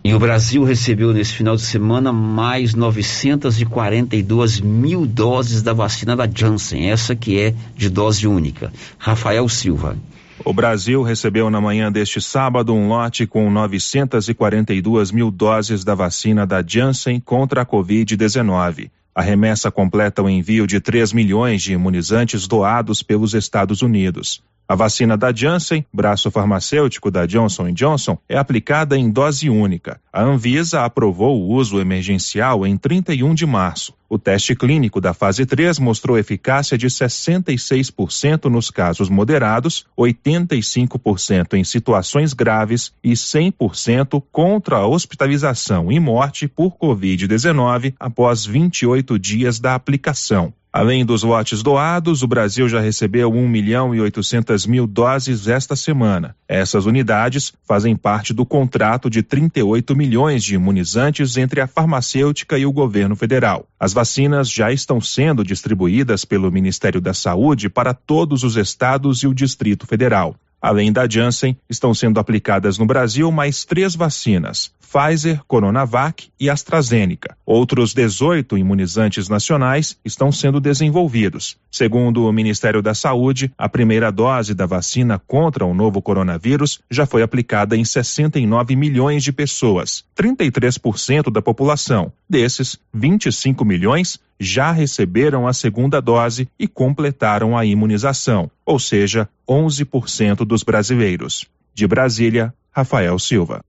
E 0.04 0.12
o 0.12 0.18
Brasil 0.18 0.64
recebeu 0.64 1.14
nesse 1.14 1.32
final 1.32 1.56
de 1.56 1.62
semana 1.62 2.12
mais 2.12 2.74
942 2.74 4.60
mil 4.60 5.06
doses 5.06 5.62
da 5.62 5.72
vacina 5.72 6.14
da 6.14 6.28
Janssen, 6.28 6.90
essa 6.90 7.16
que 7.16 7.40
é 7.40 7.54
de 7.74 7.88
dose 7.88 8.26
única. 8.26 8.70
Rafael 8.98 9.48
Silva. 9.48 9.96
O 10.44 10.52
Brasil 10.52 11.02
recebeu 11.02 11.48
na 11.50 11.60
manhã 11.60 11.90
deste 11.90 12.20
sábado 12.20 12.74
um 12.74 12.88
lote 12.88 13.26
com 13.28 13.48
942 13.48 15.12
mil 15.12 15.30
doses 15.30 15.84
da 15.84 15.94
vacina 15.94 16.44
da 16.44 16.60
Janssen 16.66 17.20
contra 17.20 17.62
a 17.62 17.66
Covid-19. 17.66 18.90
A 19.14 19.22
remessa 19.22 19.70
completa 19.70 20.20
o 20.20 20.28
envio 20.28 20.66
de 20.66 20.80
3 20.80 21.12
milhões 21.12 21.62
de 21.62 21.74
imunizantes 21.74 22.48
doados 22.48 23.04
pelos 23.04 23.34
Estados 23.34 23.82
Unidos. 23.82 24.42
A 24.72 24.74
vacina 24.74 25.18
da 25.18 25.30
Janssen, 25.30 25.84
braço 25.92 26.30
farmacêutico 26.30 27.10
da 27.10 27.26
Johnson 27.26 27.70
Johnson, 27.72 28.16
é 28.26 28.38
aplicada 28.38 28.96
em 28.96 29.10
dose 29.10 29.50
única. 29.50 30.00
A 30.10 30.22
Anvisa 30.22 30.82
aprovou 30.82 31.42
o 31.42 31.52
uso 31.52 31.78
emergencial 31.78 32.66
em 32.66 32.78
31 32.78 33.34
de 33.34 33.44
março. 33.44 33.92
O 34.08 34.18
teste 34.18 34.56
clínico 34.56 34.98
da 34.98 35.12
fase 35.12 35.44
3 35.44 35.78
mostrou 35.78 36.16
eficácia 36.16 36.78
de 36.78 36.86
66% 36.86 38.46
nos 38.46 38.70
casos 38.70 39.10
moderados, 39.10 39.84
85% 39.94 41.52
em 41.52 41.64
situações 41.64 42.32
graves 42.32 42.94
e 43.04 43.12
100% 43.12 44.22
contra 44.32 44.76
a 44.76 44.86
hospitalização 44.86 45.92
e 45.92 46.00
morte 46.00 46.48
por 46.48 46.78
Covid-19 46.78 47.92
após 48.00 48.46
28 48.46 49.18
dias 49.18 49.60
da 49.60 49.74
aplicação. 49.74 50.54
Além 50.72 51.04
dos 51.04 51.22
lotes 51.22 51.62
doados, 51.62 52.22
o 52.22 52.26
Brasil 52.26 52.66
já 52.66 52.80
recebeu 52.80 53.30
1 53.30 53.46
milhão 53.46 53.94
e 53.94 54.00
800 54.00 54.64
mil 54.64 54.86
doses 54.86 55.46
esta 55.46 55.76
semana. 55.76 56.34
Essas 56.48 56.86
unidades 56.86 57.52
fazem 57.68 57.94
parte 57.94 58.32
do 58.32 58.46
contrato 58.46 59.10
de 59.10 59.22
38 59.22 59.94
milhões 59.94 60.42
de 60.42 60.54
imunizantes 60.54 61.36
entre 61.36 61.60
a 61.60 61.66
farmacêutica 61.66 62.56
e 62.56 62.64
o 62.64 62.72
governo 62.72 63.14
federal. 63.14 63.66
As 63.78 63.92
vacinas 63.92 64.50
já 64.50 64.72
estão 64.72 64.98
sendo 64.98 65.44
distribuídas 65.44 66.24
pelo 66.24 66.50
Ministério 66.50 67.02
da 67.02 67.12
Saúde 67.12 67.68
para 67.68 67.92
todos 67.92 68.42
os 68.42 68.56
estados 68.56 69.22
e 69.22 69.26
o 69.26 69.34
Distrito 69.34 69.86
Federal. 69.86 70.34
Além 70.62 70.92
da 70.92 71.08
Janssen, 71.08 71.56
estão 71.68 71.92
sendo 71.92 72.20
aplicadas 72.20 72.78
no 72.78 72.86
Brasil 72.86 73.32
mais 73.32 73.64
três 73.64 73.96
vacinas: 73.96 74.70
Pfizer, 74.80 75.42
Coronavac 75.48 76.28
e 76.38 76.48
AstraZeneca. 76.48 77.36
Outros 77.44 77.92
18 77.92 78.56
imunizantes 78.56 79.28
nacionais 79.28 79.98
estão 80.04 80.30
sendo 80.30 80.60
desenvolvidos. 80.60 81.56
Segundo 81.68 82.26
o 82.26 82.32
Ministério 82.32 82.80
da 82.80 82.94
Saúde, 82.94 83.50
a 83.58 83.68
primeira 83.68 84.12
dose 84.12 84.54
da 84.54 84.66
vacina 84.66 85.18
contra 85.18 85.64
o 85.66 85.74
novo 85.74 86.00
coronavírus 86.00 86.78
já 86.88 87.06
foi 87.06 87.22
aplicada 87.22 87.76
em 87.76 87.84
69 87.84 88.76
milhões 88.76 89.24
de 89.24 89.32
pessoas, 89.32 90.04
33% 90.16 91.32
da 91.32 91.42
população. 91.42 92.12
Desses, 92.28 92.78
25 92.94 93.64
milhões 93.64 94.20
já 94.42 94.72
receberam 94.72 95.46
a 95.46 95.52
segunda 95.52 96.00
dose 96.00 96.48
e 96.58 96.66
completaram 96.66 97.56
a 97.56 97.64
imunização, 97.64 98.50
ou 98.66 98.78
seja, 98.78 99.28
11% 99.48 100.44
dos 100.44 100.62
brasileiros. 100.62 101.46
De 101.74 101.86
Brasília, 101.86 102.52
Rafael 102.70 103.18
Silva. 103.18 103.62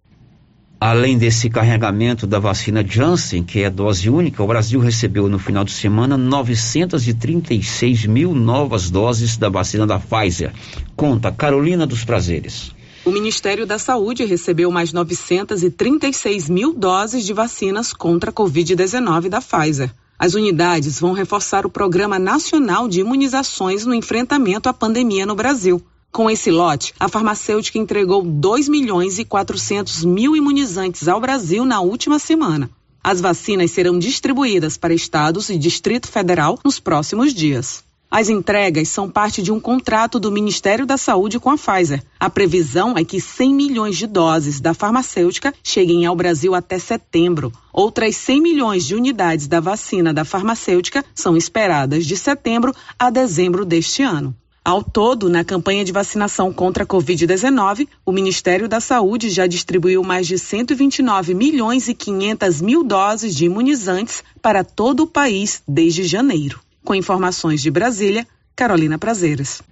Além 0.86 1.18
desse 1.18 1.50
carregamento 1.50 2.28
da 2.28 2.40
vacina 2.40 2.86
Janssen, 2.86 3.42
que 3.42 3.62
é 3.62 3.70
dose 3.70 4.10
única, 4.10 4.44
o 4.44 4.48
Brasil 4.48 4.82
recebeu 4.82 5.30
no 5.30 5.40
final 5.40 5.64
de 5.64 5.72
semana 5.72 6.18
936 6.18 8.06
mil 8.06 8.36
novas 8.36 8.90
doses 8.90 9.38
da 9.38 9.48
vacina 9.48 9.88
da 9.88 9.98
Pfizer. 9.98 10.52
Conta 10.94 11.32
Carolina 11.32 11.88
dos 11.88 12.04
Prazeres. 12.04 12.74
O 13.06 13.12
Ministério 13.12 13.66
da 13.66 13.80
Saúde 13.80 14.26
recebeu 14.26 14.70
mais 14.72 14.92
936 14.92 16.50
mil 16.50 16.74
doses 16.74 17.26
de 17.26 17.32
vacinas 17.32 17.94
contra 17.94 18.30
a 18.30 18.34
Covid-19 18.34 19.30
da 19.30 19.40
Pfizer. 19.40 19.90
As 20.24 20.36
unidades 20.36 21.02
vão 21.02 21.12
reforçar 21.12 21.66
o 21.66 21.70
Programa 21.70 22.18
Nacional 22.18 22.88
de 22.88 23.02
Imunizações 23.02 23.86
no 23.86 23.94
enfrentamento 23.94 24.70
à 24.70 24.74
pandemia 24.74 25.26
no 25.26 25.36
Brasil. 25.36 25.84
Com 26.14 26.30
esse 26.30 26.50
lote, 26.50 26.94
a 26.98 27.10
farmacêutica 27.10 27.78
entregou 27.78 28.24
2 28.24 28.70
milhões 28.70 29.20
e 29.20 29.26
400 29.26 30.06
mil 30.06 30.34
imunizantes 30.34 31.10
ao 31.10 31.20
Brasil 31.20 31.66
na 31.66 31.82
última 31.82 32.20
semana. 32.20 32.70
As 33.04 33.20
vacinas 33.20 33.72
serão 33.72 34.00
distribuídas 34.00 34.78
para 34.78 34.94
estados 34.94 35.50
e 35.50 35.58
Distrito 35.58 36.08
Federal 36.08 36.58
nos 36.64 36.80
próximos 36.80 37.34
dias. 37.34 37.84
As 38.16 38.30
entregas 38.30 38.90
são 38.90 39.10
parte 39.10 39.42
de 39.42 39.52
um 39.52 39.60
contrato 39.60 40.20
do 40.20 40.32
Ministério 40.32 40.86
da 40.86 40.98
Saúde 40.98 41.40
com 41.40 41.50
a 41.50 41.58
Pfizer. 41.58 42.04
A 42.20 42.30
previsão 42.30 42.96
é 42.96 43.04
que 43.04 43.20
100 43.20 43.56
milhões 43.56 43.98
de 43.98 44.06
doses 44.06 44.62
da 44.62 44.72
farmacêutica 44.72 45.52
cheguem 45.64 46.06
ao 46.06 46.16
Brasil 46.16 46.54
até 46.54 46.78
setembro. 46.78 47.52
Outras 47.74 48.16
100 48.18 48.40
milhões 48.40 48.86
de 48.86 48.94
unidades 48.94 49.48
da 49.48 49.60
vacina 49.60 50.14
da 50.14 50.24
farmacêutica 50.24 51.04
são 51.16 51.36
esperadas 51.36 52.06
de 52.06 52.16
setembro 52.16 52.72
a 53.00 53.10
dezembro 53.10 53.66
deste 53.66 54.04
ano. 54.04 54.36
Ao 54.64 54.84
todo, 54.84 55.28
na 55.28 55.44
campanha 55.44 55.84
de 55.84 55.92
vacinação 55.92 56.54
contra 56.54 56.84
a 56.84 56.88
Covid-19, 56.88 57.88
o 58.06 58.12
Ministério 58.12 58.70
da 58.70 58.80
Saúde 58.80 59.32
já 59.32 59.48
distribuiu 59.48 60.04
mais 60.04 60.28
de 60.28 60.38
129 60.38 61.34
milhões 61.34 61.88
e 61.88 61.96
500 61.96 62.62
mil 62.62 62.84
doses 62.84 63.36
de 63.36 63.46
imunizantes 63.46 64.24
para 64.40 64.64
todo 64.64 65.00
o 65.00 65.08
país 65.08 65.64
desde 65.68 66.04
janeiro. 66.04 66.63
Com 66.84 66.96
informações 66.96 67.62
de 67.62 67.72
Brasília, 67.72 68.28
Carolina 68.56 68.98
Prazeres. 68.98 69.64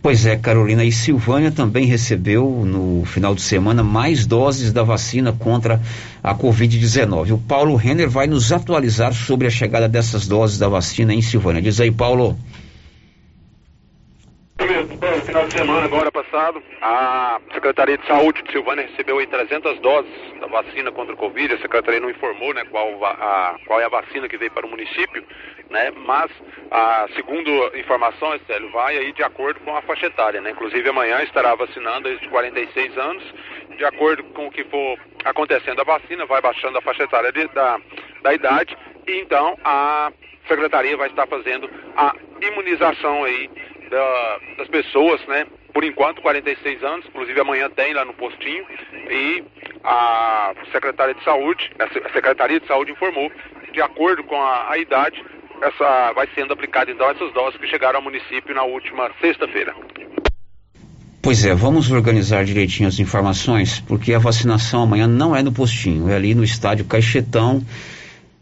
Pois 0.00 0.24
é, 0.24 0.36
Carolina, 0.36 0.84
e 0.84 0.92
Silvânia 0.92 1.50
também 1.50 1.84
recebeu 1.84 2.62
no 2.64 3.04
final 3.04 3.34
de 3.34 3.42
semana 3.42 3.82
mais 3.82 4.26
doses 4.26 4.72
da 4.72 4.84
vacina 4.84 5.32
contra 5.32 5.80
a 6.22 6.34
Covid-19. 6.34 7.32
O 7.32 7.38
Paulo 7.38 7.74
Renner 7.74 8.08
vai 8.08 8.28
nos 8.28 8.52
atualizar 8.52 9.12
sobre 9.12 9.48
a 9.48 9.50
chegada 9.50 9.88
dessas 9.88 10.28
doses 10.28 10.56
da 10.56 10.68
vacina 10.68 11.12
em 11.12 11.20
Silvânia. 11.20 11.60
Diz 11.60 11.80
aí, 11.80 11.90
Paulo. 11.90 12.38
final 15.26 15.46
de 15.46 15.52
semana 15.52 15.84
agora 15.84 16.12
passado, 16.12 16.62
a 16.80 17.40
Secretaria 17.52 17.98
de 17.98 18.06
Saúde 18.06 18.42
de 18.42 18.52
Silvânia 18.52 18.86
recebeu 18.86 19.18
aí 19.18 19.26
300 19.26 19.80
doses 19.80 20.12
da 20.40 20.46
vacina 20.46 20.92
contra 20.92 21.14
o 21.14 21.18
Covid. 21.18 21.54
A 21.54 21.58
Secretaria 21.58 22.00
não 22.00 22.08
informou, 22.08 22.54
né, 22.54 22.64
qual, 22.70 23.04
a, 23.04 23.56
qual 23.66 23.80
é 23.80 23.84
a 23.84 23.88
vacina 23.88 24.28
que 24.28 24.38
veio 24.38 24.50
para 24.52 24.66
o 24.66 24.70
município, 24.70 25.24
né, 25.70 25.90
mas, 25.94 26.30
a, 26.70 27.06
segundo 27.14 27.50
informações, 27.76 28.40
Célio, 28.46 28.70
vai 28.70 28.96
aí 28.96 29.12
de 29.12 29.22
acordo 29.22 29.60
com 29.60 29.76
a 29.76 29.82
faixa 29.82 30.06
etária, 30.06 30.40
né. 30.40 30.50
Inclusive 30.50 30.88
amanhã 30.88 31.22
estará 31.22 31.54
vacinando 31.54 32.08
desde 32.08 32.28
46 32.28 32.96
anos, 32.96 33.22
de 33.76 33.84
acordo 33.84 34.24
com 34.24 34.46
o 34.46 34.50
que 34.50 34.64
for 34.64 34.98
acontecendo 35.24 35.80
a 35.80 35.84
vacina, 35.84 36.26
vai 36.26 36.40
baixando 36.40 36.78
a 36.78 36.82
faixa 36.82 37.04
etária 37.04 37.32
de, 37.32 37.46
da, 37.48 37.80
da 38.22 38.34
idade. 38.34 38.76
E 39.06 39.20
então 39.20 39.56
a 39.64 40.12
Secretaria 40.46 40.96
vai 40.96 41.08
estar 41.08 41.26
fazendo 41.26 41.70
a 41.96 42.14
imunização 42.40 43.24
aí 43.24 43.50
da, 43.90 44.38
das 44.58 44.68
pessoas, 44.68 45.24
né? 45.26 45.46
Por 45.72 45.84
enquanto, 45.84 46.22
46 46.22 46.82
anos, 46.82 47.06
inclusive 47.06 47.40
amanhã 47.40 47.68
tem 47.70 47.92
lá 47.92 48.04
no 48.04 48.14
postinho, 48.14 48.66
e 49.10 49.44
a 49.84 50.52
secretária 50.72 51.14
de 51.14 51.22
saúde, 51.22 51.70
a 51.78 51.88
Secretaria 52.12 52.58
de 52.58 52.66
Saúde 52.66 52.92
informou, 52.92 53.30
de 53.72 53.80
acordo 53.80 54.24
com 54.24 54.40
a, 54.40 54.70
a 54.70 54.78
idade, 54.78 55.22
essa 55.62 56.12
vai 56.12 56.28
sendo 56.34 56.52
aplicada 56.52 56.90
então 56.90 57.10
essas 57.10 57.32
doses 57.32 57.60
que 57.60 57.66
chegaram 57.66 57.98
ao 57.98 58.04
município 58.04 58.54
na 58.54 58.64
última 58.64 59.10
sexta-feira. 59.20 59.74
Pois 61.20 61.44
é, 61.44 61.54
vamos 61.54 61.90
organizar 61.90 62.44
direitinho 62.44 62.88
as 62.88 62.98
informações, 62.98 63.80
porque 63.80 64.14
a 64.14 64.18
vacinação 64.18 64.82
amanhã 64.82 65.06
não 65.06 65.34
é 65.34 65.42
no 65.42 65.52
postinho, 65.52 66.08
é 66.08 66.14
ali 66.14 66.34
no 66.34 66.44
estádio 66.44 66.84
Caixetão 66.84 67.64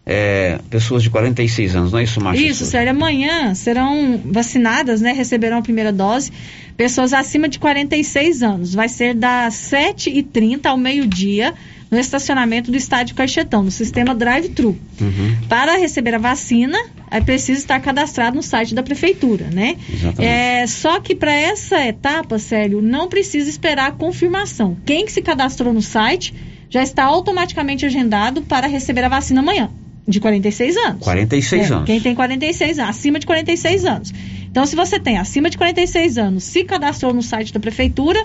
é, 0.08 0.60
pessoas 0.70 1.02
de 1.02 1.10
46 1.10 1.74
anos, 1.74 1.92
não 1.92 1.98
é 1.98 2.04
isso, 2.04 2.20
Márcia? 2.20 2.46
Isso, 2.46 2.64
Sérgio. 2.64 2.90
Amanhã 2.90 3.52
serão 3.56 4.20
vacinadas, 4.24 5.00
né? 5.00 5.10
Receberão 5.12 5.58
a 5.58 5.62
primeira 5.62 5.92
dose 5.92 6.30
pessoas 6.76 7.12
acima 7.12 7.48
de 7.48 7.58
46 7.58 8.42
anos. 8.42 8.74
Vai 8.74 8.88
ser 8.88 9.14
das 9.14 9.54
7h30 9.54 10.66
ao 10.66 10.76
meio-dia 10.76 11.54
no 11.96 12.00
estacionamento 12.00 12.70
do 12.70 12.76
estádio 12.76 13.16
Caixetão, 13.16 13.62
no 13.62 13.70
sistema 13.70 14.14
drive-thru. 14.14 14.76
Uhum. 15.00 15.36
Para 15.48 15.76
receber 15.78 16.14
a 16.14 16.18
vacina, 16.18 16.78
é 17.10 17.20
preciso 17.20 17.58
estar 17.58 17.80
cadastrado 17.80 18.36
no 18.36 18.42
site 18.42 18.74
da 18.74 18.82
prefeitura, 18.82 19.46
né? 19.50 19.76
Exatamente. 19.90 20.24
É, 20.24 20.66
só 20.66 21.00
que 21.00 21.14
para 21.14 21.32
essa 21.32 21.84
etapa, 21.86 22.38
Sérgio, 22.38 22.82
não 22.82 23.08
precisa 23.08 23.48
esperar 23.48 23.88
a 23.88 23.92
confirmação. 23.92 24.76
Quem 24.84 25.06
que 25.06 25.12
se 25.12 25.22
cadastrou 25.22 25.72
no 25.72 25.80
site 25.80 26.34
já 26.68 26.82
está 26.82 27.04
automaticamente 27.04 27.86
agendado 27.86 28.42
para 28.42 28.66
receber 28.66 29.04
a 29.04 29.08
vacina 29.08 29.40
amanhã. 29.40 29.70
De 30.06 30.20
46 30.20 30.76
anos. 30.76 31.02
46 31.02 31.70
é, 31.70 31.74
anos. 31.74 31.86
Quem 31.86 32.00
tem 32.00 32.14
46 32.14 32.78
anos, 32.78 32.90
acima 32.96 33.18
de 33.18 33.26
46 33.26 33.84
anos. 33.86 34.12
Então, 34.50 34.64
se 34.64 34.76
você 34.76 35.00
tem 35.00 35.18
acima 35.18 35.50
de 35.50 35.58
46 35.58 36.18
anos, 36.18 36.44
se 36.44 36.62
cadastrou 36.62 37.12
no 37.12 37.22
site 37.22 37.52
da 37.52 37.60
prefeitura, 37.60 38.22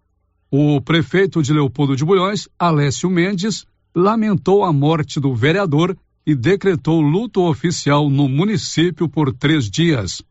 O 0.51 0.79
prefeito 0.79 1.41
de 1.41 1.51
Leopoldo 1.51 1.95
de 1.95 2.05
Bulhões, 2.05 2.47
Alessio 2.59 3.09
Mendes, 3.09 3.65
lamentou 3.95 4.63
a 4.63 4.71
morte 4.71 5.19
do 5.19 5.33
vereador 5.33 5.97
e 6.25 6.33
decretou 6.33 6.99
luto 7.01 7.41
oficial 7.41 8.09
no 8.09 8.27
município 8.27 9.07
por 9.07 9.31
três 9.31 9.69
dias. 9.69 10.23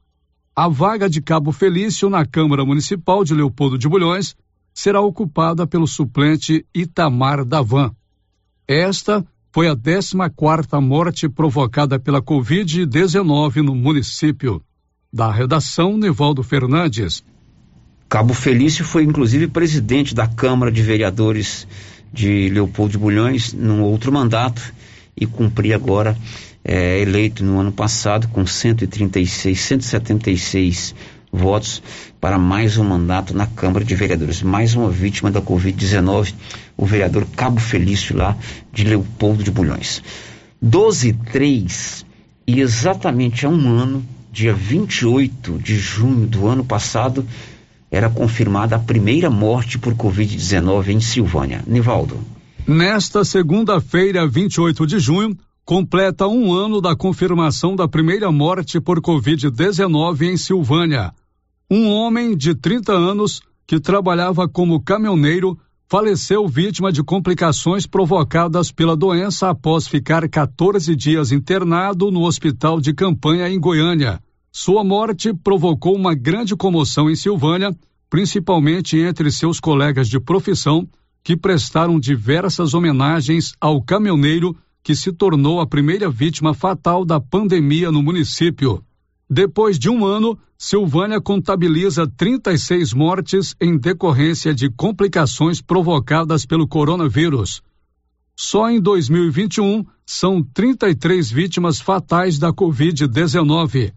A 0.57 0.69
vaga 0.69 1.09
de 1.09 1.21
Cabo 1.21 1.53
Felício 1.53 2.11
na 2.11 2.27
Câmara 2.27 2.65
Municipal 2.65 3.25
de 3.25 3.35
Leopoldo 3.35 3.79
de 3.79 3.89
Bulhões 3.89 4.37
será 4.73 5.01
ocupada 5.01 5.67
pelo 5.67 5.87
suplente 5.87 6.67
Itamar 6.75 7.45
Davan. 7.45 7.93
Esta 8.67 9.25
foi 9.53 9.69
a 9.69 9.77
14 9.77 10.17
quarta 10.35 10.81
morte 10.81 11.29
provocada 11.29 11.99
pela 11.99 12.21
Covid-19 12.21 13.57
no 13.57 13.75
município. 13.75 14.61
Da 15.13 15.31
redação, 15.31 15.97
Nivaldo 15.97 16.43
Fernandes. 16.43 17.23
Cabo 18.09 18.35
Felício 18.35 18.85
foi 18.85 19.05
inclusive 19.05 19.47
presidente 19.47 20.13
da 20.13 20.27
Câmara 20.27 20.73
de 20.73 20.83
Vereadores 20.83 21.69
de 22.13 22.49
Leopoldo 22.49 22.93
de 22.93 22.99
Bulhões 22.99 23.53
num 23.53 23.83
outro 23.83 24.13
mandato 24.13 24.61
e 25.17 25.27
cumpria 25.27 25.77
agora 25.77 26.17
é, 26.65 27.01
eleito 27.01 27.45
no 27.45 27.59
ano 27.61 27.73
passado 27.73 28.29
com 28.29 28.47
136, 28.47 29.61
176 29.61 30.95
votos 31.33 31.83
para 32.21 32.39
mais 32.39 32.79
um 32.79 32.85
mandato 32.85 33.37
na 33.37 33.47
Câmara 33.47 33.85
de 33.85 33.95
Vereadores. 33.95 34.43
Mais 34.43 34.75
uma 34.75 34.89
vítima 34.89 35.31
da 35.31 35.43
Covid-19, 35.43 36.33
o 36.77 36.87
vereador 36.87 37.27
Cabo 37.37 37.61
Felício 37.61 38.17
lá 38.17 38.37
de 38.73 38.85
Leopoldo 38.85 39.43
de 39.43 39.51
Bulhões. 39.51 40.03
12 40.63 41.13
3 41.33 42.07
e 42.47 42.61
exatamente 42.61 43.45
há 43.45 43.49
um 43.49 43.69
ano, 43.69 44.05
dia 44.31 44.55
28 44.55 45.59
de 45.59 45.77
junho 45.77 46.27
do 46.27 46.47
ano 46.47 46.65
passado, 46.65 47.27
era 47.91 48.11
confirmada 48.11 48.77
a 48.77 48.79
primeira 48.79 49.31
morte 49.31 49.79
por 49.79 49.95
Covid-19 49.95 50.89
em 50.89 51.01
Silvânia. 51.01 51.63
Nivaldo. 51.67 52.19
Nesta 52.67 53.27
segunda-feira, 53.27 54.27
28 54.27 54.87
de 54.87 54.99
junho, 54.99 55.37
completa 55.67 56.27
um 56.27 56.51
ano 56.51 56.81
da 56.81 56.97
confirmação 56.97 57.77
da 57.77 57.87
primeira 57.87 58.33
morte 58.33 58.81
por 58.81 59.03
Covid-19 59.03 60.23
em 60.23 60.37
Silvânia. 60.39 61.13
Um 61.71 61.91
homem 61.91 62.35
de 62.35 62.55
30 62.55 62.91
anos 62.91 63.43
que 63.67 63.79
trabalhava 63.79 64.49
como 64.49 64.81
caminhoneiro 64.81 65.59
faleceu 65.87 66.49
vítima 66.49 66.91
de 66.91 67.03
complicações 67.03 67.87
provocadas 67.87 68.73
pela 68.73 68.97
doença 68.97 69.51
após 69.51 69.87
ficar 69.87 70.27
14 70.27 70.97
dias 70.97 71.33
internado 71.33 72.11
no 72.11 72.23
hospital 72.23 72.81
de 72.81 72.95
campanha 72.95 73.47
em 73.47 73.61
Goiânia. 73.61 74.23
Sua 74.51 74.83
morte 74.83 75.35
provocou 75.35 75.95
uma 75.95 76.15
grande 76.15 76.57
comoção 76.57 77.11
em 77.11 77.15
Silvânia, 77.15 77.77
principalmente 78.09 78.97
entre 78.97 79.31
seus 79.31 79.61
colegas 79.61 80.09
de 80.09 80.19
profissão, 80.19 80.89
que 81.25 81.35
prestaram 81.35 81.99
diversas 81.99 82.75
homenagens 82.75 83.55
ao 83.59 83.83
caminhoneiro 83.83 84.55
que 84.83 84.95
se 84.95 85.11
tornou 85.11 85.59
a 85.59 85.67
primeira 85.67 86.11
vítima 86.11 86.53
fatal 86.53 87.03
da 87.03 87.19
pandemia 87.19 87.91
no 87.91 88.03
município. 88.03 88.85
Depois 89.29 89.79
de 89.79 89.89
um 89.89 90.05
ano, 90.05 90.39
Silvânia 90.59 91.19
contabiliza 91.23 92.07
36 92.07 92.93
mortes 92.93 93.57
em 93.59 93.79
decorrência 93.79 94.55
de 94.55 94.69
complicações 94.69 95.63
provocadas 95.63 96.45
pelo 96.45 96.69
coronavírus. 96.69 97.63
Só 98.37 98.69
em 98.69 98.79
2021 98.79 99.87
são 100.05 100.43
33 100.43 101.31
vítimas 101.31 101.81
fatais 101.81 102.39
da 102.39 102.53
Covid-19. 102.53 103.95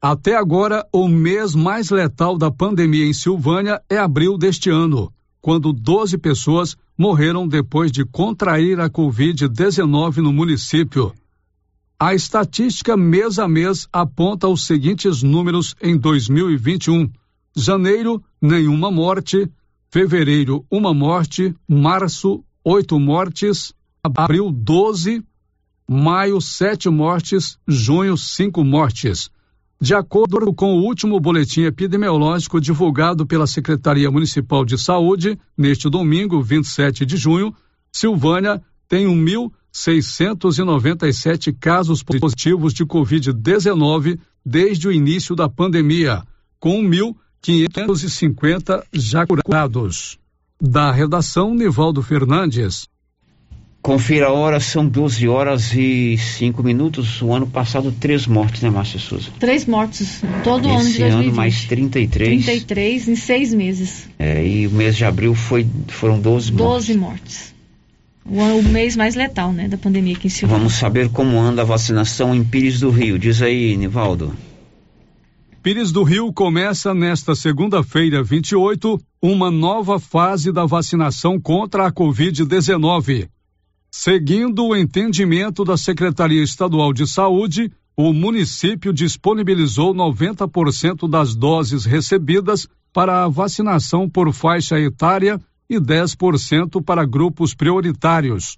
Até 0.00 0.36
agora, 0.36 0.86
o 0.90 1.06
mês 1.06 1.54
mais 1.54 1.90
letal 1.90 2.38
da 2.38 2.50
pandemia 2.50 3.04
em 3.04 3.12
Silvânia 3.12 3.82
é 3.90 3.98
abril 3.98 4.38
deste 4.38 4.70
ano, 4.70 5.12
quando 5.42 5.72
12 5.72 6.16
pessoas 6.18 6.76
morreram 6.96 7.48
depois 7.48 7.90
de 7.90 8.04
contrair 8.04 8.78
a 8.78 8.88
Covid-19 8.88 10.18
no 10.18 10.32
município. 10.32 11.12
A 11.98 12.14
estatística 12.14 12.96
mês 12.96 13.40
a 13.40 13.48
mês 13.48 13.88
aponta 13.92 14.46
os 14.46 14.64
seguintes 14.64 15.22
números 15.22 15.74
em 15.82 15.98
2021: 15.98 17.10
janeiro, 17.56 18.22
nenhuma 18.40 18.90
morte, 18.90 19.50
fevereiro, 19.90 20.64
uma 20.70 20.94
morte, 20.94 21.54
março, 21.68 22.44
oito 22.64 22.98
mortes, 22.98 23.74
abril, 24.02 24.50
12, 24.50 25.24
maio, 25.88 26.40
sete 26.40 26.88
mortes, 26.88 27.58
junho, 27.66 28.16
cinco 28.16 28.64
mortes. 28.64 29.28
De 29.82 29.94
acordo 29.96 30.54
com 30.54 30.76
o 30.76 30.84
último 30.84 31.18
boletim 31.18 31.62
epidemiológico 31.62 32.60
divulgado 32.60 33.26
pela 33.26 33.48
Secretaria 33.48 34.08
Municipal 34.12 34.64
de 34.64 34.78
Saúde, 34.78 35.36
neste 35.58 35.90
domingo, 35.90 36.40
27 36.40 37.04
de 37.04 37.16
junho, 37.16 37.52
Silvânia 37.90 38.62
tem 38.86 39.08
1.697 39.08 41.52
casos 41.58 42.00
positivos 42.00 42.72
de 42.72 42.86
Covid-19 42.86 44.20
desde 44.46 44.86
o 44.86 44.92
início 44.92 45.34
da 45.34 45.48
pandemia, 45.48 46.22
com 46.60 46.80
1.550 46.80 48.84
já 48.92 49.26
curados. 49.26 50.16
Da 50.60 50.92
redação, 50.92 51.56
Nivaldo 51.56 52.02
Fernandes. 52.02 52.86
Confira 53.82 54.26
a 54.28 54.32
hora, 54.32 54.60
são 54.60 54.86
12 54.86 55.26
horas 55.26 55.74
e 55.74 56.16
5 56.16 56.62
minutos. 56.62 57.20
O 57.20 57.32
ano 57.32 57.48
passado, 57.48 57.90
três 57.90 58.28
mortes, 58.28 58.62
né, 58.62 58.70
Márcia 58.70 59.00
Souza? 59.00 59.28
Três 59.40 59.66
mortes, 59.66 60.22
todo 60.44 60.68
Esse 60.68 60.76
ano 60.76 60.88
de 60.88 60.98
2020. 60.98 61.26
ano, 61.26 61.36
mais 61.36 61.64
33. 61.64 62.44
33 62.44 63.08
em 63.08 63.16
seis 63.16 63.52
meses. 63.52 64.08
É, 64.20 64.46
e 64.46 64.68
o 64.68 64.70
mês 64.70 64.96
de 64.96 65.04
abril 65.04 65.34
foi, 65.34 65.66
foram 65.88 66.20
12 66.20 66.52
mortes. 66.52 66.86
12 66.86 66.96
mortes. 66.96 67.54
O, 68.24 68.38
o 68.40 68.62
mês 68.62 68.94
mais 68.94 69.16
letal, 69.16 69.52
né, 69.52 69.66
da 69.66 69.76
pandemia 69.76 70.14
aqui 70.14 70.28
em 70.28 70.30
Silvânia. 70.30 70.60
Vamos 70.60 70.74
saber 70.74 71.08
como 71.08 71.36
anda 71.40 71.62
a 71.62 71.64
vacinação 71.64 72.32
em 72.32 72.44
Pires 72.44 72.78
do 72.78 72.90
Rio. 72.90 73.18
Diz 73.18 73.42
aí, 73.42 73.76
Nivaldo. 73.76 74.32
Pires 75.60 75.90
do 75.90 76.04
Rio 76.04 76.32
começa 76.32 76.94
nesta 76.94 77.34
segunda-feira, 77.34 78.22
28, 78.22 79.00
uma 79.20 79.50
nova 79.50 79.98
fase 79.98 80.52
da 80.52 80.64
vacinação 80.66 81.40
contra 81.40 81.86
a 81.86 81.92
Covid-19. 81.92 83.28
Seguindo 83.94 84.64
o 84.64 84.74
entendimento 84.74 85.64
da 85.64 85.76
Secretaria 85.76 86.42
Estadual 86.42 86.94
de 86.94 87.06
Saúde, 87.06 87.70
o 87.94 88.10
município 88.10 88.90
disponibilizou 88.90 89.94
90% 89.94 91.06
das 91.08 91.36
doses 91.36 91.84
recebidas 91.84 92.66
para 92.90 93.22
a 93.22 93.28
vacinação 93.28 94.08
por 94.08 94.32
faixa 94.32 94.80
etária 94.80 95.38
e 95.68 95.78
10% 95.78 96.82
para 96.82 97.04
grupos 97.04 97.54
prioritários. 97.54 98.56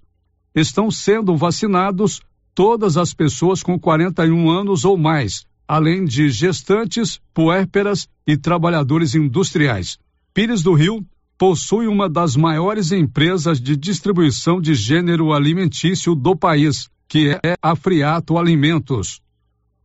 Estão 0.55 0.89
sendo 0.89 1.37
vacinados 1.37 2.23
todas 2.55 2.97
as 2.97 3.13
pessoas 3.13 3.61
com 3.61 3.77
41 3.77 4.49
anos 4.49 4.85
ou 4.85 4.97
mais, 4.97 5.45
além 5.67 6.05
de 6.05 6.31
gestantes, 6.31 7.21
puérperas 7.35 8.09
e 8.25 8.37
trabalhadores 8.37 9.17
industriais. 9.17 9.99
Pires 10.33 10.63
do 10.63 10.75
Rio 10.75 11.05
possui 11.37 11.87
uma 11.87 12.09
das 12.09 12.37
maiores 12.37 12.93
empresas 12.93 13.61
de 13.61 13.77
distribuição 13.77 14.61
de 14.61 14.75
gênero 14.75 15.33
alimentício 15.33 16.15
do 16.15 16.37
país, 16.37 16.89
que 17.09 17.39
é 17.45 17.55
a 17.61 17.75
Friato 17.75 18.39
Alimentos. 18.39 19.21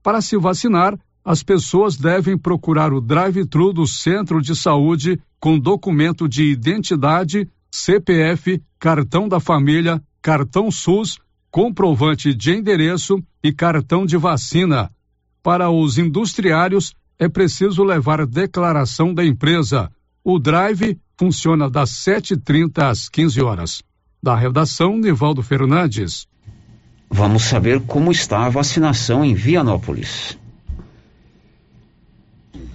Para 0.02 0.22
se 0.22 0.38
vacinar, 0.38 0.98
as 1.24 1.44
pessoas 1.44 1.98
devem 1.98 2.38
procurar 2.38 2.94
o 2.94 3.02
drive-thru 3.02 3.74
do 3.74 3.86
centro 3.86 4.42
de 4.42 4.56
saúde 4.56 5.20
com 5.40 5.60
documento 5.60 6.28
de 6.28 6.44
identidade, 6.44 7.48
CPF, 7.72 8.62
cartão 8.80 9.28
da 9.28 9.40
família, 9.40 10.02
cartão 10.22 10.72
SUS, 10.72 11.20
comprovante 11.52 12.34
de 12.34 12.54
endereço 12.54 13.22
e 13.44 13.52
cartão 13.52 14.06
de 14.06 14.18
vacina. 14.18 14.90
Para 15.44 15.70
os 15.70 15.98
industriários, 15.98 16.94
é 17.18 17.28
preciso 17.28 17.84
levar 17.84 18.26
declaração 18.26 19.14
da 19.14 19.26
empresa. 19.26 19.92
O 20.24 20.40
drive 20.40 20.98
funciona 21.18 21.70
das 21.70 21.90
7h30 21.92 22.90
às 22.90 23.10
15 23.10 23.42
horas. 23.42 23.84
Da 24.22 24.36
redação, 24.36 24.98
Nivaldo 24.98 25.44
Fernandes. 25.44 26.28
Vamos 27.10 27.44
saber 27.44 27.82
como 27.82 28.12
está 28.12 28.46
a 28.46 28.50
vacinação 28.50 29.26
em 29.26 29.34
Vianópolis. 29.34 30.39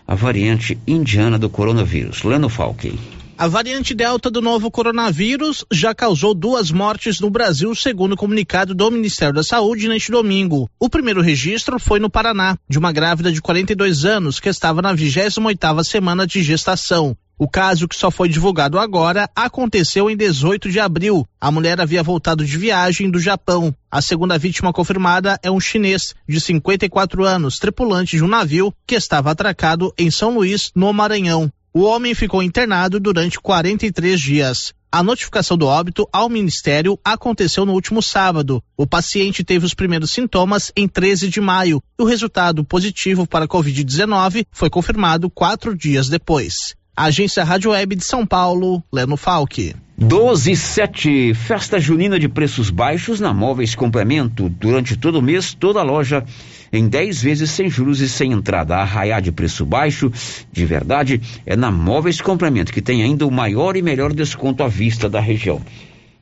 a 0.05 0.13
variante 0.13 0.77
indiana 0.85 1.39
do 1.39 1.49
coronavírus. 1.49 2.23
Leno 2.23 2.49
Falque. 2.49 2.99
A 3.41 3.47
variante 3.47 3.95
Delta 3.95 4.29
do 4.29 4.39
novo 4.39 4.69
coronavírus 4.69 5.65
já 5.71 5.95
causou 5.95 6.31
duas 6.35 6.69
mortes 6.69 7.19
no 7.19 7.27
Brasil, 7.31 7.73
segundo 7.73 8.11
o 8.11 8.15
comunicado 8.15 8.75
do 8.75 8.91
Ministério 8.91 9.33
da 9.33 9.41
Saúde 9.41 9.89
neste 9.89 10.11
domingo. 10.11 10.69
O 10.79 10.87
primeiro 10.87 11.23
registro 11.23 11.79
foi 11.79 11.99
no 11.99 12.07
Paraná, 12.07 12.55
de 12.69 12.77
uma 12.77 12.91
grávida 12.91 13.31
de 13.31 13.41
42 13.41 14.05
anos 14.05 14.39
que 14.39 14.47
estava 14.47 14.79
na 14.79 14.93
28ª 14.93 15.83
semana 15.83 16.27
de 16.27 16.43
gestação. 16.43 17.17
O 17.35 17.49
caso, 17.49 17.87
que 17.87 17.95
só 17.95 18.11
foi 18.11 18.29
divulgado 18.29 18.77
agora, 18.77 19.27
aconteceu 19.35 20.07
em 20.07 20.15
18 20.15 20.69
de 20.69 20.79
abril. 20.79 21.27
A 21.41 21.49
mulher 21.49 21.81
havia 21.81 22.03
voltado 22.03 22.45
de 22.45 22.55
viagem 22.59 23.09
do 23.09 23.19
Japão. 23.19 23.73
A 23.89 24.03
segunda 24.03 24.37
vítima 24.37 24.71
confirmada 24.71 25.39
é 25.41 25.49
um 25.49 25.59
chinês 25.59 26.13
de 26.29 26.39
54 26.39 27.25
anos, 27.25 27.57
tripulante 27.57 28.17
de 28.17 28.23
um 28.23 28.27
navio 28.27 28.71
que 28.85 28.93
estava 28.93 29.31
atracado 29.31 29.91
em 29.97 30.11
São 30.11 30.35
Luís, 30.35 30.69
no 30.75 30.93
Maranhão. 30.93 31.51
O 31.73 31.83
homem 31.83 32.13
ficou 32.13 32.43
internado 32.43 32.99
durante 32.99 33.39
43 33.39 34.19
dias. 34.19 34.73
A 34.91 35.01
notificação 35.01 35.57
do 35.57 35.67
óbito 35.67 36.05
ao 36.11 36.27
Ministério 36.27 36.99
aconteceu 37.01 37.65
no 37.65 37.71
último 37.71 38.01
sábado. 38.01 38.61
O 38.75 38.85
paciente 38.85 39.41
teve 39.41 39.65
os 39.65 39.73
primeiros 39.73 40.11
sintomas 40.11 40.69
em 40.75 40.85
13 40.85 41.29
de 41.29 41.39
maio. 41.39 41.81
E 41.97 42.03
o 42.03 42.05
resultado 42.05 42.61
positivo 42.65 43.25
para 43.25 43.45
a 43.45 43.47
Covid-19 43.47 44.45
foi 44.51 44.69
confirmado 44.69 45.29
quatro 45.29 45.73
dias 45.73 46.09
depois. 46.09 46.75
Agência 46.93 47.41
Rádio 47.41 47.71
Web 47.71 47.95
de 47.95 48.03
São 48.03 48.25
Paulo, 48.25 48.83
Leno 48.91 49.15
Falque. 49.15 49.73
12 49.97 50.51
e 50.51 50.57
7, 50.57 51.33
festa 51.35 51.79
junina 51.79 52.19
de 52.19 52.27
preços 52.27 52.69
baixos 52.69 53.21
na 53.21 53.33
Móveis 53.33 53.75
Complemento. 53.75 54.49
Durante 54.49 54.97
todo 54.97 55.19
o 55.19 55.21
mês, 55.21 55.53
toda 55.53 55.83
loja 55.83 56.25
em 56.71 56.87
10 56.87 57.21
vezes 57.21 57.51
sem 57.51 57.69
juros 57.69 57.99
e 57.99 58.09
sem 58.09 58.31
entrada. 58.31 58.75
A 58.75 58.81
arraiar 58.81 59.21
de 59.21 59.31
preço 59.31 59.65
baixo, 59.65 60.11
de 60.51 60.65
verdade, 60.65 61.21
é 61.45 61.55
na 61.55 61.71
Móveis 61.71 62.21
Complemento, 62.21 62.71
que 62.71 62.81
tem 62.81 63.03
ainda 63.03 63.25
o 63.25 63.31
maior 63.31 63.75
e 63.75 63.81
melhor 63.81 64.13
desconto 64.13 64.63
à 64.63 64.67
vista 64.67 65.09
da 65.09 65.19
região. 65.19 65.61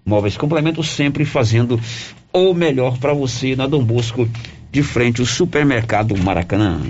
Móveis 0.06 0.38
Complemento 0.38 0.84
sempre 0.84 1.26
fazendo 1.26 1.80
o 2.34 2.54
melhor 2.54 2.98
para 2.98 3.14
você 3.14 3.56
na 3.56 3.68
Dom 3.68 3.84
Bosco, 3.84 4.28
de 4.72 4.84
frente 4.84 5.20
ao 5.20 5.28
supermercado 5.28 6.18
Maracanã. 6.18 6.82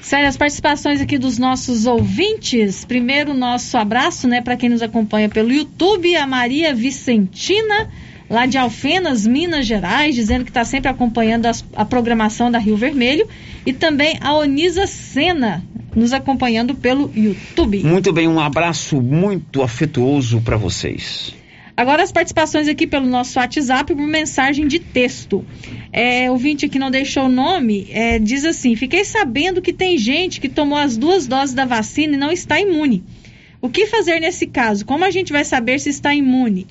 Sério, 0.00 0.28
as 0.28 0.36
participações 0.36 1.00
aqui 1.00 1.16
dos 1.16 1.38
nossos 1.38 1.86
ouvintes. 1.86 2.84
Primeiro, 2.84 3.32
nosso 3.32 3.78
abraço, 3.78 4.26
né, 4.26 4.40
para 4.40 4.56
quem 4.56 4.68
nos 4.68 4.82
acompanha 4.82 5.28
pelo 5.28 5.52
YouTube, 5.52 6.16
a 6.16 6.26
Maria 6.26 6.74
Vicentina, 6.74 7.88
lá 8.32 8.46
de 8.46 8.56
Alfenas, 8.56 9.26
Minas 9.26 9.66
Gerais, 9.66 10.14
dizendo 10.14 10.42
que 10.42 10.50
está 10.50 10.64
sempre 10.64 10.90
acompanhando 10.90 11.44
as, 11.44 11.62
a 11.76 11.84
programação 11.84 12.50
da 12.50 12.58
Rio 12.58 12.78
Vermelho. 12.78 13.28
E 13.66 13.74
também 13.74 14.16
a 14.22 14.34
Onisa 14.34 14.86
Sena, 14.86 15.62
nos 15.94 16.14
acompanhando 16.14 16.74
pelo 16.74 17.12
YouTube. 17.14 17.84
Muito 17.84 18.10
bem, 18.10 18.26
um 18.26 18.40
abraço 18.40 19.02
muito 19.02 19.62
afetuoso 19.62 20.40
para 20.40 20.56
vocês. 20.56 21.34
Agora 21.76 22.02
as 22.02 22.10
participações 22.10 22.68
aqui 22.68 22.86
pelo 22.86 23.06
nosso 23.06 23.38
WhatsApp 23.38 23.94
por 23.94 24.06
mensagem 24.06 24.66
de 24.66 24.78
texto. 24.78 25.44
É, 25.92 26.28
o 26.30 26.32
ouvinte 26.32 26.68
que 26.68 26.78
não 26.78 26.90
deixou 26.90 27.24
o 27.24 27.28
nome 27.28 27.86
é, 27.90 28.18
diz 28.18 28.44
assim: 28.44 28.74
Fiquei 28.76 29.04
sabendo 29.04 29.60
que 29.60 29.72
tem 29.72 29.98
gente 29.98 30.40
que 30.40 30.48
tomou 30.48 30.78
as 30.78 30.96
duas 30.96 31.26
doses 31.26 31.54
da 31.54 31.64
vacina 31.64 32.14
e 32.14 32.18
não 32.18 32.32
está 32.32 32.58
imune. 32.58 33.04
O 33.60 33.68
que 33.68 33.86
fazer 33.86 34.20
nesse 34.20 34.46
caso? 34.46 34.84
Como 34.84 35.04
a 35.04 35.10
gente 35.10 35.32
vai 35.32 35.44
saber 35.44 35.78
se 35.78 35.88
está 35.88 36.14
imune? 36.14 36.66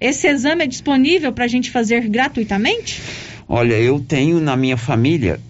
Esse 0.00 0.28
exame 0.28 0.64
é 0.64 0.66
disponível 0.66 1.32
para 1.32 1.44
a 1.44 1.48
gente 1.48 1.70
fazer 1.70 2.08
gratuitamente? 2.08 3.00
Olha, 3.48 3.74
eu 3.74 4.00
tenho 4.00 4.40
na 4.40 4.56
minha 4.56 4.76
família 4.76 5.40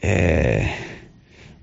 é, 0.00 0.68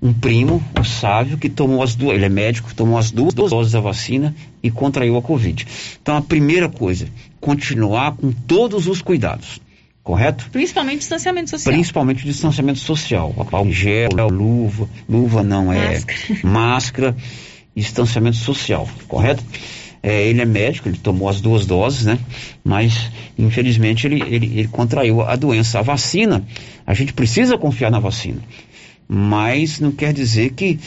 um 0.00 0.12
primo, 0.12 0.62
o 0.78 0.84
Sávio, 0.84 1.36
que 1.38 1.48
tomou 1.48 1.82
as 1.82 1.94
duas, 1.94 2.14
ele 2.16 2.24
é 2.24 2.28
médico, 2.28 2.74
tomou 2.74 2.98
as 2.98 3.10
duas 3.10 3.34
doses 3.34 3.72
da 3.72 3.80
vacina 3.80 4.34
e 4.62 4.70
contraiu 4.70 5.16
a 5.16 5.22
Covid. 5.22 5.66
Então 6.00 6.16
a 6.16 6.22
primeira 6.22 6.68
coisa, 6.68 7.08
continuar 7.40 8.12
com 8.16 8.30
todos 8.30 8.86
os 8.86 9.02
cuidados, 9.02 9.60
correto? 10.02 10.48
Principalmente 10.50 10.98
distanciamento 10.98 11.50
social. 11.50 11.74
Principalmente 11.74 12.24
distanciamento 12.24 12.78
social. 12.78 13.34
Álcool 13.36 13.72
gel, 13.72 14.08
luva, 14.30 14.88
luva 15.08 15.42
não 15.42 15.72
é 15.72 15.94
Máscara. 15.94 16.40
máscara, 16.44 17.16
distanciamento 17.74 18.36
social, 18.36 18.88
correto? 19.08 19.42
É, 20.02 20.28
ele 20.28 20.40
é 20.40 20.44
médico, 20.44 20.88
ele 20.88 20.98
tomou 20.98 21.28
as 21.28 21.40
duas 21.40 21.66
doses, 21.66 22.06
né? 22.06 22.18
Mas, 22.62 23.10
infelizmente, 23.38 24.06
ele, 24.06 24.22
ele, 24.22 24.46
ele 24.46 24.68
contraiu 24.68 25.22
a 25.22 25.34
doença. 25.36 25.78
A 25.78 25.82
vacina, 25.82 26.44
a 26.86 26.94
gente 26.94 27.12
precisa 27.12 27.58
confiar 27.58 27.90
na 27.90 27.98
vacina. 27.98 28.40
Mas 29.08 29.80
não 29.80 29.92
quer 29.92 30.12
dizer 30.12 30.52
que 30.52 30.78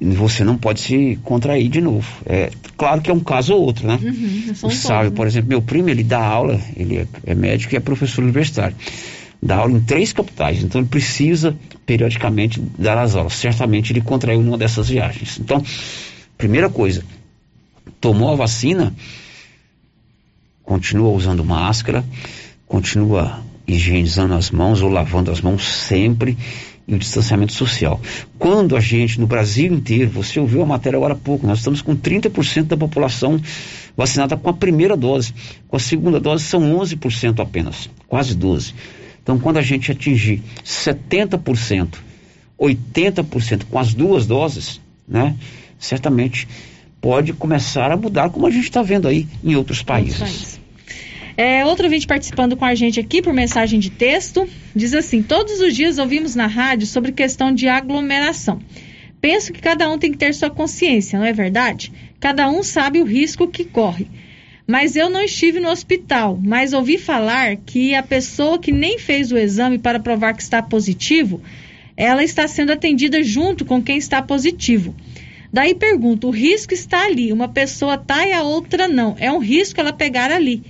você 0.00 0.44
não 0.44 0.56
pode 0.56 0.80
se 0.80 1.18
contrair 1.24 1.68
de 1.68 1.80
novo. 1.80 2.06
É, 2.26 2.50
claro 2.76 3.00
que 3.00 3.10
é 3.10 3.14
um 3.14 3.20
caso 3.20 3.54
ou 3.54 3.62
outro, 3.62 3.86
né? 3.86 3.98
Uhum, 4.00 4.54
o 4.62 4.70
Sábio, 4.70 5.12
por 5.12 5.26
exemplo, 5.26 5.48
meu 5.48 5.62
primo, 5.62 5.88
ele 5.88 6.02
dá 6.02 6.24
aula, 6.24 6.60
ele 6.76 6.98
é, 6.98 7.06
é 7.26 7.34
médico 7.34 7.74
e 7.74 7.76
é 7.76 7.80
professor 7.80 8.22
universitário. 8.22 8.76
Dá 9.42 9.56
aula 9.56 9.72
em 9.72 9.80
três 9.80 10.12
capitais, 10.12 10.62
então 10.62 10.80
ele 10.80 10.88
precisa 10.88 11.56
periodicamente 11.86 12.60
dar 12.76 12.98
as 12.98 13.14
aulas. 13.14 13.34
Certamente 13.34 13.92
ele 13.92 14.00
contraiu 14.00 14.42
numa 14.42 14.58
dessas 14.58 14.88
viagens. 14.88 15.38
Então, 15.38 15.62
primeira 16.36 16.68
coisa, 16.68 17.04
tomou 18.00 18.32
a 18.32 18.36
vacina, 18.36 18.94
continua 20.62 21.10
usando 21.10 21.44
máscara, 21.44 22.04
continua 22.66 23.42
higienizando 23.66 24.34
as 24.34 24.50
mãos 24.50 24.80
ou 24.80 24.88
lavando 24.88 25.30
as 25.30 25.40
mãos 25.40 25.66
sempre 25.66 26.36
e 26.86 26.94
o 26.94 26.98
distanciamento 26.98 27.52
social. 27.52 28.00
Quando 28.38 28.74
a 28.74 28.80
gente, 28.80 29.20
no 29.20 29.26
Brasil 29.26 29.72
inteiro, 29.72 30.10
você 30.10 30.40
ouviu 30.40 30.62
a 30.62 30.66
matéria 30.66 30.96
agora 30.96 31.12
há 31.12 31.16
pouco, 31.16 31.46
nós 31.46 31.58
estamos 31.58 31.82
com 31.82 31.94
30% 31.94 32.64
da 32.64 32.76
população 32.76 33.38
vacinada 33.94 34.36
com 34.38 34.48
a 34.48 34.54
primeira 34.54 34.96
dose. 34.96 35.34
Com 35.68 35.76
a 35.76 35.80
segunda 35.80 36.18
dose 36.18 36.44
são 36.44 36.62
11% 36.78 37.40
apenas, 37.40 37.90
quase 38.08 38.34
12%. 38.34 38.72
Então, 39.22 39.38
quando 39.38 39.58
a 39.58 39.62
gente 39.62 39.92
atingir 39.92 40.42
70%, 40.64 41.98
80% 42.58 43.64
com 43.70 43.78
as 43.78 43.92
duas 43.92 44.24
doses, 44.24 44.80
né, 45.06 45.36
certamente 45.78 46.48
pode 47.00 47.32
começar 47.32 47.90
a 47.90 47.96
mudar, 47.96 48.30
como 48.30 48.46
a 48.46 48.50
gente 48.50 48.64
está 48.64 48.82
vendo 48.82 49.08
aí 49.08 49.26
em 49.42 49.54
outros 49.54 49.82
países. 49.82 50.58
É, 51.36 51.64
outro 51.64 51.84
ouvinte 51.84 52.06
participando 52.06 52.56
com 52.56 52.64
a 52.64 52.74
gente 52.74 52.98
aqui 52.98 53.22
por 53.22 53.32
mensagem 53.32 53.78
de 53.78 53.90
texto 53.90 54.48
diz 54.74 54.92
assim: 54.92 55.22
Todos 55.22 55.60
os 55.60 55.74
dias 55.74 55.98
ouvimos 55.98 56.34
na 56.34 56.48
rádio 56.48 56.86
sobre 56.86 57.12
questão 57.12 57.54
de 57.54 57.68
aglomeração. 57.68 58.60
Penso 59.20 59.52
que 59.52 59.60
cada 59.60 59.88
um 59.90 59.98
tem 59.98 60.10
que 60.10 60.18
ter 60.18 60.34
sua 60.34 60.50
consciência, 60.50 61.18
não 61.18 61.26
é 61.26 61.32
verdade? 61.32 61.92
Cada 62.18 62.48
um 62.50 62.62
sabe 62.62 63.00
o 63.00 63.04
risco 63.04 63.46
que 63.46 63.64
corre. 63.64 64.08
Mas 64.66 64.96
eu 64.96 65.08
não 65.08 65.22
estive 65.22 65.60
no 65.60 65.70
hospital, 65.70 66.38
mas 66.42 66.72
ouvi 66.72 66.98
falar 66.98 67.56
que 67.56 67.94
a 67.94 68.02
pessoa 68.02 68.58
que 68.58 68.70
nem 68.70 68.98
fez 68.98 69.32
o 69.32 69.38
exame 69.38 69.78
para 69.78 69.98
provar 69.98 70.34
que 70.34 70.42
está 70.42 70.60
positivo, 70.60 71.40
ela 71.96 72.22
está 72.22 72.46
sendo 72.46 72.72
atendida 72.72 73.22
junto 73.22 73.64
com 73.64 73.82
quem 73.82 73.96
está 73.96 74.20
positivo. 74.20 74.94
Daí 75.52 75.74
pergunto: 75.74 76.28
o 76.28 76.30
risco 76.30 76.74
está 76.74 77.04
ali, 77.04 77.32
uma 77.32 77.48
pessoa 77.48 77.96
tá 77.96 78.26
e 78.26 78.32
a 78.32 78.42
outra 78.42 78.88
não. 78.88 79.16
É 79.18 79.30
um 79.30 79.38
risco 79.38 79.80
ela 79.80 79.92
pegar 79.92 80.30
ali 80.30 80.62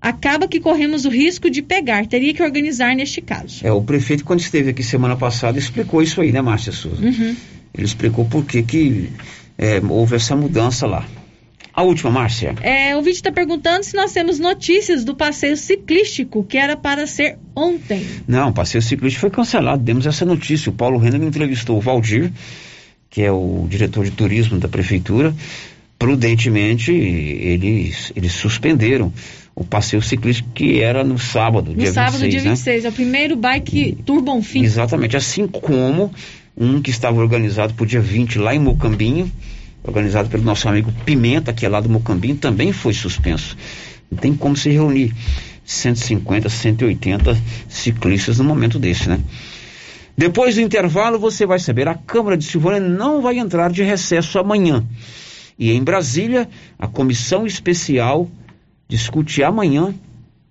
acaba 0.00 0.48
que 0.48 0.58
corremos 0.58 1.04
o 1.04 1.10
risco 1.10 1.50
de 1.50 1.60
pegar. 1.60 2.06
Teria 2.06 2.32
que 2.32 2.42
organizar 2.42 2.94
neste 2.96 3.20
caso. 3.20 3.66
É, 3.66 3.70
o 3.70 3.82
prefeito, 3.82 4.24
quando 4.24 4.40
esteve 4.40 4.70
aqui 4.70 4.82
semana 4.82 5.16
passada, 5.16 5.58
explicou 5.58 6.02
isso 6.02 6.20
aí, 6.20 6.32
né, 6.32 6.40
Márcia 6.40 6.72
Souza? 6.72 7.04
Uhum. 7.04 7.36
Ele 7.74 7.84
explicou 7.84 8.24
por 8.24 8.44
que, 8.44 8.62
que 8.62 9.10
é, 9.58 9.80
houve 9.88 10.16
essa 10.16 10.34
mudança 10.34 10.86
lá. 10.86 11.06
A 11.72 11.82
última, 11.82 12.10
Márcia. 12.10 12.54
É, 12.62 12.96
o 12.96 13.00
vídeo 13.00 13.16
está 13.16 13.30
perguntando 13.30 13.84
se 13.84 13.94
nós 13.94 14.12
temos 14.12 14.38
notícias 14.40 15.04
do 15.04 15.14
passeio 15.14 15.56
ciclístico, 15.56 16.42
que 16.42 16.58
era 16.58 16.76
para 16.76 17.06
ser 17.06 17.38
ontem. 17.54 18.04
Não, 18.26 18.48
o 18.48 18.52
passeio 18.52 18.82
ciclístico 18.82 19.20
foi 19.20 19.30
cancelado. 19.30 19.82
Demos 19.82 20.04
essa 20.04 20.24
notícia. 20.24 20.68
O 20.68 20.72
Paulo 20.72 20.98
Renner 20.98 21.22
entrevistou 21.22 21.78
o 21.78 21.80
Valdir, 21.80 22.32
que 23.10 23.22
é 23.22 23.32
o 23.32 23.66
diretor 23.68 24.04
de 24.04 24.12
turismo 24.12 24.58
da 24.58 24.68
prefeitura. 24.68 25.34
Prudentemente, 25.98 26.92
eles, 26.92 28.12
eles 28.16 28.32
suspenderam 28.32 29.12
o 29.54 29.64
passeio 29.64 30.00
ciclístico 30.00 30.48
que 30.54 30.80
era 30.80 31.04
no 31.04 31.18
sábado, 31.18 31.72
No 31.72 31.76
dia 31.76 31.92
sábado, 31.92 32.20
26, 32.20 32.30
dia 32.30 32.42
né? 32.42 32.50
26. 32.50 32.84
É 32.84 32.88
o 32.88 32.92
primeiro 32.92 33.36
bike 33.36 33.98
Tour 34.06 34.22
Bonfim. 34.22 34.62
Exatamente, 34.62 35.16
assim 35.16 35.46
como 35.46 36.10
um 36.56 36.80
que 36.80 36.90
estava 36.90 37.20
organizado 37.20 37.74
para 37.74 37.84
o 37.84 37.86
dia 37.86 38.00
20 38.00 38.38
lá 38.38 38.54
em 38.54 38.58
Mocambinho, 38.58 39.30
organizado 39.82 40.28
pelo 40.30 40.42
nosso 40.42 40.68
amigo 40.68 40.92
Pimenta, 41.04 41.52
que 41.52 41.66
é 41.66 41.68
lá 41.68 41.80
do 41.80 41.88
Mocambinho, 41.88 42.36
também 42.36 42.72
foi 42.72 42.94
suspenso. 42.94 43.56
Não 44.10 44.18
tem 44.18 44.34
como 44.34 44.56
se 44.56 44.70
reunir 44.70 45.12
150, 45.64 46.48
180 46.48 47.36
ciclistas 47.68 48.38
no 48.38 48.44
momento 48.44 48.78
desse, 48.78 49.08
né? 49.08 49.20
Depois 50.20 50.54
do 50.54 50.60
intervalo, 50.60 51.18
você 51.18 51.46
vai 51.46 51.58
saber, 51.58 51.88
a 51.88 51.94
Câmara 51.94 52.36
de 52.36 52.44
Silvânia 52.44 52.78
não 52.78 53.22
vai 53.22 53.38
entrar 53.38 53.70
de 53.70 53.82
recesso 53.82 54.38
amanhã. 54.38 54.84
E 55.58 55.72
em 55.72 55.82
Brasília, 55.82 56.46
a 56.78 56.86
comissão 56.86 57.46
especial 57.46 58.30
discute 58.86 59.42
amanhã 59.42 59.94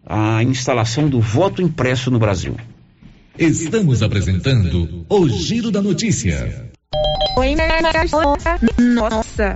a 0.04 0.41
instalação 0.41 1.08
do 1.08 1.22
voto 1.22 1.62
impresso 1.62 2.10
no 2.10 2.18
Brasil. 2.18 2.56
Estamos 3.38 4.02
apresentando 4.02 5.06
o 5.08 5.30
Giro 5.30 5.70
da 5.70 5.84
Notícia. 5.84 6.72
Oi, 7.38 7.56
nossa, 8.80 9.56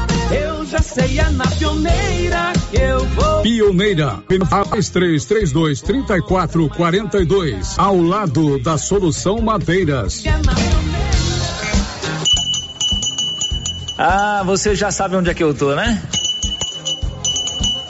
Eu 0.33 0.65
já 0.65 0.79
sei, 0.79 1.19
é 1.19 1.29
na 1.31 1.45
pioneira 1.47 2.53
que 2.71 2.77
eu 2.77 3.05
vou. 3.05 3.41
Pioneira, 3.41 4.19
três 4.93 5.25
três 5.25 5.51
dois 5.51 5.81
trinta 5.81 6.17
e 6.17 6.21
quatro 6.21 6.69
quarenta 6.69 7.19
e 7.19 7.25
dois, 7.25 7.77
ao 7.77 7.97
lado 7.97 8.59
da 8.59 8.77
Solução 8.77 9.41
Madeiras. 9.41 10.23
Ah, 13.97 14.41
você 14.45 14.73
já 14.73 14.89
sabe 14.89 15.15
onde 15.15 15.29
é 15.29 15.33
que 15.33 15.43
eu 15.43 15.53
tô, 15.53 15.75
né? 15.75 16.01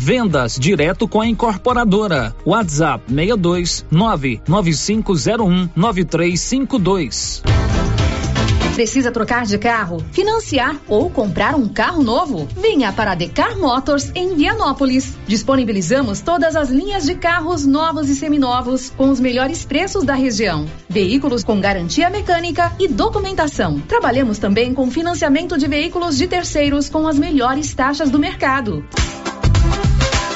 Vendas 0.00 0.58
direto 0.58 1.08
com 1.08 1.20
a 1.20 1.26
incorporadora. 1.26 2.34
WhatsApp 2.44 3.04
62 3.08 3.86
99501 3.90 5.68
9352. 5.74 7.42
Precisa 8.74 9.12
trocar 9.12 9.46
de 9.46 9.56
carro, 9.56 10.04
financiar 10.10 10.76
ou 10.88 11.08
comprar 11.08 11.54
um 11.54 11.68
carro 11.68 12.02
novo? 12.02 12.48
Venha 12.60 12.92
para 12.92 13.12
a 13.12 13.14
Decar 13.14 13.56
Motors 13.56 14.10
em 14.16 14.34
Vianópolis. 14.34 15.16
Disponibilizamos 15.28 16.20
todas 16.20 16.56
as 16.56 16.70
linhas 16.70 17.04
de 17.04 17.14
carros 17.14 17.64
novos 17.64 18.08
e 18.08 18.16
seminovos 18.16 18.90
com 18.90 19.10
os 19.10 19.20
melhores 19.20 19.64
preços 19.64 20.02
da 20.02 20.14
região. 20.14 20.66
Veículos 20.88 21.44
com 21.44 21.60
garantia 21.60 22.10
mecânica 22.10 22.72
e 22.80 22.88
documentação. 22.88 23.78
Trabalhamos 23.78 24.38
também 24.38 24.74
com 24.74 24.90
financiamento 24.90 25.56
de 25.56 25.68
veículos 25.68 26.18
de 26.18 26.26
terceiros 26.26 26.88
com 26.88 27.06
as 27.06 27.16
melhores 27.16 27.72
taxas 27.74 28.10
do 28.10 28.18
mercado. 28.18 28.84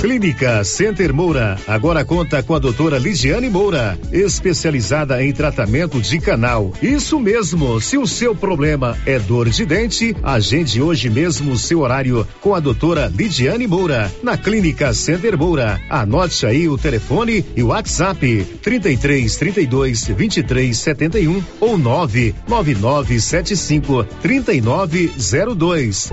Clínica 0.00 0.62
Center 0.62 1.12
Moura 1.14 1.58
agora 1.66 2.04
conta 2.04 2.40
com 2.42 2.54
a 2.54 2.58
doutora 2.58 2.98
Ligiane 2.98 3.48
Moura, 3.48 3.98
especializada 4.12 5.24
em 5.24 5.32
tratamento 5.32 5.98
de 6.00 6.20
canal. 6.20 6.70
Isso 6.82 7.18
mesmo, 7.18 7.80
se 7.80 7.96
o 7.96 8.06
seu 8.06 8.34
problema 8.34 8.94
é 9.06 9.18
dor 9.18 9.48
de 9.48 9.64
dente, 9.64 10.14
agende 10.22 10.82
hoje 10.82 11.08
mesmo 11.08 11.52
o 11.52 11.58
seu 11.58 11.80
horário 11.80 12.28
com 12.40 12.54
a 12.54 12.60
doutora 12.60 13.10
Lidiane 13.14 13.66
Moura, 13.66 14.12
na 14.22 14.36
Clínica 14.36 14.92
Center 14.92 15.38
Moura. 15.38 15.80
Anote 15.88 16.44
aí 16.44 16.68
o 16.68 16.76
telefone 16.76 17.42
e 17.56 17.62
o 17.62 17.68
WhatsApp 17.68 18.44
33 18.62 19.34
32 19.36 20.08
23 20.08 20.76
71 20.76 21.42
ou 21.58 21.78
99975 21.78 24.04
3902. 24.20 26.12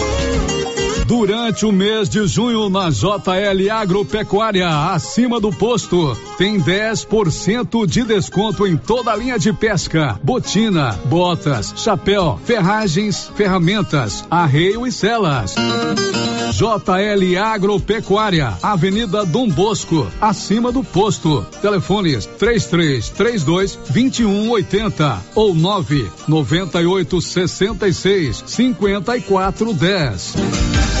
Durante 1.11 1.65
o 1.65 1.73
mês 1.73 2.07
de 2.07 2.25
junho 2.25 2.69
na 2.69 2.89
JL 2.89 3.69
Agropecuária, 3.69 4.69
acima 4.93 5.41
do 5.41 5.51
posto, 5.51 6.15
tem 6.37 6.57
10% 6.57 7.85
de 7.85 8.05
desconto 8.05 8.65
em 8.65 8.77
toda 8.77 9.11
a 9.11 9.15
linha 9.17 9.37
de 9.37 9.51
pesca, 9.51 10.17
botina, 10.23 10.97
botas, 11.07 11.73
chapéu, 11.75 12.39
ferragens, 12.45 13.29
ferramentas, 13.35 14.25
arreio 14.31 14.87
e 14.87 14.91
celas. 14.91 15.53
JL 16.53 17.37
Agropecuária, 17.43 18.53
Avenida 18.63 19.25
Dom 19.25 19.49
Bosco, 19.49 20.07
acima 20.21 20.71
do 20.71 20.81
posto. 20.81 21.45
Telefones 21.61 22.25
3332 22.25 23.77
2180 23.89 25.21
ou 25.35 25.53
998 25.53 27.19
66 27.19 28.43
5410. 28.47 31.00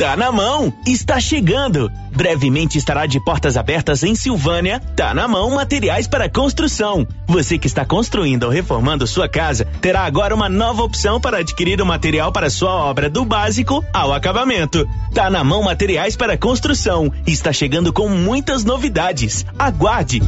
Tá 0.00 0.16
na 0.16 0.32
mão, 0.32 0.72
está 0.86 1.20
chegando. 1.20 1.92
Brevemente 2.10 2.78
estará 2.78 3.04
de 3.04 3.22
portas 3.22 3.58
abertas 3.58 4.02
em 4.02 4.14
Silvânia. 4.14 4.80
Tá 4.96 5.12
na 5.12 5.28
mão 5.28 5.50
materiais 5.50 6.08
para 6.08 6.26
construção. 6.26 7.06
Você 7.26 7.58
que 7.58 7.66
está 7.66 7.84
construindo 7.84 8.44
ou 8.44 8.50
reformando 8.50 9.06
sua 9.06 9.28
casa 9.28 9.66
terá 9.78 10.06
agora 10.06 10.34
uma 10.34 10.48
nova 10.48 10.82
opção 10.82 11.20
para 11.20 11.40
adquirir 11.40 11.82
o 11.82 11.86
material 11.86 12.32
para 12.32 12.48
sua 12.48 12.72
obra 12.72 13.10
do 13.10 13.26
básico 13.26 13.84
ao 13.92 14.14
acabamento. 14.14 14.88
Tá 15.12 15.28
na 15.28 15.44
mão 15.44 15.64
materiais 15.64 16.16
para 16.16 16.38
construção. 16.38 17.12
Está 17.26 17.52
chegando 17.52 17.92
com 17.92 18.08
muitas 18.08 18.64
novidades. 18.64 19.44
Aguarde. 19.58 20.22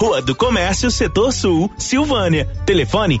Rua 0.00 0.22
do 0.22 0.36
Comércio, 0.36 0.92
Setor 0.92 1.32
Sul, 1.32 1.68
Silvânia. 1.76 2.48
Telefone 2.64 3.18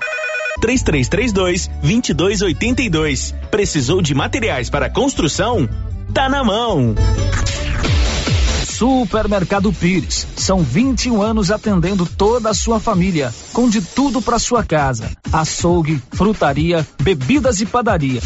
3332 0.60 1.68
2282. 1.82 3.34
Precisou 3.50 4.00
de 4.00 4.14
materiais 4.14 4.70
para 4.70 4.90
construção? 4.90 5.68
Tá 6.12 6.28
na 6.28 6.44
mão. 6.44 6.94
Supermercado 8.80 9.72
Pires. 9.72 10.26
São 10.36 10.62
21 10.62 11.20
anos 11.20 11.50
atendendo 11.50 12.06
toda 12.06 12.48
a 12.48 12.54
sua 12.54 12.80
família, 12.80 13.30
com 13.52 13.68
de 13.68 13.82
tudo 13.82 14.22
para 14.22 14.38
sua 14.38 14.64
casa: 14.64 15.10
açougue, 15.32 16.02
frutaria, 16.12 16.86
bebidas 17.02 17.60
e 17.60 17.66
padaria. 17.66 18.22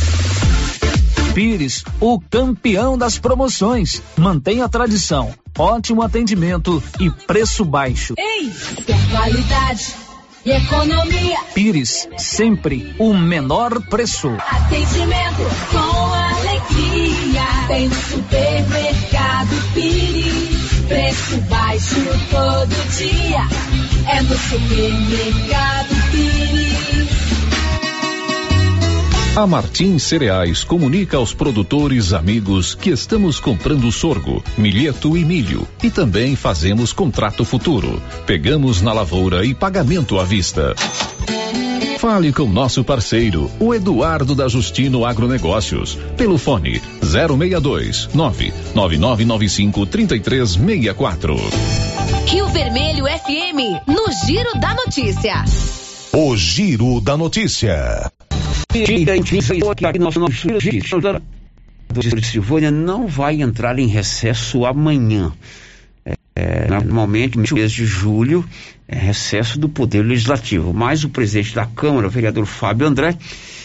Pires, 1.34 1.82
o 1.98 2.20
campeão 2.20 2.96
das 2.96 3.18
promoções. 3.18 4.00
Mantenha 4.16 4.66
a 4.66 4.68
tradição, 4.68 5.34
ótimo 5.58 6.02
atendimento 6.02 6.80
e 7.00 7.10
preço 7.10 7.64
baixo. 7.64 8.14
Ei, 8.16 8.52
qualidade 9.10 10.03
e 10.44 10.50
economia. 10.50 11.38
Pires, 11.54 12.08
sempre 12.18 12.94
o 12.98 13.14
menor 13.14 13.80
preço. 13.88 14.28
Atendimento 14.38 15.42
com 15.70 16.12
alegria. 16.12 17.46
Tem 17.66 17.88
no 17.88 17.94
supermercado 17.94 19.72
Pires. 19.72 20.84
Preço 20.86 21.36
baixo 21.48 22.04
todo 22.30 22.96
dia. 22.96 23.46
É 24.06 24.20
no 24.22 24.36
supermercado 24.36 26.10
Pires. 26.10 26.13
A 29.36 29.48
Martins 29.48 30.04
Cereais 30.04 30.62
comunica 30.62 31.16
aos 31.16 31.34
produtores 31.34 32.12
amigos 32.12 32.72
que 32.72 32.90
estamos 32.90 33.40
comprando 33.40 33.90
sorgo, 33.90 34.40
milheto 34.56 35.16
e 35.16 35.24
milho 35.24 35.66
e 35.82 35.90
também 35.90 36.36
fazemos 36.36 36.92
contrato 36.92 37.44
futuro. 37.44 38.00
Pegamos 38.26 38.80
na 38.80 38.92
lavoura 38.92 39.44
e 39.44 39.52
pagamento 39.52 40.20
à 40.20 40.24
vista. 40.24 40.76
Fale 41.98 42.32
com 42.32 42.46
nosso 42.46 42.84
parceiro, 42.84 43.50
o 43.58 43.74
Eduardo 43.74 44.36
da 44.36 44.46
Justino 44.46 45.04
Agronegócios, 45.04 45.98
pelo 46.16 46.38
fone 46.38 46.80
062 47.02 48.10
99995 48.14 49.84
3364. 49.86 51.36
Rio 52.26 52.46
Vermelho 52.50 53.06
FM, 53.06 53.88
no 53.88 54.12
Giro 54.24 54.60
da 54.60 54.74
Notícia. 54.74 55.44
O 56.12 56.36
Giro 56.36 57.00
da 57.00 57.16
Notícia. 57.16 58.12
Do 61.88 62.00
Distrito 62.00 62.24
de 62.24 62.30
Silvânia 62.30 62.70
não 62.72 63.06
vai 63.06 63.40
entrar 63.40 63.78
em 63.78 63.86
recesso 63.86 64.66
amanhã. 64.66 65.32
É, 66.04 66.14
é, 66.34 66.68
normalmente, 66.68 67.38
no 67.38 67.44
mês 67.54 67.70
de 67.70 67.86
julho, 67.86 68.44
é 68.88 68.98
recesso 68.98 69.60
do 69.60 69.68
Poder 69.68 70.02
Legislativo. 70.02 70.74
Mas 70.74 71.04
o 71.04 71.08
presidente 71.08 71.54
da 71.54 71.66
Câmara, 71.66 72.08
o 72.08 72.10
vereador 72.10 72.46
Fábio 72.46 72.88
André, 72.88 73.16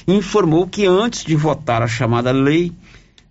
informou 0.08 0.68
que 0.68 0.86
antes 0.86 1.26
de 1.26 1.36
votar 1.36 1.82
a 1.82 1.88
chamada 1.88 2.32
lei 2.32 2.72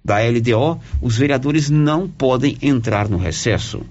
da 0.05 0.18
LDO, 0.18 0.80
os 1.00 1.16
vereadores 1.16 1.70
não 1.70 2.09
podem 2.09 2.59
entrar 2.60 3.09
no 3.09 3.18
recesso. 3.18 3.82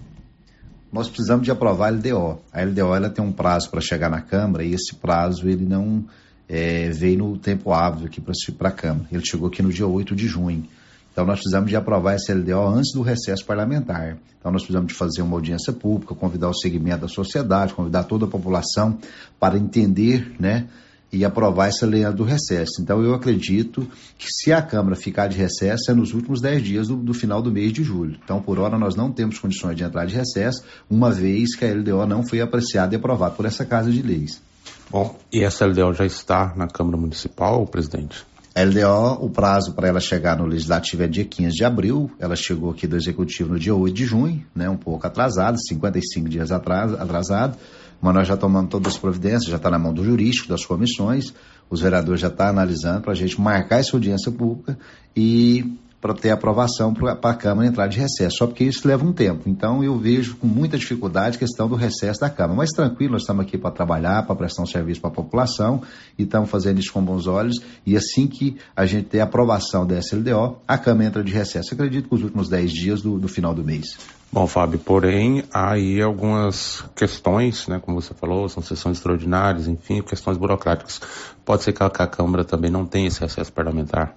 Nós 0.92 1.08
precisamos 1.08 1.46
de 1.46 1.52
aprovar 1.52 1.88
a 1.88 1.92
LDO. 1.92 2.40
A 2.52 2.64
LDO 2.64 2.96
ela 2.96 3.10
tem 3.10 3.24
um 3.24 3.32
prazo 3.32 3.70
para 3.70 3.80
chegar 3.80 4.10
na 4.10 4.22
Câmara 4.22 4.64
e 4.64 4.74
esse 4.74 4.96
prazo 4.96 5.48
ele 5.48 5.66
não 5.66 6.06
é, 6.50 6.90
veio 6.90 7.18
no 7.20 7.38
tempo 7.38 7.72
hábil 7.72 8.06
aqui 8.06 8.22
para 8.22 8.70
a 8.70 8.72
Câmara. 8.72 9.08
Ele 9.12 9.24
chegou 9.26 9.48
aqui 9.48 9.62
no 9.62 9.72
dia 9.72 9.88
8 9.88 10.16
de 10.16 10.28
junho. 10.28 10.66
Então 11.12 11.26
nós 11.26 11.40
precisamos 11.40 11.70
de 11.70 11.76
aprovar 11.76 12.14
essa 12.14 12.34
LDO 12.34 12.68
antes 12.68 12.94
do 12.94 13.02
recesso 13.02 13.44
parlamentar. 13.44 14.18
Então 14.40 14.52
nós 14.52 14.62
precisamos 14.62 14.94
de 14.94 14.98
fazer 14.98 15.22
uma 15.24 15.36
audiência 15.36 15.74
pública, 15.74 16.14
convidar 16.14 16.50
o 16.50 16.54
segmento 16.54 17.02
da 17.02 17.08
sociedade, 17.08 17.74
convidar 17.74 18.04
toda 18.04 18.26
a 18.26 18.30
população 18.30 19.00
para 19.40 19.58
entender, 19.58 20.36
né, 20.40 20.68
e 21.12 21.24
aprovar 21.24 21.68
essa 21.68 21.86
lei 21.86 22.04
do 22.12 22.24
recesso. 22.24 22.82
Então 22.82 23.02
eu 23.02 23.14
acredito 23.14 23.88
que 24.18 24.28
se 24.30 24.52
a 24.52 24.62
Câmara 24.62 24.96
ficar 24.96 25.28
de 25.28 25.38
recesso 25.38 25.90
é 25.90 25.94
nos 25.94 26.14
últimos 26.14 26.42
10 26.42 26.64
dias 26.64 26.88
do, 26.88 26.98
do, 26.98 27.14
final 27.14 27.42
do 27.42 27.52
mês 27.52 27.72
de 27.72 27.84
julho. 27.84 28.20
Então 28.24 28.42
por 28.42 28.60
hora 28.60 28.78
nós 28.78 28.96
não 28.96 29.12
temos 29.12 29.40
condições 29.40 29.76
de 29.76 29.84
entrar 29.84 30.06
de 30.06 30.16
recesso, 30.16 30.64
uma 30.90 31.12
vez 31.12 31.56
que 31.56 31.66
a 31.66 31.74
LDO 31.74 32.06
não 32.06 32.28
foi 32.28 32.42
apreciada 32.42 32.94
e 32.94 32.98
aprovada 32.98 33.36
por 33.36 33.46
essa 33.46 33.66
Casa 33.66 33.90
de 33.92 34.02
Leis. 34.02 34.42
Bom, 34.90 35.18
e 35.32 35.44
essa 35.44 35.66
LDO 35.66 35.94
já 35.94 36.06
está 36.06 36.54
na 36.56 36.68
Câmara 36.68 36.96
Municipal, 36.96 37.66
presidente? 37.68 38.26
A 38.56 38.64
LDO, 38.64 39.26
o 39.26 39.30
prazo 39.30 39.74
para 39.74 39.88
ela 39.88 40.00
chegar 40.00 40.38
no 40.38 40.46
Legislativo 40.46 41.04
é 41.04 41.08
dia 41.08 41.26
15 41.26 41.56
de 41.56 41.66
abril, 41.66 42.10
ela 42.20 42.36
chegou 42.36 42.72
aqui 42.72 42.88
do 42.88 42.96
Executivo 42.96 43.54
no 43.54 43.60
dia 43.60 43.76
8 43.76 43.94
de 43.94 44.06
junho, 44.06 44.44
né, 44.56 44.70
um 44.70 44.78
pouco 44.78 45.06
atrasado, 45.06 45.58
55 45.62 46.30
dias 46.30 46.52
atrás, 46.52 46.94
atrasado, 46.94 47.58
mas 48.02 48.16
nós 48.16 48.28
já 48.28 48.38
tomamos 48.38 48.72
todas 48.72 48.94
as 48.94 48.98
providências, 48.98 49.52
já 49.52 49.58
está 49.58 49.70
na 49.70 49.78
mão 49.78 49.94
do 49.94 50.04
jurídico, 50.04 50.48
das 50.48 50.66
comissões, 50.66 51.34
os 51.70 51.82
vereadores 51.82 52.22
já 52.22 52.28
estão 52.28 52.46
tá 52.46 52.50
analisando 52.50 53.02
para 53.02 53.12
a 53.12 53.16
gente 53.16 53.40
marcar 53.40 53.80
essa 53.80 53.96
audiência 53.96 54.32
pública 54.32 54.78
e 55.16 55.78
para 56.00 56.14
ter 56.14 56.30
aprovação 56.30 56.94
para 56.94 57.14
a 57.14 57.34
Câmara 57.34 57.68
entrar 57.68 57.88
de 57.88 58.00
recesso. 58.00 58.38
Só 58.38 58.48
porque 58.48 58.64
isso 58.64 58.88
leva 58.88 59.04
um 59.04 59.12
tempo. 59.12 59.50
Então 59.50 59.84
eu 59.84 59.98
vejo 59.98 60.36
com 60.38 60.48
muita 60.48 60.78
dificuldade 60.78 61.38
a 61.38 61.40
questão 61.40 61.68
do 61.68 61.76
recesso 61.76 62.20
da 62.20 62.30
Câmara. 62.30 62.56
Mas 62.56 62.70
tranquilo, 62.70 63.14
nós 63.14 63.24
estamos 63.24 63.46
aqui 63.46 63.58
para 63.58 63.72
trabalhar, 63.72 64.24
para 64.24 64.36
prestar 64.36 64.64
um 64.64 64.68
serviço 64.68 65.02
para 65.02 65.10
a 65.10 65.14
população 65.14 65.82
e 66.18 66.24
estamos 66.24 66.50
fazendo 66.50 66.80
isso 66.80 66.94
com 66.94 67.02
bons 67.02 67.26
olhos. 67.26 67.56
E 67.86 67.98
assim 67.98 68.28
que 68.28 68.58
a 68.76 68.86
gente 68.86 69.06
ter 69.06 69.20
aprovação 69.20 69.86
da 69.86 69.98
SLDO, 69.98 70.58
a 70.68 70.78
Câmara 70.78 71.08
entra 71.08 71.24
de 71.24 71.34
recesso. 71.34 71.74
Eu 71.74 71.76
acredito 71.76 72.08
que 72.08 72.16
os 72.16 72.24
últimos 72.24 72.48
10 72.48 72.72
dias 72.72 73.02
do, 73.02 73.18
do 73.18 73.28
final 73.28 73.54
do 73.54 73.64
mês. 73.64 73.98
Bom, 74.32 74.46
Fábio, 74.46 74.78
porém, 74.78 75.46
há 75.54 75.72
aí 75.72 76.02
algumas 76.02 76.84
questões, 76.96 77.66
né, 77.68 77.80
como 77.80 78.00
você 78.00 78.14
falou, 78.14 78.50
são 78.50 78.62
sessões 78.62 78.98
extraordinárias, 78.98 79.68
enfim, 79.68 80.02
questões 80.02 80.38
burocráticas. 80.38 81.02
Pode 81.46 81.64
ser 81.64 81.72
que 81.72 81.82
a 81.82 81.90
Câmara 81.90 82.44
também 82.44 82.70
não 82.70 82.86
tenha 82.86 83.08
esse 83.08 83.24
acesso 83.24 83.54
parlamentar? 83.54 84.14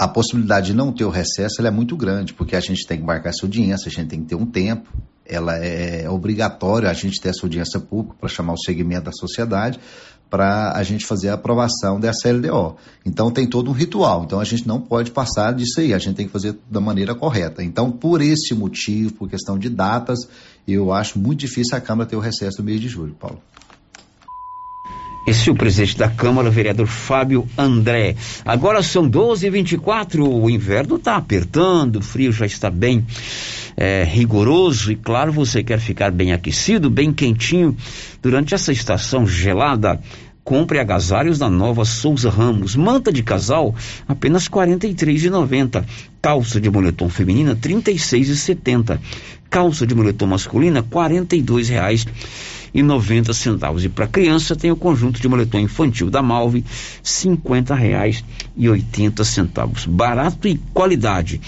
A 0.00 0.08
possibilidade 0.08 0.68
de 0.68 0.74
não 0.74 0.90
ter 0.90 1.04
o 1.04 1.10
recesso 1.10 1.60
é 1.60 1.70
muito 1.70 1.94
grande, 1.94 2.32
porque 2.32 2.56
a 2.56 2.60
gente 2.60 2.86
tem 2.86 2.96
que 2.96 3.04
marcar 3.04 3.28
essa 3.28 3.44
audiência, 3.44 3.86
a 3.88 3.92
gente 3.92 4.08
tem 4.08 4.22
que 4.22 4.28
ter 4.28 4.34
um 4.34 4.46
tempo. 4.46 4.88
ela 5.26 5.58
é 5.58 6.08
obrigatório 6.08 6.88
a 6.88 6.92
gente 6.94 7.20
ter 7.20 7.28
essa 7.28 7.44
audiência 7.44 7.78
pública 7.78 8.16
para 8.18 8.28
chamar 8.30 8.54
o 8.54 8.58
segmento 8.58 9.04
da 9.04 9.12
sociedade 9.12 9.78
para 10.30 10.72
a 10.74 10.82
gente 10.82 11.04
fazer 11.04 11.28
a 11.28 11.34
aprovação 11.34 12.00
dessa 12.00 12.32
LDO. 12.32 12.76
Então 13.04 13.30
tem 13.30 13.46
todo 13.46 13.68
um 13.70 13.74
ritual. 13.74 14.24
Então 14.24 14.40
a 14.40 14.44
gente 14.44 14.66
não 14.66 14.80
pode 14.80 15.10
passar 15.10 15.52
disso 15.52 15.80
aí, 15.80 15.92
a 15.92 15.98
gente 15.98 16.16
tem 16.16 16.26
que 16.26 16.32
fazer 16.32 16.56
da 16.70 16.80
maneira 16.80 17.14
correta. 17.14 17.62
Então, 17.62 17.92
por 17.92 18.22
esse 18.22 18.54
motivo, 18.54 19.12
por 19.12 19.28
questão 19.28 19.58
de 19.58 19.68
datas, 19.68 20.20
eu 20.66 20.94
acho 20.94 21.18
muito 21.18 21.40
difícil 21.40 21.76
a 21.76 21.80
Câmara 21.80 22.08
ter 22.08 22.16
o 22.16 22.20
recesso 22.20 22.60
no 22.60 22.64
mês 22.64 22.80
de 22.80 22.88
julho, 22.88 23.14
Paulo. 23.20 23.42
Esse 25.26 25.48
é 25.48 25.52
o 25.52 25.54
presidente 25.54 25.98
da 25.98 26.08
Câmara, 26.08 26.48
o 26.48 26.52
vereador 26.52 26.86
Fábio 26.86 27.46
André. 27.56 28.16
Agora 28.44 28.82
são 28.82 29.08
12h24, 29.08 30.20
o 30.20 30.48
inverno 30.48 30.96
está 30.96 31.16
apertando, 31.16 31.96
o 31.96 32.02
frio 32.02 32.32
já 32.32 32.46
está 32.46 32.70
bem 32.70 33.04
é, 33.76 34.02
rigoroso 34.02 34.90
e, 34.90 34.96
claro, 34.96 35.30
você 35.30 35.62
quer 35.62 35.78
ficar 35.78 36.10
bem 36.10 36.32
aquecido, 36.32 36.90
bem 36.90 37.12
quentinho 37.12 37.76
durante 38.22 38.54
essa 38.54 38.72
estação 38.72 39.26
gelada. 39.26 40.00
Compre 40.42 40.78
agasalhos 40.78 41.38
da 41.38 41.50
nova 41.50 41.84
Souza 41.84 42.30
Ramos. 42.30 42.74
Manta 42.74 43.12
de 43.12 43.22
casal, 43.22 43.74
apenas 44.08 44.46
R$ 44.46 44.52
43,90. 44.52 45.84
Calça 46.20 46.60
de 46.60 46.70
moletom 46.70 47.08
feminina, 47.10 47.52
R$ 47.52 47.60
36,70. 47.60 48.98
Calça 49.50 49.86
de 49.86 49.94
moletom 49.94 50.26
masculina, 50.26 50.80
R$ 50.80 50.86
42,00 50.90 52.08
e 52.72 52.82
noventa 52.82 53.32
centavos. 53.32 53.84
E 53.84 53.88
para 53.88 54.06
criança 54.06 54.56
tem 54.56 54.70
o 54.70 54.76
conjunto 54.76 55.20
de 55.20 55.28
moletom 55.28 55.58
infantil 55.58 56.10
da 56.10 56.22
Malve, 56.22 56.64
cinquenta 57.02 57.74
reais 57.74 58.24
e 58.56 58.68
oitenta 58.68 59.24
centavos. 59.24 59.86
Barato 59.86 60.46
e 60.48 60.58
qualidade 60.72 61.40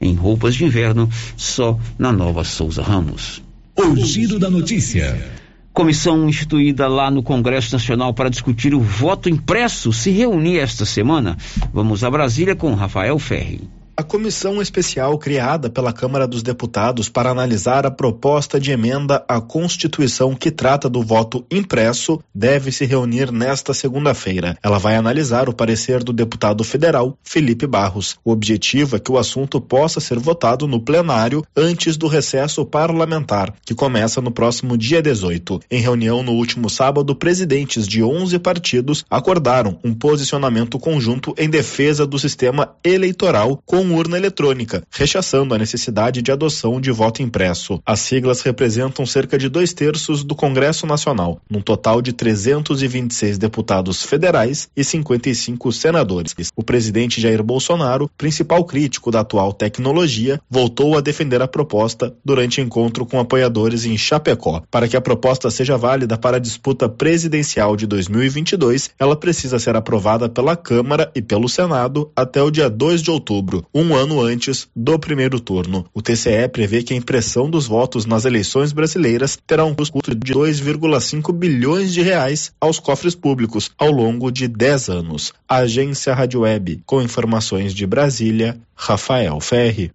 em 0.00 0.14
roupas 0.14 0.54
de 0.54 0.64
inverno 0.64 1.08
só 1.36 1.78
na 1.98 2.12
Nova 2.12 2.44
Souza 2.44 2.82
Ramos. 2.82 3.42
O 3.76 3.96
giro 3.96 4.38
da 4.38 4.50
notícia. 4.50 5.38
Comissão 5.72 6.28
instituída 6.28 6.88
lá 6.88 7.10
no 7.10 7.22
Congresso 7.22 7.72
Nacional 7.72 8.12
para 8.12 8.28
discutir 8.28 8.74
o 8.74 8.80
voto 8.80 9.28
impresso 9.28 9.92
se 9.92 10.10
reunir 10.10 10.58
esta 10.58 10.84
semana. 10.84 11.36
Vamos 11.72 12.02
a 12.02 12.10
Brasília 12.10 12.56
com 12.56 12.74
Rafael 12.74 13.16
Ferri. 13.18 13.60
A 13.98 14.04
comissão 14.04 14.62
especial 14.62 15.18
criada 15.18 15.68
pela 15.68 15.92
Câmara 15.92 16.24
dos 16.24 16.40
Deputados 16.40 17.08
para 17.08 17.30
analisar 17.30 17.84
a 17.84 17.90
proposta 17.90 18.60
de 18.60 18.70
emenda 18.70 19.24
à 19.26 19.40
Constituição 19.40 20.36
que 20.36 20.52
trata 20.52 20.88
do 20.88 21.02
voto 21.02 21.44
impresso 21.50 22.22
deve 22.32 22.70
se 22.70 22.84
reunir 22.84 23.32
nesta 23.32 23.74
segunda-feira. 23.74 24.56
Ela 24.62 24.78
vai 24.78 24.94
analisar 24.94 25.48
o 25.48 25.52
parecer 25.52 26.04
do 26.04 26.12
deputado 26.12 26.62
federal 26.62 27.18
Felipe 27.24 27.66
Barros. 27.66 28.16
O 28.24 28.30
objetivo 28.30 28.94
é 28.94 29.00
que 29.00 29.10
o 29.10 29.18
assunto 29.18 29.60
possa 29.60 29.98
ser 29.98 30.20
votado 30.20 30.68
no 30.68 30.78
plenário 30.80 31.44
antes 31.56 31.96
do 31.96 32.06
recesso 32.06 32.64
parlamentar, 32.64 33.52
que 33.66 33.74
começa 33.74 34.20
no 34.20 34.30
próximo 34.30 34.78
dia 34.78 35.02
18. 35.02 35.58
Em 35.68 35.80
reunião 35.80 36.22
no 36.22 36.34
último 36.34 36.70
sábado, 36.70 37.16
presidentes 37.16 37.84
de 37.88 38.00
11 38.00 38.38
partidos 38.38 39.04
acordaram 39.10 39.76
um 39.82 39.92
posicionamento 39.92 40.78
conjunto 40.78 41.34
em 41.36 41.50
defesa 41.50 42.06
do 42.06 42.16
sistema 42.16 42.76
eleitoral 42.84 43.60
com 43.66 43.87
urna 43.92 44.16
eletrônica, 44.16 44.82
rechaçando 44.90 45.54
a 45.54 45.58
necessidade 45.58 46.22
de 46.22 46.32
adoção 46.32 46.80
de 46.80 46.90
voto 46.90 47.22
impresso. 47.22 47.80
As 47.84 48.00
siglas 48.00 48.42
representam 48.42 49.06
cerca 49.06 49.38
de 49.38 49.48
dois 49.48 49.72
terços 49.72 50.24
do 50.24 50.34
Congresso 50.34 50.86
Nacional, 50.86 51.40
num 51.48 51.60
total 51.60 52.02
de 52.02 52.12
326 52.12 53.38
deputados 53.38 54.02
federais 54.02 54.68
e 54.76 54.84
55 54.84 55.72
senadores. 55.72 56.34
O 56.56 56.62
presidente 56.62 57.20
Jair 57.20 57.42
Bolsonaro, 57.42 58.10
principal 58.16 58.64
crítico 58.64 59.10
da 59.10 59.20
atual 59.20 59.52
tecnologia, 59.52 60.40
voltou 60.50 60.96
a 60.96 61.00
defender 61.00 61.40
a 61.42 61.48
proposta 61.48 62.14
durante 62.24 62.60
encontro 62.60 63.06
com 63.06 63.18
apoiadores 63.18 63.84
em 63.84 63.96
Chapecó. 63.96 64.62
Para 64.70 64.88
que 64.88 64.96
a 64.96 65.00
proposta 65.00 65.50
seja 65.50 65.76
válida 65.76 66.16
para 66.16 66.36
a 66.36 66.40
disputa 66.40 66.88
presidencial 66.88 67.76
de 67.76 67.86
2022, 67.86 68.90
ela 68.98 69.16
precisa 69.16 69.58
ser 69.58 69.76
aprovada 69.76 70.28
pela 70.28 70.56
Câmara 70.56 71.10
e 71.14 71.22
pelo 71.22 71.48
Senado 71.48 72.10
até 72.14 72.42
o 72.42 72.50
dia 72.50 72.68
2 72.68 73.02
de 73.02 73.10
outubro 73.10 73.64
um 73.78 73.94
ano 73.94 74.20
antes 74.20 74.68
do 74.74 74.98
primeiro 74.98 75.38
turno. 75.38 75.86
O 75.94 76.02
TCE 76.02 76.48
prevê 76.52 76.82
que 76.82 76.92
a 76.92 76.96
impressão 76.96 77.48
dos 77.48 77.68
votos 77.68 78.06
nas 78.06 78.24
eleições 78.24 78.72
brasileiras 78.72 79.38
terá 79.46 79.64
um 79.64 79.72
custo 79.72 80.00
de 80.02 80.34
2,5 80.34 81.32
bilhões 81.32 81.92
de 81.92 82.02
reais 82.02 82.50
aos 82.60 82.80
cofres 82.80 83.14
públicos 83.14 83.70
ao 83.78 83.92
longo 83.92 84.32
de 84.32 84.48
10 84.48 84.88
anos. 84.88 85.32
Agência 85.48 86.12
Rádio 86.12 86.40
Web, 86.40 86.82
com 86.84 87.00
informações 87.00 87.72
de 87.72 87.86
Brasília, 87.86 88.58
Rafael 88.74 89.38
Ferri. 89.38 89.92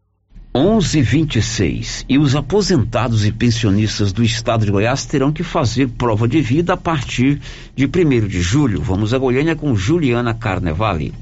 11:26 0.56 2.06
e 2.08 2.18
os 2.18 2.36
aposentados 2.38 3.26
e 3.26 3.34
pensionistas 3.34 4.14
do 4.14 4.24
estado 4.24 4.66
de 4.66 4.72
Goiás 4.72 5.04
terão 5.04 5.34
que 5.34 5.44
fazer 5.44 5.90
prova 5.90 6.26
de 6.26 6.42
vida 6.42 6.74
a 6.74 6.78
partir 6.78 7.42
de 7.76 7.86
1 7.86 8.28
de 8.28 8.42
julho. 8.42 8.82
Vamos 8.82 9.14
a 9.14 9.18
Goiânia 9.18 9.58
com 9.58 9.76
Juliana 9.76 10.34
Carnevale. 10.34 11.14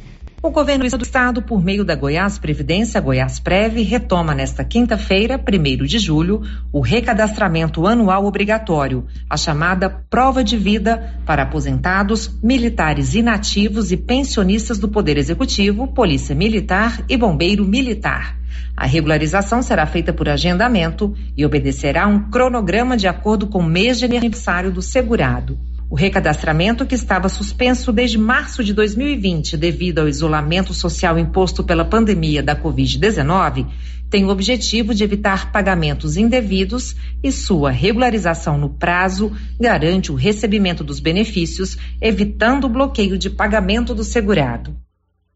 O 0.43 0.49
governo 0.49 0.89
do 0.89 1.03
estado, 1.03 1.43
por 1.43 1.63
meio 1.63 1.85
da 1.85 1.93
Goiás 1.93 2.39
Previdência, 2.39 2.99
Goiás 2.99 3.39
Prev, 3.39 3.79
retoma 3.83 4.33
nesta 4.33 4.63
quinta-feira, 4.63 5.39
1 5.39 5.85
de 5.85 5.99
julho, 5.99 6.41
o 6.73 6.79
recadastramento 6.81 7.85
anual 7.85 8.25
obrigatório, 8.25 9.05
a 9.29 9.37
chamada 9.37 9.87
prova 9.87 10.43
de 10.43 10.57
vida 10.57 11.15
para 11.27 11.43
aposentados, 11.43 12.39
militares 12.41 13.13
inativos 13.13 13.91
e 13.91 13.97
pensionistas 13.97 14.79
do 14.79 14.89
Poder 14.89 15.15
Executivo, 15.15 15.87
Polícia 15.87 16.33
Militar 16.33 17.05
e 17.07 17.15
Bombeiro 17.15 17.63
Militar. 17.63 18.35
A 18.75 18.87
regularização 18.87 19.61
será 19.61 19.85
feita 19.85 20.11
por 20.11 20.27
agendamento 20.27 21.13
e 21.37 21.45
obedecerá 21.45 22.05
a 22.05 22.07
um 22.07 22.31
cronograma 22.31 22.97
de 22.97 23.07
acordo 23.07 23.45
com 23.45 23.59
o 23.59 23.63
mês 23.63 23.99
de 23.99 24.05
aniversário 24.05 24.71
do 24.71 24.81
segurado. 24.81 25.59
O 25.91 25.95
recadastramento, 25.95 26.85
que 26.85 26.95
estava 26.95 27.27
suspenso 27.27 27.91
desde 27.91 28.17
março 28.17 28.63
de 28.63 28.73
2020 28.73 29.57
devido 29.57 29.99
ao 29.99 30.07
isolamento 30.07 30.73
social 30.73 31.19
imposto 31.19 31.65
pela 31.65 31.83
pandemia 31.83 32.41
da 32.41 32.55
Covid-19, 32.55 33.67
tem 34.09 34.23
o 34.23 34.29
objetivo 34.29 34.95
de 34.95 35.03
evitar 35.03 35.51
pagamentos 35.51 36.15
indevidos 36.15 36.95
e 37.21 37.29
sua 37.29 37.71
regularização 37.71 38.57
no 38.57 38.69
prazo 38.69 39.35
garante 39.59 40.13
o 40.13 40.15
recebimento 40.15 40.81
dos 40.81 41.01
benefícios, 41.01 41.77
evitando 41.99 42.67
o 42.67 42.69
bloqueio 42.69 43.17
de 43.17 43.29
pagamento 43.29 43.93
do 43.93 44.05
segurado. 44.05 44.73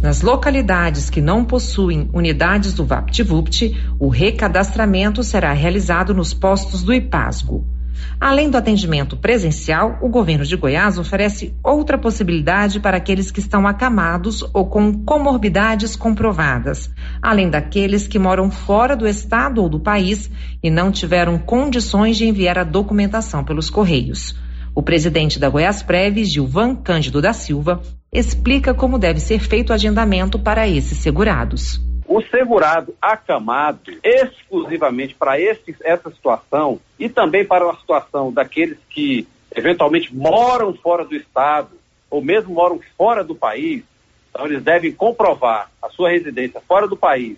Nas 0.00 0.22
localidades 0.22 1.10
que 1.10 1.20
não 1.20 1.44
possuem 1.44 2.08
unidades 2.12 2.72
do 2.72 2.84
VaptVupt, 2.84 3.96
o 3.98 4.08
recadastramento 4.08 5.24
será 5.24 5.52
realizado 5.52 6.14
nos 6.14 6.32
postos 6.32 6.84
do 6.84 6.94
IPASGO. 6.94 7.73
Além 8.20 8.50
do 8.50 8.56
atendimento 8.56 9.16
presencial, 9.16 9.98
o 10.00 10.08
governo 10.08 10.44
de 10.44 10.56
Goiás 10.56 10.98
oferece 10.98 11.54
outra 11.62 11.98
possibilidade 11.98 12.80
para 12.80 12.96
aqueles 12.96 13.30
que 13.30 13.40
estão 13.40 13.66
acamados 13.66 14.42
ou 14.52 14.66
com 14.66 15.04
comorbidades 15.04 15.96
comprovadas, 15.96 16.90
além 17.20 17.50
daqueles 17.50 18.06
que 18.06 18.18
moram 18.18 18.50
fora 18.50 18.96
do 18.96 19.06
estado 19.06 19.62
ou 19.62 19.68
do 19.68 19.80
país 19.80 20.30
e 20.62 20.70
não 20.70 20.90
tiveram 20.90 21.38
condições 21.38 22.16
de 22.16 22.26
enviar 22.26 22.58
a 22.58 22.64
documentação 22.64 23.44
pelos 23.44 23.68
correios. 23.70 24.34
O 24.74 24.82
presidente 24.82 25.38
da 25.38 25.48
Goiás 25.48 25.82
Prev, 25.82 26.24
Gilvan 26.24 26.74
Cândido 26.74 27.22
da 27.22 27.32
Silva, 27.32 27.80
explica 28.12 28.74
como 28.74 28.98
deve 28.98 29.20
ser 29.20 29.38
feito 29.38 29.70
o 29.70 29.72
agendamento 29.72 30.38
para 30.38 30.68
esses 30.68 30.98
segurados. 30.98 31.80
O 32.06 32.20
segurado 32.22 32.94
acamado 33.00 33.98
exclusivamente 34.02 35.14
para 35.14 35.40
essa 35.40 36.10
situação 36.10 36.80
e 36.98 37.08
também 37.08 37.44
para 37.44 37.70
a 37.70 37.76
situação 37.76 38.32
daqueles 38.32 38.78
que 38.90 39.26
eventualmente 39.54 40.14
moram 40.14 40.74
fora 40.74 41.04
do 41.04 41.16
estado 41.16 41.70
ou 42.10 42.22
mesmo 42.22 42.54
moram 42.54 42.78
fora 42.96 43.24
do 43.24 43.34
país, 43.34 43.82
então 44.30 44.46
eles 44.46 44.62
devem 44.62 44.92
comprovar 44.92 45.70
a 45.82 45.88
sua 45.88 46.10
residência 46.10 46.60
fora 46.60 46.86
do 46.86 46.96
país, 46.96 47.36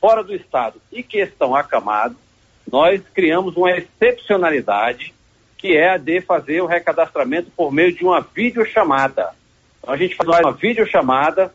fora 0.00 0.22
do 0.22 0.34
estado 0.34 0.80
e 0.90 1.02
que 1.02 1.18
estão 1.18 1.54
acamados. 1.54 2.16
Nós 2.70 3.00
criamos 3.14 3.56
uma 3.56 3.70
excepcionalidade 3.70 5.14
que 5.56 5.76
é 5.76 5.90
a 5.90 5.96
de 5.96 6.20
fazer 6.20 6.60
o 6.60 6.66
recadastramento 6.66 7.50
por 7.56 7.72
meio 7.72 7.94
de 7.94 8.04
uma 8.04 8.20
videochamada. 8.20 9.30
Então 9.78 9.94
a 9.94 9.96
gente 9.96 10.16
faz 10.16 10.28
uma 10.28 10.52
videochamada 10.52 11.54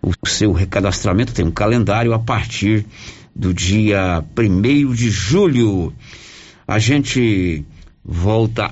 o 0.00 0.12
seu 0.28 0.52
recadastramento, 0.52 1.34
tem 1.34 1.44
um 1.44 1.50
calendário 1.50 2.14
a 2.14 2.20
partir 2.20 2.86
do 3.34 3.52
dia 3.54 4.24
1 4.36 4.94
de 4.94 5.10
julho. 5.10 5.92
A 6.66 6.78
gente 6.78 7.64
volta 8.04 8.70